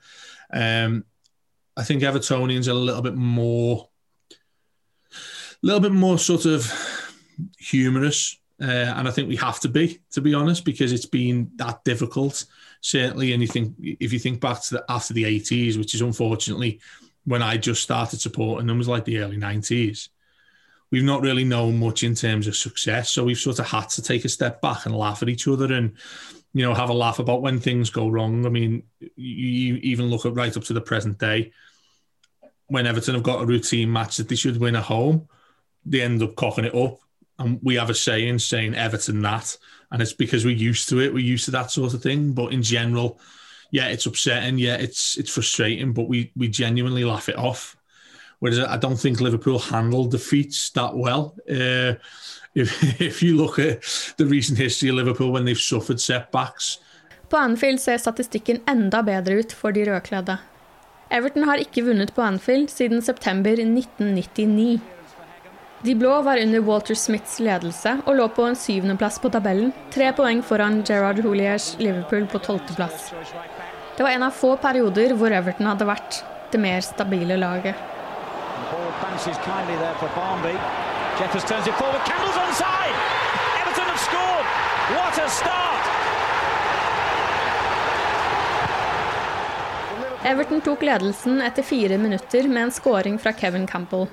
Um, 0.51 1.05
I 1.77 1.83
think 1.83 2.01
Evertonians 2.01 2.67
are 2.67 2.71
a 2.71 2.73
little 2.73 3.03
bit 3.03 3.15
more, 3.15 3.88
little 5.61 5.81
bit 5.81 5.91
more 5.91 6.17
sort 6.17 6.45
of 6.45 6.71
humorous, 7.57 8.37
uh, 8.61 8.65
and 8.65 9.07
I 9.07 9.11
think 9.11 9.29
we 9.29 9.35
have 9.37 9.59
to 9.61 9.69
be, 9.69 9.99
to 10.11 10.21
be 10.21 10.33
honest, 10.33 10.65
because 10.65 10.91
it's 10.91 11.05
been 11.05 11.51
that 11.55 11.83
difficult. 11.83 12.45
Certainly, 12.81 13.33
and 13.33 13.41
you 13.41 13.47
think 13.47 13.75
if 13.79 14.13
you 14.13 14.19
think 14.19 14.39
back 14.39 14.61
to 14.63 14.75
the, 14.75 14.85
after 14.89 15.13
the 15.13 15.25
eighties, 15.25 15.77
which 15.77 15.93
is 15.93 16.01
unfortunately 16.01 16.79
when 17.25 17.43
I 17.43 17.57
just 17.57 17.83
started 17.83 18.19
supporting 18.19 18.67
them 18.67 18.77
was 18.77 18.87
like 18.87 19.05
the 19.05 19.19
early 19.19 19.37
nineties. 19.37 20.09
We've 20.91 21.03
not 21.03 21.21
really 21.21 21.43
known 21.43 21.77
much 21.77 22.01
in 22.01 22.15
terms 22.15 22.47
of 22.47 22.55
success, 22.55 23.11
so 23.11 23.23
we've 23.23 23.37
sort 23.37 23.59
of 23.59 23.67
had 23.67 23.89
to 23.89 24.01
take 24.01 24.25
a 24.25 24.29
step 24.29 24.59
back 24.59 24.87
and 24.87 24.95
laugh 24.95 25.21
at 25.21 25.29
each 25.29 25.47
other 25.47 25.71
and 25.71 25.93
you 26.53 26.65
know 26.65 26.73
have 26.73 26.89
a 26.89 26.93
laugh 26.93 27.19
about 27.19 27.43
when 27.43 27.59
things 27.59 27.91
go 27.91 28.09
wrong. 28.09 28.45
I 28.45 28.49
mean, 28.49 28.83
you 29.15 29.75
even 29.75 30.07
look 30.07 30.25
at 30.25 30.33
right 30.33 30.55
up 30.55 30.63
to 30.63 30.73
the 30.73 30.81
present 30.81 31.19
day 31.19 31.51
when 32.67 32.87
Everton 32.87 33.15
have 33.15 33.23
got 33.23 33.43
a 33.43 33.45
routine 33.45 33.91
match 33.91 34.17
that 34.17 34.29
they 34.29 34.35
should 34.35 34.59
win 34.59 34.75
at 34.75 34.83
home, 34.83 35.27
they 35.85 36.01
end 36.01 36.21
up 36.21 36.35
cocking 36.35 36.65
it 36.65 36.75
up. 36.75 36.99
And 37.37 37.59
we 37.63 37.75
have 37.75 37.89
a 37.89 37.93
saying 37.93 38.39
saying 38.39 38.75
Everton 38.75 39.21
that. 39.21 39.57
And 39.91 40.01
it's 40.01 40.13
because 40.13 40.45
we're 40.45 40.55
used 40.55 40.89
to 40.89 40.99
it. 40.99 41.13
We're 41.13 41.19
used 41.19 41.45
to 41.45 41.51
that 41.51 41.71
sort 41.71 41.93
of 41.93 42.01
thing. 42.01 42.33
But 42.33 42.51
in 42.51 42.61
general, 42.61 43.19
yeah, 43.71 43.87
it's 43.87 44.05
upsetting. 44.05 44.57
Yeah, 44.57 44.75
it's 44.75 45.17
it's 45.17 45.33
frustrating, 45.33 45.93
but 45.93 46.07
we 46.07 46.31
we 46.35 46.47
genuinely 46.47 47.05
laugh 47.05 47.29
it 47.29 47.37
off. 47.37 47.77
Whereas 48.39 48.59
I 48.59 48.77
don't 48.77 48.99
think 48.99 49.19
Liverpool 49.19 49.59
handled 49.59 50.11
defeats 50.11 50.71
that 50.71 50.95
well. 50.95 51.35
Uh, 51.49 51.95
if, 52.55 53.01
if 53.01 53.23
you 53.23 53.35
look 53.37 53.59
at 53.59 53.83
the 54.17 54.25
recent 54.25 54.57
history 54.57 54.89
of 54.89 54.95
Liverpool 54.95 55.31
when 55.31 55.45
they've 55.45 55.59
suffered 55.59 55.99
setbacks. 55.99 56.79
På 57.29 57.37
Anfield 57.37 57.81
ser 57.81 57.97
statistikken 57.97 58.61
enda 58.67 59.03
bedre 59.03 59.33
ut 59.33 59.51
for 59.53 59.71
de 59.71 59.85
rødkledde. 59.85 60.37
Everton 61.09 61.43
har 61.43 61.61
ikke 61.61 61.83
vunnet 61.85 62.13
på 62.13 62.21
Anfield 62.21 62.69
siden 62.69 63.01
september 63.01 63.51
1999. 63.51 64.79
De 65.81 65.95
blå 65.95 66.21
var 66.21 66.37
under 66.37 66.59
Walter 66.59 66.95
Smiths 66.95 67.37
ledelse 67.39 67.93
og 68.05 68.15
lå 68.19 68.25
på 68.35 68.43
en 68.49 68.57
syvendeplass 68.59 69.19
på 69.23 69.29
tabellen, 69.31 69.71
tre 69.93 70.09
poeng 70.11 70.41
foran 70.43 70.81
Gerard 70.83 71.21
Hooliers 71.23 71.77
Liverpool 71.79 72.25
på 72.27 72.41
tolvteplass. 72.43 73.13
Det 73.95 74.03
var 74.03 74.11
en 74.11 74.25
av 74.27 74.35
få 74.35 74.57
perioder 74.59 75.13
hvor 75.15 75.31
Everton 75.31 75.69
hadde 75.71 75.87
vært 75.87 76.19
det 76.51 76.59
mer 76.59 76.83
stabile 76.83 77.37
laget. 77.39 77.79
Everton 90.29 90.61
tok 90.61 90.83
ledelsen 90.83 91.39
etter 91.41 91.63
fire 91.63 91.97
minutter 91.97 92.51
med 92.51 92.63
en 92.63 92.75
scoring 92.75 93.15
fra 93.19 93.31
Kevin 93.31 93.67
Campbell. 93.67 94.09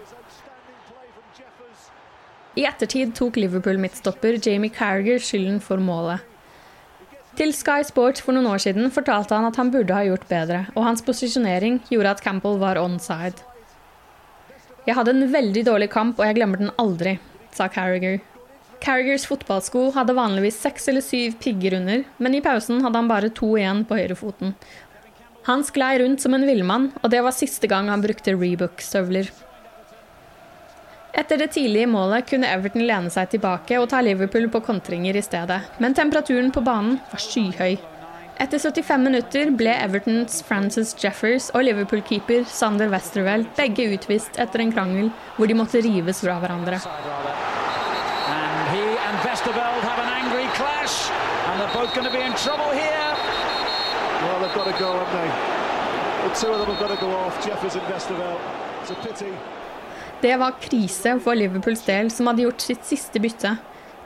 I 2.56 2.64
ettertid 2.64 3.12
tok 3.16 3.36
Liverpool-midtstopper 3.36 4.38
Jamie 4.40 4.72
Carriger 4.72 5.20
skylden 5.20 5.58
for 5.60 5.76
målet. 5.82 6.24
Til 7.36 7.50
Sky 7.52 7.82
Sports 7.84 8.22
for 8.24 8.32
noen 8.32 8.48
år 8.48 8.62
siden 8.64 8.88
fortalte 8.88 9.36
han 9.36 9.44
at 9.44 9.58
han 9.60 9.68
burde 9.74 9.92
ha 9.92 10.06
gjort 10.06 10.24
bedre, 10.30 10.62
og 10.72 10.86
hans 10.86 11.04
posisjonering 11.04 11.82
gjorde 11.90 12.14
at 12.16 12.22
Campbell 12.24 12.56
var 12.62 12.80
onside. 12.80 13.44
Jeg 14.86 14.96
hadde 14.96 15.12
en 15.12 15.28
veldig 15.34 15.66
dårlig 15.66 15.90
kamp, 15.92 16.16
og 16.16 16.24
jeg 16.24 16.38
glemmer 16.38 16.62
den 16.62 16.72
aldri, 16.80 17.18
sa 17.52 17.68
Carriger. 17.68 18.22
Carrigers 18.80 19.26
fotballsko 19.28 19.90
hadde 19.92 20.16
vanligvis 20.16 20.56
seks 20.62 20.88
eller 20.88 21.04
syv 21.04 21.36
pigger 21.42 21.76
under, 21.76 22.06
men 22.16 22.38
i 22.38 22.40
pausen 22.44 22.80
hadde 22.84 23.02
han 23.02 23.10
bare 23.10 23.32
to 23.36 23.52
igjen 23.58 23.84
på 23.84 24.00
høyrefoten. 24.00 24.56
Han 25.50 25.64
sklei 25.66 25.98
rundt 26.00 26.24
som 26.24 26.32
en 26.34 26.48
villmann, 26.48 26.88
og 27.02 27.12
det 27.12 27.20
var 27.20 27.36
siste 27.36 27.68
gang 27.68 27.92
han 27.92 28.04
brukte 28.04 28.32
Rebook-støvler. 28.32 29.28
Etter 31.16 31.38
det 31.40 31.46
tidlige 31.54 31.86
målet 31.88 32.26
kunne 32.28 32.48
Everton 32.52 32.82
lene 32.84 33.08
seg 33.12 33.30
tilbake 33.32 33.78
og 33.80 33.88
ta 33.88 34.02
Liverpool 34.04 34.50
på 34.52 34.60
kontringer 34.66 35.16
i 35.16 35.22
stedet, 35.24 35.62
men 35.80 35.96
temperaturen 35.96 36.50
på 36.52 36.60
banen 36.60 36.98
var 37.08 37.22
skyhøy. 37.24 37.78
Etter 38.36 38.60
75 38.60 39.00
minutter 39.00 39.48
ble 39.56 39.72
Evertons 39.80 40.42
Francis 40.44 40.92
Jeffers 41.00 41.48
og 41.56 41.64
Liverpool-keeper 41.64 42.44
Sander 42.52 42.92
Westerwell 42.92 43.46
begge 43.56 43.88
utvist 43.96 44.36
etter 44.36 44.60
en 44.60 44.74
krangel 44.76 45.08
hvor 45.38 45.48
de 45.48 45.56
måtte 45.56 45.80
rives 45.80 46.20
fra 46.20 46.36
hverandre. 46.42 46.84
And 46.84 48.68
he 48.76 48.84
and 48.84 49.16
Vesterveld 49.24 49.80
have 49.88 50.00
an 50.04 50.12
angry 50.20 50.44
clash, 50.52 51.08
and 51.48 51.56
they're 51.56 51.72
both 51.72 51.94
going 51.96 52.04
to 52.04 52.12
be 52.12 52.20
in 52.20 52.36
trouble 52.36 52.76
here. 52.76 53.16
Well, 54.20 54.44
Det 60.20 60.36
var 60.36 60.56
krise 60.60 61.18
for 61.20 61.36
Liverpools 61.36 61.82
del, 61.84 62.10
som 62.10 62.30
hadde 62.30 62.46
gjort 62.46 62.62
sitt 62.64 62.84
siste 62.88 63.20
bytte, 63.20 63.56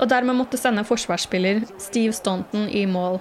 og 0.01 0.09
dermed 0.11 0.35
måtte 0.39 0.59
sende 0.59 0.83
forsvarsspiller 0.87 1.63
Steve 1.79 2.13
Staunton 2.17 2.67
i 2.69 2.87
mål. 2.87 3.21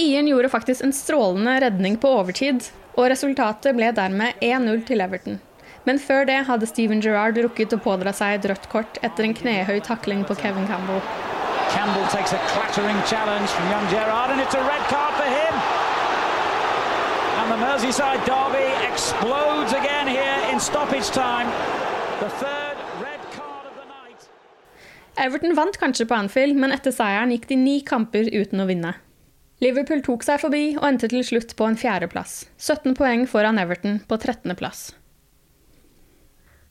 Ian 0.00 0.28
gjorde 0.30 0.48
faktisk 0.48 0.84
en 0.84 0.94
strålende 0.96 1.58
redning 1.60 1.98
på 2.00 2.08
overtid, 2.08 2.64
og 2.96 3.10
resultatet 3.12 3.76
ble 3.76 3.90
dermed 3.92 4.40
1-0 4.40 4.86
til 4.88 5.04
Everton. 5.04 5.40
Men 5.84 5.98
før 5.98 6.24
det 6.24 6.38
hadde 6.48 6.68
Steven 6.70 7.02
Gerrard 7.02 7.36
rukket 7.42 7.74
å 7.74 7.80
pådra 7.82 8.12
seg 8.16 8.38
et 8.38 8.48
rødt 8.52 8.68
kort 8.72 9.00
etter 9.02 9.26
en 9.26 9.36
knehøy 9.36 9.80
takling 9.84 10.22
på 10.24 10.38
Kevin 10.38 10.68
Campbell. 10.70 11.02
Campbell 11.74 12.06
takes 12.14 12.32
a 12.32 12.40
clattering 12.52 13.00
challenge 13.04 13.50
from 13.50 13.68
young 13.68 13.86
Gerrard, 13.90 14.30
and 14.30 14.40
it's 14.40 14.54
a 14.54 14.62
red 14.62 14.84
card 14.88 15.14
for 15.20 15.28
him. 15.28 15.54
And 17.40 17.50
the 17.52 17.58
Merseyside 17.66 18.24
derby 18.24 18.68
explodes 18.86 19.72
again 19.72 20.01
in 20.52 20.60
stoppage 20.60 21.08
time. 21.10 21.48
The 22.20 22.28
third 22.28 22.76
red 23.00 23.20
card 23.32 23.66
of 23.66 23.74
the 23.80 23.86
night. 23.88 24.28
Everton 25.16 25.54
vant 25.56 25.78
kanskje 25.80 26.06
på 26.06 26.14
Anfield, 26.14 26.58
men 26.60 26.74
etter 26.76 26.92
seieren 26.92 27.32
gikk 27.32 27.46
de 27.48 27.56
ni 27.56 27.78
kamper 27.80 28.28
uten 28.28 28.60
å 28.60 28.66
vinne. 28.68 28.92
Liverpool 29.64 30.02
tok 30.04 30.26
seg 30.26 30.42
forbi 30.42 30.74
og 30.74 30.84
endte 30.90 31.08
til 31.08 31.24
slutt 31.24 31.54
på 31.56 31.68
en 31.68 31.78
fjerdeplass. 31.78 32.42
17 32.58 32.98
poeng 32.98 33.24
foran 33.30 33.60
Everton 33.62 34.02
på 34.08 34.18
13. 34.18 34.52
plass. 34.58 34.90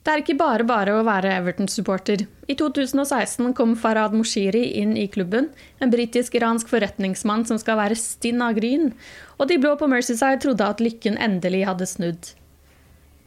Det 0.02 0.12
er 0.12 0.22
ikke 0.22 0.38
bare 0.38 0.66
bare 0.66 0.94
å 0.98 1.02
være 1.06 1.32
Everton-supporter. 1.40 2.24
I 2.50 2.56
2016 2.58 3.54
kom 3.58 3.74
Farad 3.78 4.14
Moshiri 4.18 4.62
inn 4.82 4.96
i 4.98 5.08
klubben, 5.10 5.48
en 5.78 5.94
britisk-iransk 5.94 6.70
forretningsmann 6.70 7.46
som 7.50 7.58
skal 7.62 7.78
være 7.78 7.98
stinn 7.98 8.42
av 8.42 8.58
gryn, 8.58 8.90
og 9.38 9.50
de 9.50 9.58
blå 9.62 9.74
på 9.78 9.90
Mercyside 9.90 10.42
trodde 10.42 10.70
at 10.70 10.82
lykken 10.82 11.18
endelig 11.22 11.64
hadde 11.70 11.90
snudd. 11.90 12.32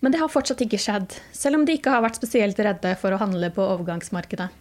Men 0.03 0.13
det 0.13 0.19
har 0.21 0.29
fortsatt 0.29 0.61
ikke 0.65 0.79
skjedd, 0.81 1.15
selv 1.33 1.59
om 1.59 1.65
de 1.65 1.77
ikke 1.77 1.93
har 1.93 2.03
vært 2.03 2.19
spesielt 2.19 2.59
redde 2.59 2.91
for 3.01 3.15
å 3.15 3.19
handle 3.21 3.49
på 3.55 3.63
overgangsmarkedet. 3.75 4.51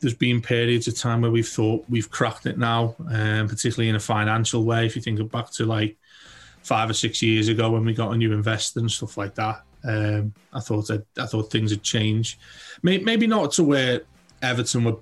there's 0.00 0.14
been 0.14 0.40
periods 0.40 0.88
of 0.88 0.96
time 0.96 1.20
where 1.20 1.30
we've 1.30 1.48
thought 1.48 1.84
we've 1.88 2.10
cracked 2.10 2.46
it 2.46 2.58
now, 2.58 2.94
um, 3.10 3.48
particularly 3.48 3.88
in 3.88 3.96
a 3.96 4.00
financial 4.00 4.64
way. 4.64 4.86
If 4.86 4.96
you 4.96 5.02
think 5.02 5.30
back 5.30 5.50
to 5.52 5.66
like 5.66 5.96
five 6.62 6.90
or 6.90 6.94
six 6.94 7.22
years 7.22 7.48
ago 7.48 7.70
when 7.70 7.84
we 7.84 7.94
got 7.94 8.12
a 8.12 8.16
new 8.16 8.32
investor 8.32 8.80
and 8.80 8.90
stuff 8.90 9.16
like 9.16 9.34
that, 9.36 9.62
um, 9.84 10.34
I 10.52 10.60
thought 10.60 10.88
that 10.88 11.06
I 11.18 11.26
thought 11.26 11.50
things 11.50 11.70
had 11.70 11.82
changed. 11.82 12.38
Maybe 12.82 13.26
not 13.26 13.52
to 13.52 13.64
where 13.64 14.02
Everton 14.42 14.84
were 14.84 14.96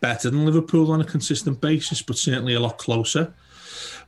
better 0.00 0.30
than 0.30 0.44
Liverpool 0.44 0.90
on 0.90 1.00
a 1.00 1.04
consistent 1.04 1.60
basis, 1.60 2.02
but 2.02 2.18
certainly 2.18 2.54
a 2.54 2.60
lot 2.60 2.78
closer. 2.78 3.32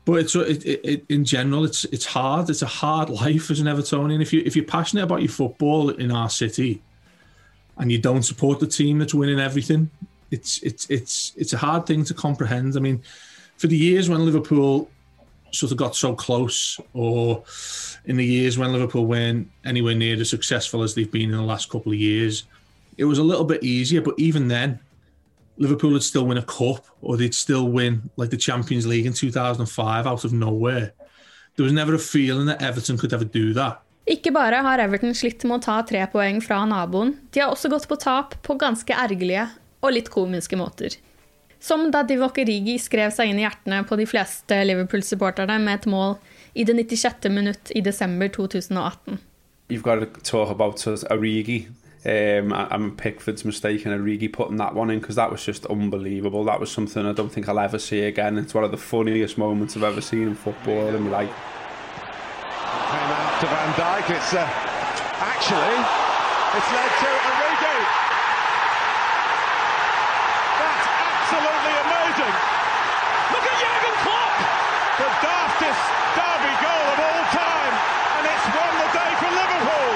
But 0.06 0.20
it's 0.20 0.36
it, 0.36 0.64
it, 0.64 1.04
in 1.08 1.24
general, 1.24 1.64
it's 1.64 1.84
it's 1.86 2.06
hard. 2.06 2.48
It's 2.48 2.62
a 2.62 2.66
hard 2.66 3.10
life 3.10 3.50
as 3.50 3.58
an 3.58 3.66
Evertonian. 3.66 4.22
If 4.22 4.32
you 4.32 4.40
if 4.46 4.54
you're 4.54 4.64
passionate 4.64 5.02
about 5.02 5.20
your 5.20 5.30
football 5.30 5.90
in 5.90 6.12
our 6.12 6.30
city, 6.30 6.80
and 7.76 7.90
you 7.90 7.98
don't 7.98 8.22
support 8.22 8.60
the 8.60 8.68
team 8.68 9.00
that's 9.00 9.14
winning 9.14 9.40
everything, 9.40 9.90
it's 10.30 10.62
it's 10.62 10.88
it's 10.90 11.32
it's 11.36 11.52
a 11.52 11.58
hard 11.58 11.86
thing 11.86 12.04
to 12.04 12.14
comprehend. 12.14 12.76
I 12.76 12.80
mean, 12.80 13.02
for 13.56 13.66
the 13.66 13.76
years 13.76 14.08
when 14.08 14.24
Liverpool 14.24 14.88
sort 15.50 15.72
of 15.72 15.78
got 15.78 15.96
so 15.96 16.14
close, 16.14 16.80
or 16.94 17.42
in 18.04 18.16
the 18.16 18.24
years 18.24 18.58
when 18.58 18.72
Liverpool 18.72 19.06
weren't 19.06 19.50
anywhere 19.64 19.96
near 19.96 20.20
as 20.20 20.30
successful 20.30 20.84
as 20.84 20.94
they've 20.94 21.10
been 21.10 21.30
in 21.30 21.36
the 21.36 21.42
last 21.42 21.68
couple 21.68 21.90
of 21.90 21.98
years, 21.98 22.44
it 22.96 23.04
was 23.04 23.18
a 23.18 23.24
little 23.24 23.44
bit 23.44 23.64
easier. 23.64 24.00
But 24.00 24.14
even 24.18 24.46
then, 24.46 24.78
Liverpool 25.58 25.90
would 25.90 26.02
still 26.02 26.26
win 26.26 26.38
a 26.38 26.42
cup, 26.42 26.84
or 27.00 27.16
they'd 27.16 27.34
still 27.34 27.68
win 27.68 28.10
like 28.16 28.30
the 28.30 28.36
Champions 28.36 28.86
League 28.86 29.06
in 29.06 29.12
2005 29.12 30.06
out 30.06 30.24
of 30.24 30.32
nowhere. 30.32 30.92
There 31.56 31.64
was 31.64 31.72
never 31.72 31.94
a 31.94 31.98
feeling 31.98 32.46
that 32.46 32.62
Everton 32.62 32.98
could 32.98 33.12
ever 33.12 33.24
do 33.24 33.54
that. 33.54 33.80
Ikke 34.06 34.30
bare 34.30 34.60
har 34.62 34.78
Everton 34.78 35.14
slitt 35.18 35.42
med 35.44 35.58
å 35.58 35.64
ta 35.64 35.80
tre 35.82 36.04
poeng 36.12 36.38
fra 36.44 36.60
naboen, 36.68 37.16
de 37.34 37.40
har 37.42 37.50
også 37.50 37.70
gått 37.72 37.88
på 37.90 37.96
tap 37.98 38.36
på 38.46 38.54
ganske 38.60 38.94
ergerlige 38.94 39.48
og 39.82 39.96
litt 39.96 40.12
komiske 40.12 40.58
måter. 40.60 40.94
Som 41.58 41.88
da 41.90 42.04
Divock 42.06 42.38
Origi 42.38 42.76
skrev 42.78 43.10
seg 43.10 43.32
inn 43.32 43.40
i 43.40 43.46
hjertene 43.46 43.80
på 43.88 43.96
de 43.98 44.06
fleste 44.06 44.60
Liverpool-supporterne 44.68 45.56
med 45.64 45.80
et 45.80 45.88
mål 45.90 46.18
i 46.54 46.66
det 46.68 46.76
96. 46.76 47.26
minutt 47.32 47.72
i 47.74 47.82
desember 47.82 48.28
2018. 48.30 49.18
You've 49.68 49.82
got 49.82 49.98
to 49.98 50.20
talk 50.20 50.50
about 50.50 50.86
Origi 51.10 51.66
Um, 52.06 52.52
and 52.52 52.96
Pickford's 52.96 53.44
mistake 53.44 53.84
and 53.84 53.92
Origi 54.00 54.32
putting 54.32 54.58
that 54.58 54.76
one 54.76 54.90
in 54.90 55.00
because 55.00 55.16
that 55.16 55.30
was 55.30 55.44
just 55.44 55.66
unbelievable. 55.66 56.44
That 56.44 56.60
was 56.60 56.70
something 56.70 57.04
I 57.04 57.12
don't 57.12 57.30
think 57.30 57.48
I'll 57.48 57.58
ever 57.58 57.80
see 57.80 58.02
again. 58.02 58.38
It's 58.38 58.54
one 58.54 58.62
of 58.62 58.70
the 58.70 58.76
funniest 58.76 59.36
moments 59.36 59.76
I've 59.76 59.82
ever 59.82 60.00
seen 60.00 60.28
in 60.28 60.34
football. 60.36 60.86
And 60.94 61.10
like, 61.10 61.30
came 62.86 63.10
out 63.10 63.40
to 63.40 63.46
Van 63.46 63.72
Dijk. 63.74 64.06
It's 64.14 64.32
uh, 64.32 64.46
actually 65.18 66.06
it's 66.56 66.70
led 66.72 66.92
to 67.02 67.10
Origi. 67.10 67.78
That's 70.62 70.86
absolutely 70.86 71.74
amazing. 71.84 72.34
Look 73.34 73.44
at 73.50 73.56
Jurgen 73.58 73.96
Klopp, 74.06 74.38
the 75.02 75.08
daftest 75.26 75.84
derby 76.14 76.54
goal 76.62 76.86
of 76.94 76.98
all 77.02 77.24
time, 77.34 77.74
and 78.16 78.22
it's 78.30 78.46
won 78.54 78.72
the 78.78 78.90
day 78.94 79.12
for 79.18 79.30
Liverpool. 79.34 79.92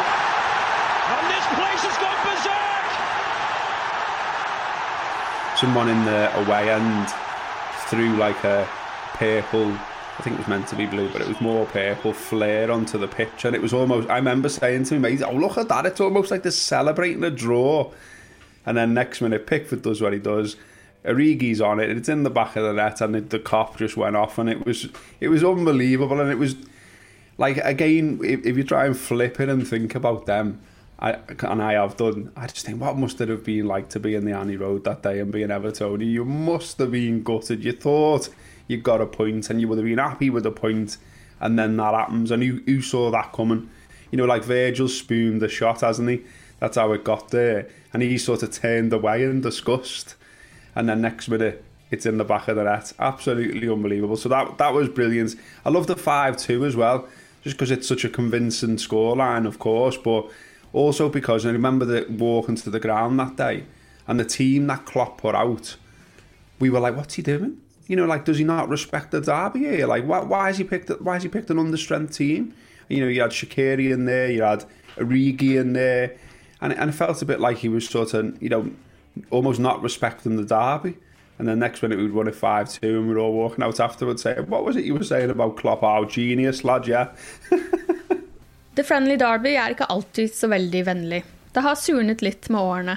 And 1.14 1.24
this 1.30 1.46
place 1.54 1.82
has 1.86 1.96
gone 2.02 2.20
berserk. 2.26 2.86
Someone 5.60 5.88
in 5.88 6.04
the 6.06 6.34
away 6.40 6.70
end 6.70 7.08
threw 7.88 8.16
like 8.16 8.42
a 8.44 8.66
purple 9.14 9.76
I 10.20 10.22
think 10.22 10.34
it 10.34 10.40
was 10.40 10.48
meant 10.48 10.68
to 10.68 10.76
be 10.76 10.84
blue, 10.84 11.08
but 11.10 11.22
it 11.22 11.28
was 11.28 11.40
more 11.40 11.64
purple 11.64 12.12
flare 12.12 12.70
onto 12.70 12.98
the 12.98 13.08
pitch, 13.08 13.46
and 13.46 13.56
it 13.56 13.62
was 13.62 13.72
almost. 13.72 14.10
I 14.10 14.16
remember 14.16 14.50
saying 14.50 14.84
to 14.84 14.94
me, 14.94 15.00
mate, 15.00 15.22
"Oh 15.22 15.32
look 15.32 15.56
at 15.56 15.68
that! 15.68 15.86
It's 15.86 15.98
almost 15.98 16.30
like 16.30 16.42
they're 16.42 16.52
celebrating 16.52 17.24
a 17.24 17.30
draw." 17.30 17.90
And 18.66 18.76
then 18.76 18.92
next 18.92 19.22
minute, 19.22 19.46
Pickford 19.46 19.80
does 19.80 20.02
what 20.02 20.12
he 20.12 20.18
does. 20.18 20.56
Origi's 21.06 21.62
on 21.62 21.80
it, 21.80 21.88
and 21.88 21.98
it's 21.98 22.10
in 22.10 22.24
the 22.24 22.30
back 22.30 22.54
of 22.56 22.64
the 22.64 22.74
net, 22.74 23.00
and 23.00 23.14
the, 23.30 23.38
Kop 23.38 23.78
just 23.78 23.96
went 23.96 24.14
off, 24.14 24.36
and 24.36 24.50
it 24.50 24.66
was 24.66 24.88
it 25.20 25.28
was 25.28 25.42
unbelievable, 25.42 26.20
and 26.20 26.30
it 26.30 26.38
was 26.38 26.54
like 27.38 27.56
again, 27.56 28.20
if, 28.22 28.44
if 28.44 28.58
you 28.58 28.64
try 28.64 28.84
and 28.84 28.98
flip 28.98 29.40
it 29.40 29.48
and 29.48 29.66
think 29.66 29.94
about 29.94 30.26
them, 30.26 30.60
I 31.00 31.18
and 31.42 31.62
I 31.62 31.72
have 31.74 31.96
done. 31.96 32.30
I 32.36 32.46
just 32.46 32.66
think 32.66 32.80
what 32.80 32.96
must 32.96 33.20
it 33.20 33.28
have 33.28 33.44
been 33.44 33.66
like 33.66 33.88
to 33.90 34.00
be 34.00 34.14
in 34.14 34.24
the 34.24 34.32
Annie 34.32 34.56
Road 34.56 34.84
that 34.84 35.02
day 35.02 35.18
and 35.20 35.32
be 35.32 35.42
an 35.42 35.50
Evertonian? 35.50 36.10
You 36.10 36.24
must 36.24 36.78
have 36.78 36.92
been 36.92 37.22
gutted. 37.22 37.64
You 37.64 37.72
thought 37.72 38.28
you 38.70 38.76
got 38.76 39.00
a 39.00 39.06
point 39.06 39.50
and 39.50 39.60
you 39.60 39.66
would 39.66 39.78
have 39.78 39.84
been 39.84 39.98
happy 39.98 40.30
with 40.30 40.46
a 40.46 40.50
point 40.50 40.96
and 41.40 41.58
then 41.58 41.76
that 41.76 41.94
happens 41.94 42.30
and 42.30 42.42
you, 42.42 42.62
you 42.66 42.80
saw 42.80 43.10
that 43.10 43.32
coming 43.32 43.68
you 44.10 44.18
know 44.18 44.24
like 44.24 44.44
Virgil 44.44 44.88
spooned 44.88 45.42
the 45.42 45.48
shot 45.48 45.80
hasn't 45.80 46.08
he 46.08 46.22
that's 46.60 46.76
how 46.76 46.92
it 46.92 47.02
got 47.02 47.30
there 47.30 47.68
and 47.92 48.02
he 48.02 48.16
sort 48.16 48.42
of 48.42 48.52
turned 48.52 48.92
away 48.92 49.24
in 49.24 49.40
disgust 49.40 50.14
and 50.74 50.88
then 50.88 51.00
next 51.00 51.28
minute 51.28 51.64
it's 51.90 52.06
in 52.06 52.18
the 52.18 52.24
back 52.24 52.46
of 52.46 52.56
the 52.56 52.62
net 52.62 52.92
absolutely 53.00 53.68
unbelievable 53.68 54.16
so 54.16 54.28
that 54.28 54.56
that 54.58 54.72
was 54.72 54.88
brilliant 54.88 55.34
I 55.64 55.70
love 55.70 55.86
the 55.86 55.96
5-2 55.96 56.66
as 56.66 56.76
well 56.76 57.08
just 57.42 57.56
because 57.56 57.70
it's 57.70 57.88
such 57.88 58.04
a 58.04 58.08
convincing 58.08 58.76
scoreline 58.76 59.46
of 59.46 59.58
course 59.58 59.96
but 59.96 60.30
also 60.72 61.08
because 61.08 61.44
I 61.44 61.50
remember 61.50 61.84
the 61.84 62.06
walking 62.10 62.56
to 62.56 62.70
the 62.70 62.80
ground 62.80 63.18
that 63.20 63.36
day 63.36 63.64
and 64.06 64.18
the 64.18 64.24
team 64.24 64.66
that 64.68 64.86
Klopp 64.86 65.18
put 65.18 65.34
out 65.34 65.76
we 66.58 66.70
were 66.70 66.80
like 66.80 66.96
what's 66.96 67.14
he 67.14 67.22
doing 67.22 67.60
you 67.90 67.96
know, 67.96 68.04
like, 68.04 68.24
does 68.24 68.38
he 68.38 68.44
not 68.44 68.68
respect 68.68 69.10
the 69.10 69.20
derby 69.20 69.58
here? 69.58 69.84
Like, 69.84 70.04
why, 70.04 70.20
why 70.20 70.46
has 70.46 70.58
he 70.58 70.62
picked? 70.62 70.90
Why 71.00 71.14
has 71.14 71.24
he 71.24 71.28
picked 71.28 71.50
an 71.50 71.56
understrength 71.56 72.14
team? 72.14 72.54
You 72.86 73.00
know, 73.00 73.08
you 73.08 73.20
had 73.20 73.32
Shaqiri 73.32 73.90
in 73.90 74.04
there, 74.04 74.30
you 74.30 74.42
had 74.42 74.64
Origi 74.94 75.60
in 75.60 75.72
there, 75.72 76.16
and 76.60 76.72
and 76.72 76.90
it 76.90 76.92
felt 76.92 77.20
a 77.20 77.24
bit 77.24 77.40
like 77.40 77.56
he 77.56 77.68
was 77.68 77.88
sort 77.88 78.14
of, 78.14 78.40
you 78.40 78.48
know, 78.48 78.70
almost 79.30 79.58
not 79.58 79.82
respecting 79.82 80.36
the 80.36 80.44
derby. 80.44 80.98
And 81.40 81.48
then 81.48 81.58
next 81.58 81.82
minute 81.82 81.98
we'd 81.98 82.12
won 82.12 82.28
it 82.28 82.36
five 82.36 82.72
two, 82.72 83.00
and 83.00 83.08
we 83.08 83.14
were 83.14 83.18
all 83.18 83.32
walking 83.32 83.64
out 83.64 83.80
afterwards 83.80 84.22
saying, 84.22 84.46
"What 84.46 84.64
was 84.64 84.76
it 84.76 84.84
you 84.84 84.94
were 84.94 85.02
saying 85.02 85.28
about 85.28 85.56
Klopp? 85.56 85.82
Oh, 85.82 86.04
genius, 86.04 86.62
lad, 86.62 86.86
yeah." 86.86 87.10
The 88.74 88.84
Friendly 88.86 89.16
Derby 89.18 89.56
er 89.58 89.74
ikke 89.74 89.88
alltid 89.90 90.34
så 90.34 90.48
veldig 90.50 90.82
vennlig. 90.86 91.24
Det 91.50 91.62
har 91.64 91.78
surnet 91.78 92.22
litt 92.22 92.46
med 92.52 92.60
årene. 92.62 92.96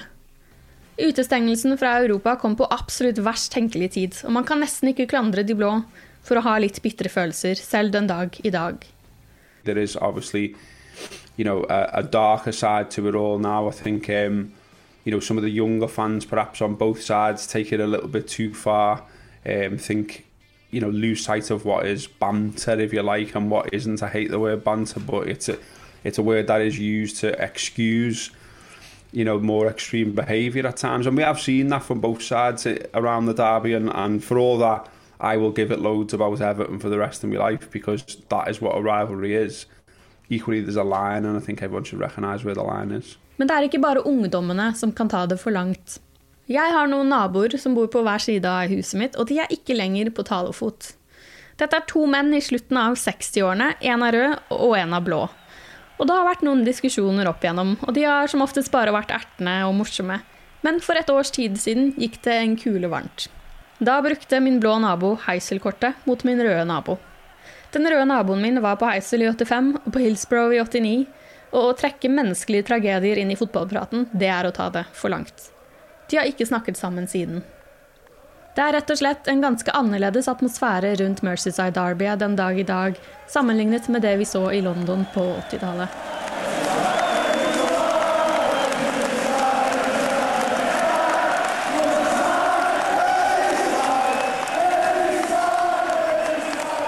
Utestengelsen 0.94 1.74
fra 1.78 1.96
Europa 1.98 2.36
kom 2.38 2.54
på 2.54 2.68
absolutt 2.70 3.18
verst 3.26 3.50
tenkelig 3.52 3.90
tid, 3.96 4.18
og 4.22 4.36
man 4.36 4.46
kan 4.46 4.62
nesten 4.62 4.92
ikke 4.92 5.08
klandre 5.10 5.42
de 5.42 5.56
blå 5.58 5.72
for 6.24 6.38
å 6.38 6.44
ha 6.46 6.54
litt 6.62 6.78
bitre 6.84 7.10
følelser, 7.10 7.58
selv 7.58 7.90
den 7.96 8.06
dag 8.06 8.38
i 8.46 8.52
dag. 8.54 8.86
There 9.64 9.80
is 9.80 9.96
obviously, 9.96 10.54
you 11.36 11.44
know, 11.44 11.64
a, 11.68 11.88
a 11.92 12.02
darker 12.02 12.52
side 12.52 12.90
to 12.92 13.08
it 13.08 13.16
all 13.16 13.40
now. 13.40 13.68
I 13.68 13.72
think, 13.72 14.08
um, 14.08 14.52
you 15.04 15.10
know, 15.10 15.20
some 15.20 15.36
of 15.36 15.42
the 15.42 15.50
younger 15.50 15.88
fans, 15.88 16.24
perhaps 16.24 16.62
on 16.62 16.76
both 16.76 17.02
sides, 17.02 17.48
take 17.48 17.72
it 17.72 17.80
a 17.80 17.86
little 17.86 18.08
bit 18.08 18.28
too 18.28 18.54
far. 18.54 19.02
Um, 19.44 19.76
think, 19.76 20.24
you 20.74 20.80
know, 20.80 20.90
lose 20.90 21.24
sight 21.24 21.50
of 21.50 21.64
what 21.64 21.86
is 21.86 22.06
banter, 22.06 22.78
if 22.80 22.92
you 22.92 23.02
like, 23.02 23.34
and 23.34 23.50
what 23.50 23.72
isn't. 23.72 24.02
I 24.02 24.08
hate 24.08 24.30
the 24.30 24.40
word 24.40 24.64
banter, 24.64 25.00
but 25.00 25.28
it's 25.28 25.48
a, 25.48 25.58
it's 26.02 26.18
a 26.18 26.22
word 26.22 26.46
that 26.48 26.60
is 26.60 26.78
used 26.78 27.16
to 27.18 27.28
excuse 27.42 28.30
you 29.12 29.24
know, 29.24 29.38
more 29.38 29.68
extreme 29.68 30.12
behaviour 30.12 30.66
at 30.66 30.76
times. 30.76 31.06
And 31.06 31.16
we 31.16 31.22
have 31.22 31.40
seen 31.40 31.68
that 31.68 31.84
from 31.84 32.00
both 32.00 32.20
sides 32.20 32.66
around 32.94 33.26
the 33.26 33.32
derby. 33.32 33.72
And, 33.72 33.88
and 33.94 34.22
for 34.22 34.38
all 34.38 34.58
that, 34.58 34.88
I 35.20 35.36
will 35.36 35.52
give 35.52 35.70
it 35.70 35.78
loads 35.78 36.12
about 36.12 36.40
Everton 36.40 36.80
for 36.80 36.88
the 36.88 36.98
rest 36.98 37.22
of 37.22 37.30
my 37.30 37.36
life 37.36 37.70
because 37.70 38.02
that 38.28 38.48
is 38.48 38.60
what 38.60 38.76
a 38.76 38.82
rivalry 38.82 39.34
is. 39.34 39.66
Equally, 40.28 40.60
there's 40.60 40.76
a 40.76 40.82
line, 40.82 41.24
and 41.24 41.36
I 41.36 41.40
think 41.40 41.62
everyone 41.62 41.84
should 41.84 42.00
recognise 42.00 42.44
where 42.44 42.54
the 42.54 42.64
line 42.64 42.90
is. 42.90 43.16
Men 43.36 43.48
det 43.48 43.54
er 43.56 43.66
ikke 43.66 43.80
bare 43.82 44.02
ungdommene 44.06 44.72
som 44.78 44.92
kan 44.92 45.08
ta 45.08 45.26
det 45.26 45.40
for 45.40 45.50
langt. 45.50 46.00
Jeg 46.44 46.74
har 46.74 46.90
noen 46.90 47.08
naboer 47.08 47.54
som 47.56 47.72
bor 47.72 47.86
på 47.88 48.02
hver 48.04 48.20
side 48.20 48.44
av 48.44 48.68
huset 48.68 48.98
mitt, 49.00 49.14
og 49.16 49.30
de 49.30 49.38
er 49.40 49.52
ikke 49.54 49.76
lenger 49.78 50.10
på 50.12 50.26
talefot. 50.28 50.90
Dette 51.56 51.78
er 51.78 51.86
to 51.88 52.02
menn 52.10 52.34
i 52.36 52.42
slutten 52.44 52.76
av 52.76 52.98
60-årene, 53.00 53.70
én 53.80 54.04
er 54.04 54.16
rød 54.18 54.52
og 54.52 54.74
én 54.76 54.92
er 54.92 55.06
blå. 55.06 55.22
Og 55.96 56.04
det 56.04 56.18
har 56.18 56.26
vært 56.26 56.42
noen 56.44 56.64
diskusjoner 56.66 57.30
opp 57.30 57.44
igjennom, 57.44 57.78
og 57.80 57.94
de 57.96 58.04
har 58.04 58.28
som 58.28 58.44
oftest 58.44 58.72
bare 58.74 58.92
vært 58.92 59.14
ertende 59.14 59.54
og 59.64 59.72
morsomme. 59.78 60.18
Men 60.66 60.82
for 60.84 61.00
et 61.00 61.08
års 61.12 61.32
tid 61.32 61.56
siden 61.60 61.94
gikk 61.96 62.20
det 62.26 62.36
en 62.42 62.58
kule 62.60 62.92
varmt. 62.92 63.30
Da 63.80 63.96
brukte 64.04 64.42
min 64.44 64.60
blå 64.60 64.76
nabo 64.84 65.14
Heisel-kortet 65.24 66.04
mot 66.04 66.28
min 66.28 66.44
røde 66.44 66.68
nabo. 66.68 66.98
Den 67.72 67.88
røde 67.88 68.04
naboen 68.10 68.44
min 68.44 68.60
var 68.64 68.76
på 68.80 68.90
Heisel 68.90 69.24
i 69.24 69.30
85 69.32 69.72
og 69.80 69.90
på 69.96 70.04
Hillsborough 70.04 70.52
i 70.52 70.60
89, 70.60 71.08
og 71.54 71.70
å 71.70 71.74
trekke 71.78 72.12
menneskelige 72.12 72.68
tragedier 72.68 73.22
inn 73.22 73.32
i 73.32 73.38
fotballpraten, 73.38 74.10
det 74.12 74.28
er 74.28 74.44
å 74.44 74.54
ta 74.54 74.68
det 74.74 74.84
for 74.92 75.14
langt. 75.14 75.53
De 76.14 76.18
har 76.18 76.28
ikke 76.30 76.46
snakket 76.46 76.76
sammen 76.78 77.08
siden. 77.10 77.40
Det 78.54 78.62
er 78.62 78.76
rett 78.76 78.90
og 78.94 78.98
slett 79.00 79.26
en 79.26 79.40
ganske 79.42 79.72
annerledes 79.74 80.28
atmosfære 80.30 80.92
rundt 81.00 81.24
Mercyside 81.26 81.74
Derby 81.74 82.06
den 82.20 82.36
dag 82.38 82.54
i 82.54 82.62
dag, 82.62 82.94
sammenlignet 83.26 83.88
med 83.90 84.06
det 84.06 84.12
vi 84.20 84.24
så 84.24 84.44
i 84.54 84.60
London 84.62 85.02
på 85.10 85.24
80-tallet. 85.50 85.88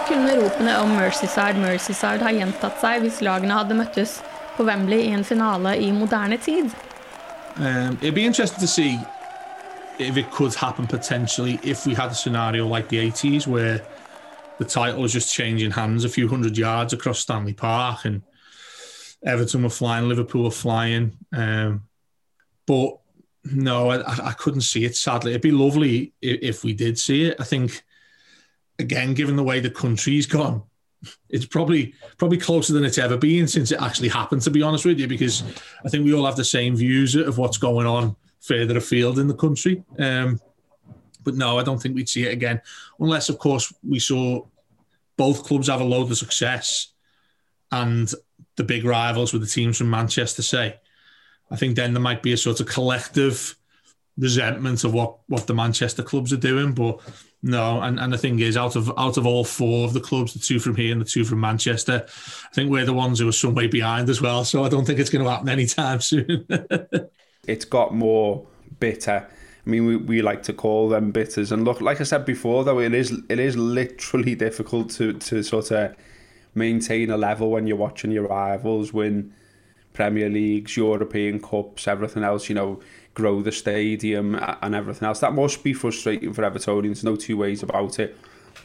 Kunne 0.06 0.38
ropene 0.38 0.78
om 0.84 0.94
Mercyside, 1.00 1.58
Mercyside 1.66 2.22
ha 2.22 2.30
gjentatt 2.30 2.78
seg 2.78 3.02
hvis 3.02 3.18
lagene 3.26 3.58
hadde 3.58 3.82
møttes 3.82 4.20
på 4.54 4.70
Wembley 4.70 5.02
i 5.10 5.12
en 5.18 5.26
finale 5.26 5.74
i 5.82 5.90
moderne 5.90 6.38
tid? 6.38 6.70
Um, 7.58 7.98
if 9.98 10.16
it 10.16 10.30
could 10.30 10.54
happen 10.54 10.86
potentially 10.86 11.58
if 11.62 11.86
we 11.86 11.94
had 11.94 12.10
a 12.10 12.14
scenario 12.14 12.66
like 12.66 12.88
the 12.88 13.10
80s 13.10 13.46
where 13.46 13.86
the 14.58 14.64
title 14.64 15.02
was 15.02 15.12
just 15.12 15.32
changing 15.32 15.70
hands 15.70 16.04
a 16.04 16.08
few 16.08 16.28
hundred 16.28 16.56
yards 16.56 16.92
across 16.92 17.18
Stanley 17.18 17.52
Park 17.52 18.04
and 18.04 18.22
Everton 19.24 19.62
were 19.62 19.70
flying, 19.70 20.08
Liverpool 20.08 20.44
were 20.44 20.50
flying. 20.50 21.16
Um, 21.32 21.82
but 22.66 22.98
no, 23.44 23.90
I, 23.90 24.28
I, 24.28 24.32
couldn't 24.32 24.62
see 24.62 24.84
it, 24.84 24.96
sadly. 24.96 25.32
It'd 25.32 25.42
be 25.42 25.50
lovely 25.50 26.12
if, 26.20 26.42
if, 26.42 26.64
we 26.64 26.72
did 26.72 26.98
see 26.98 27.24
it. 27.24 27.36
I 27.38 27.44
think, 27.44 27.82
again, 28.78 29.14
given 29.14 29.36
the 29.36 29.42
way 29.42 29.60
the 29.60 29.70
country's 29.70 30.26
gone, 30.26 30.62
it's 31.28 31.46
probably 31.46 31.94
probably 32.16 32.38
closer 32.38 32.72
than 32.72 32.84
it's 32.84 32.98
ever 32.98 33.16
been 33.16 33.46
since 33.46 33.70
it 33.70 33.80
actually 33.80 34.08
happened, 34.08 34.42
to 34.42 34.50
be 34.50 34.62
honest 34.62 34.84
with 34.84 34.98
you, 34.98 35.06
because 35.06 35.42
I 35.84 35.88
think 35.88 36.04
we 36.04 36.14
all 36.14 36.26
have 36.26 36.36
the 36.36 36.44
same 36.44 36.74
views 36.74 37.14
of 37.14 37.38
what's 37.38 37.58
going 37.58 37.86
on 37.86 38.16
further 38.46 38.76
afield 38.78 39.18
in 39.18 39.28
the 39.28 39.34
country. 39.34 39.82
Um, 39.98 40.40
but 41.24 41.34
no, 41.34 41.58
I 41.58 41.64
don't 41.64 41.80
think 41.82 41.94
we'd 41.94 42.08
see 42.08 42.24
it 42.24 42.32
again, 42.32 42.60
unless, 43.00 43.28
of 43.28 43.38
course, 43.38 43.72
we 43.86 43.98
saw 43.98 44.46
both 45.16 45.44
clubs 45.44 45.68
have 45.68 45.80
a 45.80 45.84
load 45.84 46.10
of 46.10 46.18
success 46.18 46.92
and 47.72 48.12
the 48.56 48.64
big 48.64 48.84
rivals 48.84 49.32
with 49.32 49.42
the 49.42 49.48
teams 49.48 49.78
from 49.78 49.90
Manchester 49.90 50.42
say. 50.42 50.76
I 51.50 51.56
think 51.56 51.76
then 51.76 51.94
there 51.94 52.02
might 52.02 52.22
be 52.22 52.32
a 52.32 52.36
sort 52.36 52.60
of 52.60 52.66
collective 52.66 53.56
resentment 54.18 54.82
of 54.84 54.94
what 54.94 55.18
what 55.28 55.46
the 55.46 55.54
Manchester 55.54 56.02
clubs 56.02 56.32
are 56.32 56.38
doing. 56.38 56.72
But 56.72 57.00
no, 57.42 57.80
and, 57.82 58.00
and 58.00 58.12
the 58.12 58.18
thing 58.18 58.40
is, 58.40 58.56
out 58.56 58.76
of 58.76 58.92
out 58.98 59.16
of 59.16 59.26
all 59.26 59.44
four 59.44 59.84
of 59.84 59.92
the 59.92 60.00
clubs, 60.00 60.32
the 60.32 60.38
two 60.38 60.58
from 60.58 60.76
here 60.76 60.92
and 60.92 61.00
the 61.00 61.04
two 61.04 61.24
from 61.24 61.40
Manchester, 61.40 62.04
I 62.06 62.54
think 62.54 62.70
we're 62.70 62.84
the 62.84 62.92
ones 62.92 63.18
who 63.18 63.28
are 63.28 63.32
some 63.32 63.54
way 63.54 63.66
behind 63.66 64.08
as 64.08 64.20
well. 64.20 64.44
So 64.44 64.64
I 64.64 64.68
don't 64.68 64.84
think 64.84 64.98
it's 64.98 65.10
going 65.10 65.24
to 65.24 65.30
happen 65.30 65.48
anytime 65.48 66.00
soon. 66.00 66.46
It's 67.46 67.64
got 67.64 67.94
more 67.94 68.46
bitter. 68.80 69.26
I 69.66 69.70
mean, 69.70 69.86
we, 69.86 69.96
we 69.96 70.22
like 70.22 70.42
to 70.44 70.52
call 70.52 70.88
them 70.88 71.10
bitters. 71.10 71.50
And 71.50 71.64
look, 71.64 71.80
like 71.80 72.00
I 72.00 72.04
said 72.04 72.24
before, 72.24 72.64
though, 72.64 72.78
it 72.78 72.94
is 72.94 73.12
it 73.28 73.38
is 73.38 73.56
literally 73.56 74.34
difficult 74.46 74.90
to, 74.90 75.12
to 75.14 75.42
sort 75.42 75.70
of 75.70 75.96
maintain 76.54 77.10
a 77.10 77.16
level 77.16 77.50
when 77.50 77.66
you're 77.66 77.76
watching 77.76 78.10
your 78.10 78.28
rivals 78.28 78.92
win 78.92 79.32
Premier 79.92 80.28
Leagues, 80.28 80.76
European 80.76 81.40
Cups, 81.40 81.88
everything 81.88 82.22
else, 82.22 82.48
you 82.48 82.54
know, 82.54 82.80
grow 83.14 83.40
the 83.40 83.50
stadium 83.50 84.38
and 84.62 84.74
everything 84.74 85.08
else. 85.08 85.20
That 85.20 85.32
must 85.32 85.64
be 85.64 85.72
frustrating 85.72 86.34
for 86.34 86.42
Evertonians, 86.42 87.02
no 87.02 87.16
two 87.16 87.38
ways 87.38 87.62
about 87.62 87.98
it. 87.98 88.16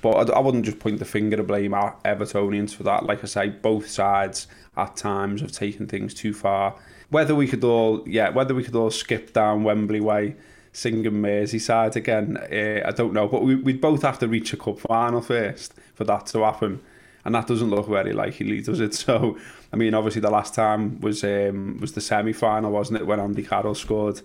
But 0.02 0.30
I, 0.30 0.34
I 0.34 0.40
wouldn't 0.40 0.66
just 0.66 0.80
point 0.80 1.00
the 1.00 1.06
finger 1.06 1.38
to 1.38 1.44
blame 1.44 1.72
Evertonians 1.72 2.76
for 2.76 2.84
that. 2.84 3.06
Like 3.06 3.24
I 3.24 3.28
say, 3.28 3.50
both 3.50 3.88
sides 3.88 4.48
at 4.76 4.98
times 4.98 5.42
have 5.42 5.54
taken 5.54 5.88
things 5.88 6.14
too 6.14 6.34
far. 6.34 6.76
Whether 7.12 7.36
we 7.36 7.48
could 7.48 7.64
all, 7.64 8.04
yeah, 8.08 8.30
whether 8.30 8.56
we 8.56 8.64
could 8.64 8.76
all 8.76 8.90
skip 8.90 9.34
down 9.34 9.64
Wembley 9.64 10.00
Way, 10.00 10.36
singing 10.74 11.12
Merseyside 11.12 11.96
again, 11.96 12.38
uh, 12.38 12.88
I 12.88 12.92
don't 12.92 13.14
know. 13.14 13.28
But 13.28 13.44
we, 13.44 13.56
we'd 13.56 13.82
both 13.82 14.02
have 14.02 14.18
to 14.20 14.28
reach 14.28 14.54
a 14.54 14.58
cup 14.58 14.80
final 14.80 15.22
first 15.22 15.74
for 15.94 16.06
that 16.06 16.26
to 16.28 16.40
happen. 16.40 16.82
And 17.24 17.36
that 17.36 17.48
doesn't 17.48 17.70
look 17.70 17.88
very 17.88 18.14
likely, 18.14 18.62
does 18.62 18.80
it? 18.80 18.94
So, 19.06 19.38
I 19.72 19.76
mean, 19.76 19.94
obviously 19.94 20.22
the 20.22 20.32
last 20.32 20.56
time 20.56 21.00
was 21.02 21.24
um, 21.24 21.78
was 21.80 21.94
the 21.94 22.02
semi-final, 22.02 22.72
wasn't 22.72 23.00
it, 23.02 23.08
when 23.08 23.20
Andy 23.20 23.44
Carroll 23.44 23.76
scored? 23.76 24.22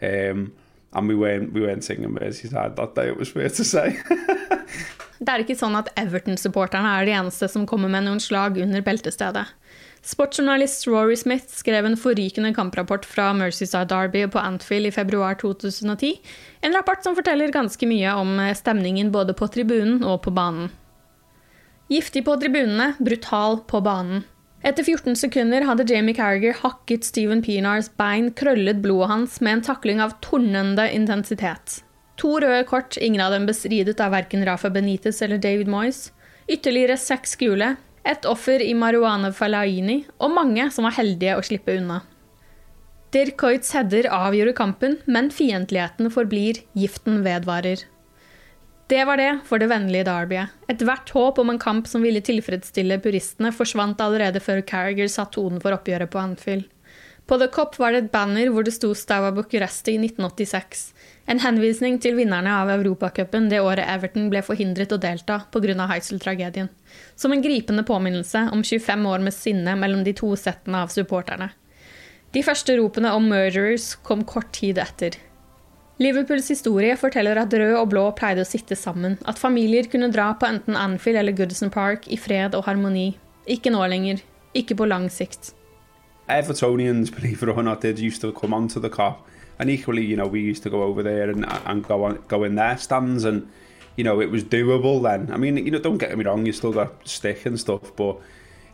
Um, 0.00 0.52
and 0.94 1.08
we 1.08 1.14
weren't, 1.14 1.52
we 1.52 1.60
weren't 1.60 1.84
singing 1.84 2.10
Merseyside 2.10 2.76
that 2.76 2.94
day, 2.94 3.08
it 3.08 3.16
was 3.16 3.28
fair 3.28 3.48
to 3.48 3.64
say. 3.64 3.98
Det 5.22 5.30
er 5.30 5.44
ikke 5.44 5.54
sånn 5.54 5.76
at 5.78 5.92
Everton-supporterne 6.00 6.96
er 6.98 7.06
de 7.06 7.12
eneste 7.14 7.46
som 7.50 7.66
kommer 7.68 7.90
med 7.92 8.08
noen 8.08 8.18
slag 8.18 8.56
under 8.58 8.82
beltestedet. 8.82 9.52
Sportsjournalist 10.02 10.88
Rory 10.90 11.16
Smith 11.16 11.46
skrev 11.54 11.86
en 11.86 11.96
forrykende 11.96 12.50
kamprapport 12.54 13.04
fra 13.06 13.28
Merseyside 13.38 13.86
Derby 13.86 14.24
på 14.26 14.40
Anfield 14.42 14.86
i 14.86 14.90
februar 14.90 15.36
2010. 15.38 16.16
En 16.60 16.74
rapport 16.74 17.04
som 17.04 17.14
forteller 17.14 17.54
ganske 17.54 17.86
mye 17.86 18.14
om 18.18 18.34
stemningen 18.58 19.12
både 19.14 19.34
på 19.38 19.46
tribunen 19.46 20.02
og 20.02 20.24
på 20.24 20.34
banen. 20.34 20.72
Giftig 21.92 22.24
på 22.26 22.34
tribunene, 22.40 22.94
brutal 22.98 23.60
på 23.68 23.78
banen. 23.84 24.24
Etter 24.66 24.82
14 24.82 25.14
sekunder 25.18 25.66
hadde 25.66 25.86
Jamie 25.90 26.14
Carriger 26.14 26.54
hakket 26.58 27.06
Steven 27.06 27.42
Pienars 27.42 27.88
bein, 27.98 28.32
krøllet 28.34 28.82
blodet 28.82 29.10
hans 29.10 29.40
med 29.40 29.58
en 29.58 29.64
takling 29.70 30.02
av 30.02 30.16
tornende 30.22 30.88
intensitet. 30.90 31.80
To 32.18 32.36
røde 32.42 32.66
kort, 32.66 32.98
ingen 32.98 33.22
av 33.22 33.34
dem 33.34 33.46
bestridet 33.46 34.02
av 34.02 34.14
verken 34.14 34.42
Rafa 34.46 34.70
Benitez 34.70 35.22
eller 35.22 35.38
David 35.42 35.70
Moyes. 35.70 36.10
Ytterligere 36.50 36.98
seks 36.98 37.34
gule, 37.38 37.74
et 38.08 38.26
offer 38.26 38.62
i 38.64 38.72
Marihuana 38.74 39.30
Falaini, 39.34 40.02
og 40.18 40.34
mange 40.34 40.66
som 40.74 40.88
var 40.88 40.96
heldige 40.98 41.36
å 41.38 41.44
slippe 41.46 41.76
unna. 41.78 42.00
Dirk 43.12 43.36
Coits 43.40 43.74
header 43.76 44.08
avgjorde 44.08 44.54
kampen, 44.56 44.96
men 45.06 45.30
fiendtligheten 45.30 46.08
forblir, 46.10 46.62
giften 46.72 47.20
vedvarer. 47.26 47.84
Det 48.88 49.04
var 49.08 49.20
det 49.20 49.30
for 49.48 49.60
det 49.60 49.68
vennlige 49.70 50.04
Derbyet. 50.08 50.52
Ethvert 50.68 51.12
håp 51.14 51.38
om 51.40 51.52
en 51.52 51.60
kamp 51.60 51.86
som 51.88 52.02
ville 52.04 52.20
tilfredsstille 52.24 52.98
puristene, 53.04 53.52
forsvant 53.54 54.00
allerede 54.04 54.40
før 54.42 54.64
Carriager 54.68 55.08
satte 55.12 55.38
tonen 55.38 55.62
for 55.62 55.76
oppgjøret 55.76 56.12
på 56.12 56.20
Anfield. 56.20 56.66
På 57.28 57.38
The 57.38 57.48
Cop 57.52 57.78
var 57.78 57.94
det 57.94 58.02
et 58.02 58.12
banner 58.12 58.50
hvor 58.52 58.66
det 58.66 58.74
sto 58.74 58.90
Staua 58.98 59.30
Bucuresti 59.32 59.94
i 59.94 60.00
1986. 60.02 60.91
En 61.30 61.38
henvisning 61.38 62.00
til 62.02 62.16
vinnerne 62.18 62.50
av 62.50 62.70
Europacupen 62.74 63.48
det 63.50 63.60
året 63.62 63.86
Everton 63.88 64.28
ble 64.32 64.42
forhindret 64.42 64.92
å 64.92 64.98
delta 65.00 65.42
pga. 65.54 65.86
Heisel-tragedien. 65.92 66.68
Som 67.14 67.32
en 67.32 67.42
gripende 67.42 67.84
påminnelse 67.86 68.48
om 68.52 68.62
25 68.62 69.06
år 69.06 69.22
med 69.22 69.34
sinne 69.34 69.76
mellom 69.78 70.02
de 70.04 70.12
to 70.18 70.34
settene 70.36 70.82
av 70.82 70.90
supporterne. 70.90 71.52
De 72.32 72.42
første 72.42 72.76
ropene 72.78 73.12
om 73.12 73.28
'murderers' 73.28 73.96
kom 74.02 74.24
kort 74.24 74.52
tid 74.52 74.78
etter. 74.78 75.18
Liverpools 76.00 76.48
historie 76.48 76.96
forteller 76.96 77.36
at 77.36 77.52
rød 77.52 77.76
og 77.76 77.90
blå 77.92 78.04
pleide 78.16 78.42
å 78.42 78.48
sitte 78.48 78.74
sammen, 78.74 79.18
at 79.28 79.38
familier 79.38 79.86
kunne 79.92 80.10
dra 80.10 80.32
på 80.34 80.48
enten 80.48 80.74
Anfield 80.74 81.18
eller 81.18 81.36
Goodison 81.36 81.70
Park 81.70 82.08
i 82.08 82.16
fred 82.16 82.54
og 82.54 82.64
harmoni. 82.64 83.18
Ikke 83.46 83.70
nå 83.70 83.84
lenger. 83.86 84.22
Ikke 84.54 84.74
på 84.74 84.88
lang 84.88 85.10
sikt. 85.10 85.52
Evertonians, 86.28 87.10
believe 87.10 87.42
it 87.42 87.48
or 87.48 87.62
not, 87.62 87.82
did 87.82 87.98
used 87.98 88.20
to 88.22 88.32
come 88.32 88.54
onto 88.54 88.80
the 88.80 88.88
cop, 88.88 89.26
and 89.62 89.70
equally, 89.70 90.04
you 90.04 90.16
know, 90.16 90.26
we 90.26 90.40
used 90.40 90.64
to 90.64 90.70
go 90.70 90.82
over 90.82 91.04
there 91.04 91.30
and 91.30 91.46
and 91.66 91.86
go 91.86 92.02
on, 92.02 92.20
go 92.26 92.42
in 92.42 92.56
their 92.56 92.76
stands, 92.76 93.22
and 93.22 93.48
you 93.94 94.02
know, 94.02 94.20
it 94.20 94.28
was 94.28 94.42
doable 94.42 95.00
then. 95.00 95.32
I 95.32 95.36
mean, 95.36 95.56
you 95.56 95.70
know, 95.70 95.78
don't 95.78 95.98
get 95.98 96.18
me 96.18 96.24
wrong, 96.24 96.44
you 96.44 96.52
still 96.52 96.72
got 96.72 97.06
stick 97.06 97.46
and 97.46 97.60
stuff, 97.60 97.94
but 97.94 98.18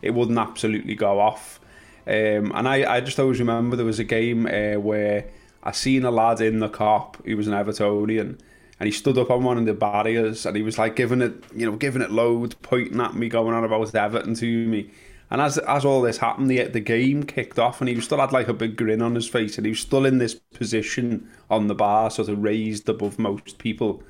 it 0.01 0.15
wouldn't 0.15 0.39
absolutely 0.39 0.95
go 0.95 1.19
off. 1.19 1.59
Um, 2.07 2.51
and 2.55 2.67
I, 2.67 2.95
I 2.95 3.01
just 3.01 3.19
always 3.19 3.39
remember 3.39 3.75
there 3.75 3.85
was 3.85 3.99
a 3.99 4.03
game 4.03 4.47
uh, 4.47 4.79
where 4.79 5.29
I 5.61 5.73
seen 5.73 6.05
a 6.05 6.11
lad 6.11 6.41
in 6.41 6.57
the 6.57 6.69
Kop 6.69 7.23
who 7.23 7.37
was 7.37 7.47
an 7.47 7.53
Evertonian 7.53 8.39
and 8.79 8.87
he 8.87 8.91
stood 8.91 9.19
up 9.19 9.29
on 9.29 9.43
one 9.43 9.59
of 9.59 9.65
the 9.67 9.75
barriers 9.75 10.43
and 10.47 10.55
he 10.55 10.63
was 10.63 10.79
like 10.79 10.95
giving 10.95 11.21
it, 11.21 11.43
you 11.55 11.69
know, 11.69 11.77
giving 11.77 12.01
it 12.01 12.09
loads, 12.09 12.55
pointing 12.55 12.99
at 12.99 13.13
me, 13.13 13.29
going 13.29 13.53
on 13.53 13.63
about 13.63 13.93
Everton 13.93 14.33
to 14.35 14.67
me. 14.67 14.89
And 15.31 15.41
as 15.41 15.57
as 15.59 15.85
all 15.85 16.01
this 16.01 16.17
happened, 16.17 16.49
the 16.49 16.63
the 16.63 16.79
game 16.79 17.23
kicked 17.23 17.59
off, 17.59 17.81
and 17.81 17.89
he 17.89 18.01
still 18.01 18.19
had 18.19 18.31
like 18.31 18.47
a 18.47 18.53
big 18.53 18.75
grin 18.75 19.01
on 19.01 19.15
his 19.15 19.27
face, 19.27 19.57
and 19.57 19.65
he 19.65 19.71
was 19.71 19.79
still 19.79 20.05
in 20.05 20.17
this 20.17 20.33
position 20.33 21.29
on 21.49 21.67
the 21.67 21.75
bar, 21.75 22.09
sort 22.09 22.29
of 22.29 22.41
raised 22.41 22.89
above 22.89 23.19
most 23.19 23.57
people. 23.59 24.01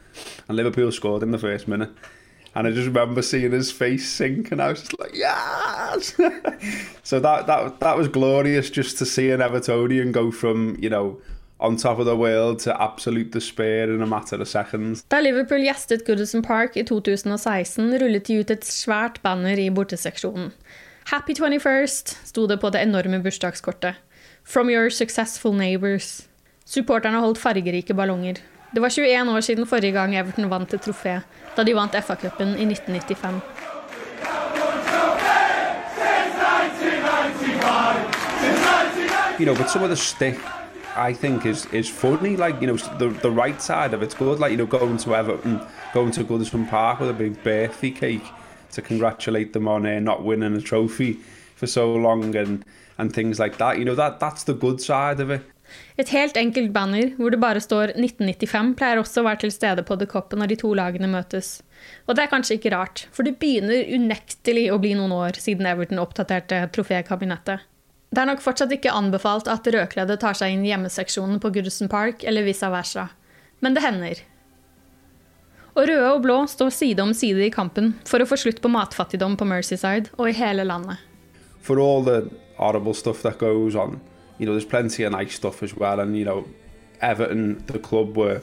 And 0.48 0.56
Liverpool 0.56 0.92
scored 0.92 1.24
in 1.24 1.32
the 1.32 1.38
first 1.38 1.68
minute, 1.68 1.92
and 2.56 2.68
I 2.68 2.72
just 2.72 2.88
remember 2.88 3.22
seeing 3.22 3.52
his 3.52 3.72
face 3.72 4.08
sink, 4.08 4.52
and 4.52 4.62
I 4.62 4.70
was 4.70 4.80
just 4.80 5.00
like, 5.00 5.14
yes. 5.14 6.14
so 7.04 7.20
that 7.20 7.48
that 7.48 7.80
that 7.80 7.98
was 7.98 8.08
glorious, 8.08 8.70
just 8.70 8.98
to 9.00 9.06
see 9.06 9.30
an 9.32 9.42
Evertonian 9.42 10.14
go 10.14 10.32
from 10.32 10.78
you 10.80 10.90
know 10.90 11.20
on 11.60 11.76
top 11.76 12.00
of 12.00 12.06
the 12.06 12.16
world 12.16 12.60
to 12.60 12.82
absolute 12.82 13.32
despair 13.32 13.92
in 13.92 14.02
a 14.02 14.08
matter 14.08 14.38
of 14.38 14.48
seconds. 14.48 15.04
Da 15.10 15.20
Liverpool 15.20 15.60
gjestet 15.60 16.06
Goodison 16.08 16.42
Park 16.42 16.78
i 16.78 16.84
2016, 16.84 17.98
rullet 18.00 18.28
de 18.28 18.40
ut 18.40 18.52
et 18.52 18.64
svært 18.64 19.20
banner 19.22 19.60
i 19.60 19.68
borteseksjonen. 19.70 20.54
Happy 21.10 21.34
21st 21.34 22.18
sto 22.24 22.44
det 22.48 22.60
på 22.62 22.70
det 22.70 22.84
enorme 22.86 23.18
bursdagskortet. 23.24 23.96
From 24.46 24.70
your 24.70 24.90
successful 24.90 25.56
neighbors. 25.58 26.28
Supporterne 26.66 27.18
holdt 27.20 27.40
fargerike 27.42 27.94
ballonger. 27.94 28.36
Det 28.76 28.82
var 28.82 28.90
21 28.90 29.32
år 29.32 29.42
siden 29.42 29.68
forrige 29.68 29.92
gang 29.92 30.16
Everton 30.16 30.50
vant 30.50 30.74
et 30.74 30.82
trofé, 30.82 31.16
da 31.58 31.64
de 31.64 31.74
vant 31.74 31.96
FA-cupen 32.06 32.48
i 32.48 32.66
1995. 32.66 33.42
You 39.40 39.46
know, 39.46 39.56
but 39.56 39.72
some 39.72 39.84
of 39.84 39.90
the 39.90 39.98
stick 39.98 40.38
I 41.10 41.14
think 41.14 41.46
is 41.46 41.68
is 41.74 41.90
funny. 41.90 42.36
Like 42.36 42.62
you 42.62 42.68
know, 42.68 42.78
the 43.00 43.10
the 43.22 43.32
right 43.32 43.62
side 43.62 43.96
of 43.96 44.04
it's 44.04 44.14
good. 44.14 44.40
Like 44.40 44.52
you 44.52 44.58
know, 44.58 44.80
going 44.80 45.00
to 45.00 45.16
Everton, 45.16 45.60
going 45.94 46.12
to 46.12 46.24
Goodison 46.24 46.70
Park 46.70 47.00
with 47.00 47.10
a 47.10 47.14
big 47.14 47.44
birthday 47.44 47.92
cake 47.92 48.39
to 48.72 48.82
congratulate 48.82 49.54
them 49.54 49.68
on 49.68 49.86
uh, 49.86 50.00
not 50.00 50.24
winning 50.24 50.56
a 50.56 50.62
trophy 50.62 51.18
for 51.56 51.68
so 51.68 51.94
long 51.96 52.36
and 52.36 52.66
and 52.98 53.14
things 53.14 53.40
like 53.40 53.58
that. 53.58 53.78
You 53.78 53.86
know, 53.86 53.96
that 53.96 54.20
that's 54.20 54.44
the 54.44 54.54
good 54.54 54.82
side 54.82 55.20
of 55.20 55.32
it. 55.32 55.42
Et 55.98 56.10
helt 56.10 56.38
enkelt 56.38 56.72
banner 56.74 57.12
hvor 57.18 57.30
det 57.30 57.40
bare 57.42 57.62
står 57.62 57.94
1995 57.94 58.76
pleier 58.80 59.02
også 59.02 59.22
å 59.22 59.28
være 59.28 59.44
til 59.44 59.52
stede 59.54 59.84
på 59.86 59.98
The 60.00 60.08
Cop 60.10 60.34
når 60.34 60.52
de 60.52 60.58
to 60.64 60.72
lagene 60.78 61.10
møtes. 61.12 61.60
Og 62.08 62.16
det 62.16 62.26
er 62.26 62.32
kanskje 62.32 62.58
ikke 62.58 62.74
rart, 62.74 63.06
for 63.16 63.28
det 63.28 63.38
begynner 63.40 63.92
unektelig 63.94 64.66
å 64.74 64.80
bli 64.82 64.96
noen 64.98 65.14
år 65.16 65.38
siden 65.40 65.70
Everton 65.70 66.02
oppdaterte 66.02 66.64
trofékabinettet. 66.76 67.68
Det 68.10 68.24
er 68.24 68.26
nok 68.32 68.42
fortsatt 68.42 68.74
ikke 68.74 68.96
anbefalt 68.98 69.48
at 69.52 69.68
rødkledde 69.70 70.18
tar 70.18 70.38
seg 70.38 70.56
inn 70.56 70.66
hjemmeseksjonen 70.66 71.38
på 71.42 71.54
Goodison 71.54 71.92
Park, 71.92 72.26
eller 72.26 72.48
vice 72.48 72.66
versa. 72.74 73.12
Men 73.62 73.76
det 73.78 73.86
hender. 73.86 74.24
Og 75.76 75.88
røde 75.88 76.12
og 76.12 76.22
blå 76.24 76.38
står 76.50 76.70
side 76.74 77.04
om 77.04 77.14
side 77.14 77.46
i 77.46 77.54
kampen 77.54 77.94
for 78.08 78.22
å 78.22 78.28
få 78.28 78.38
slutt 78.40 78.62
på 78.62 78.72
matfattigdom 78.74 79.38
på 79.38 79.48
Merseyside 79.48 80.14
og 80.18 80.30
i 80.30 80.38
hele 80.38 80.66
landet. 80.68 80.98
For 81.62 81.80
all 81.80 82.04
the 82.04 82.30
horrible 82.58 82.94
stuff 82.94 83.22
that 83.24 83.38
goes 83.38 83.76
on, 83.76 84.00
you 84.40 84.46
know, 84.46 84.56
there's 84.56 84.70
plenty 84.70 85.04
of 85.04 85.12
nice 85.12 85.36
stuff 85.36 85.62
as 85.64 85.76
well. 85.76 86.00
And, 86.00 86.18
you 86.18 86.26
know, 86.26 86.46
Everton, 87.02 87.64
the 87.68 87.80
club, 87.80 88.18
were 88.18 88.42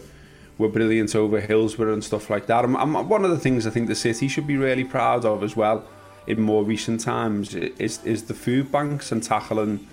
were 0.59 0.69
brilliant 0.69 1.15
over 1.15 1.41
Hillsborough 1.41 1.93
and 1.93 2.03
stuff 2.03 2.31
like 2.31 2.47
that. 2.47 2.65
And 2.65 2.75
one 3.11 3.25
of 3.25 3.31
the 3.31 3.39
things 3.39 3.67
I 3.67 3.71
think 3.71 3.89
the 3.89 3.95
city 3.95 4.29
should 4.29 4.47
be 4.47 4.57
really 4.57 4.85
proud 4.85 5.25
of 5.25 5.43
as 5.43 5.55
well 5.55 5.85
in 6.27 6.41
more 6.41 6.65
recent 6.65 7.01
times 7.01 7.55
is 7.55 8.01
is 8.05 8.25
the 8.25 8.35
food 8.35 8.73
banks 8.73 9.13
and 9.13 9.23
tackling 9.23 9.87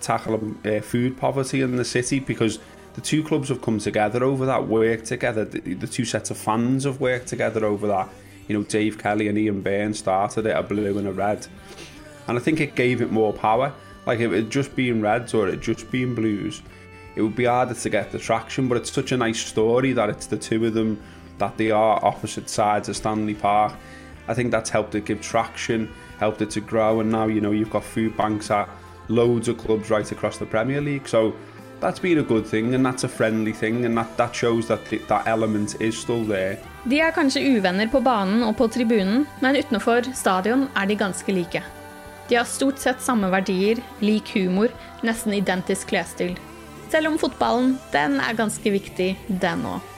tackling 0.00 0.58
uh, 0.64 0.80
food 0.80 1.16
poverty 1.16 1.62
in 1.62 1.76
the 1.76 1.84
city 1.84 2.20
because 2.20 2.58
the 2.98 3.04
two 3.04 3.22
clubs 3.22 3.48
have 3.48 3.62
come 3.62 3.78
together 3.78 4.24
over 4.24 4.44
that, 4.44 4.66
work 4.66 5.04
together. 5.04 5.44
The, 5.44 5.74
the, 5.74 5.86
two 5.86 6.04
sets 6.04 6.32
of 6.32 6.36
fans 6.36 6.82
have 6.82 7.00
worked 7.00 7.28
together 7.28 7.64
over 7.64 7.86
that. 7.86 8.08
You 8.48 8.58
know, 8.58 8.64
Dave 8.64 8.98
Kelly 8.98 9.28
and 9.28 9.38
Ian 9.38 9.60
Byrne 9.62 9.94
started 9.94 10.46
it, 10.46 10.56
a 10.56 10.64
blue 10.64 10.98
and 10.98 11.06
a 11.06 11.12
red. 11.12 11.46
And 12.26 12.36
I 12.36 12.40
think 12.40 12.58
it 12.58 12.74
gave 12.74 13.00
it 13.00 13.12
more 13.12 13.32
power. 13.32 13.72
Like 14.04 14.18
if 14.18 14.32
it 14.32 14.48
just 14.48 14.74
been 14.74 15.00
reds 15.00 15.32
or 15.32 15.46
it 15.46 15.60
just 15.60 15.88
been 15.92 16.16
blues, 16.16 16.60
it 17.14 17.22
would 17.22 17.36
be 17.36 17.44
harder 17.44 17.74
to 17.74 17.88
get 17.88 18.10
the 18.10 18.18
traction. 18.18 18.66
But 18.66 18.78
it's 18.78 18.90
such 18.90 19.12
a 19.12 19.16
nice 19.16 19.38
story 19.38 19.92
that 19.92 20.10
it's 20.10 20.26
the 20.26 20.36
two 20.36 20.66
of 20.66 20.74
them, 20.74 21.00
that 21.38 21.56
they 21.56 21.70
are 21.70 22.04
opposite 22.04 22.50
sides 22.50 22.88
of 22.88 22.96
Stanley 22.96 23.34
Park. 23.34 23.74
I 24.26 24.34
think 24.34 24.50
that's 24.50 24.70
helped 24.70 24.96
it 24.96 25.04
give 25.04 25.20
traction, 25.20 25.88
helped 26.18 26.42
it 26.42 26.50
to 26.50 26.60
grow, 26.60 26.98
and 26.98 27.12
now 27.12 27.28
you 27.28 27.40
know 27.40 27.52
you've 27.52 27.70
got 27.70 27.84
food 27.84 28.16
banks 28.16 28.50
at 28.50 28.68
loads 29.06 29.46
of 29.46 29.56
clubs 29.56 29.88
right 29.88 30.10
across 30.10 30.38
the 30.38 30.46
Premier 30.46 30.80
League. 30.80 31.06
So 31.06 31.36
that's 31.80 32.00
been 32.00 32.18
a 32.18 32.22
good 32.22 32.46
thing, 32.46 32.74
and 32.74 32.86
that's 32.86 33.04
a 33.04 33.08
friendly 33.08 33.52
thing, 33.52 33.84
and 33.84 33.96
that, 33.96 34.16
that 34.16 34.34
shows 34.34 34.66
that 34.68 34.80
that 35.08 35.26
element 35.26 35.80
is 35.80 35.98
still 35.98 36.24
there. 36.24 36.58
De 36.84 37.00
er 37.00 37.12
kanskje 37.12 37.42
uvenner 37.56 37.88
på 37.92 38.00
banen 38.00 38.42
og 38.46 38.56
på 38.56 38.68
tribunen, 38.68 39.26
men 39.42 39.58
utenfor 39.58 40.08
stadion 40.14 40.68
er 40.76 40.86
de 40.86 40.96
ganske 40.96 41.32
like. 41.32 41.62
De 42.28 42.36
har 42.36 42.44
stort 42.44 42.78
sett 42.78 43.02
samme 43.02 43.30
verdier, 43.32 43.80
lik 44.00 44.34
humor, 44.36 44.72
nesten 45.02 45.34
identisk 45.36 45.88
klesstil. 45.92 46.36
Selv 46.92 47.12
om 47.12 47.18
fotballen, 47.20 47.76
den 47.92 48.18
er 48.20 48.36
ganske 48.36 48.72
viktig, 48.72 49.14
den 49.28 49.64
òg. 49.68 49.97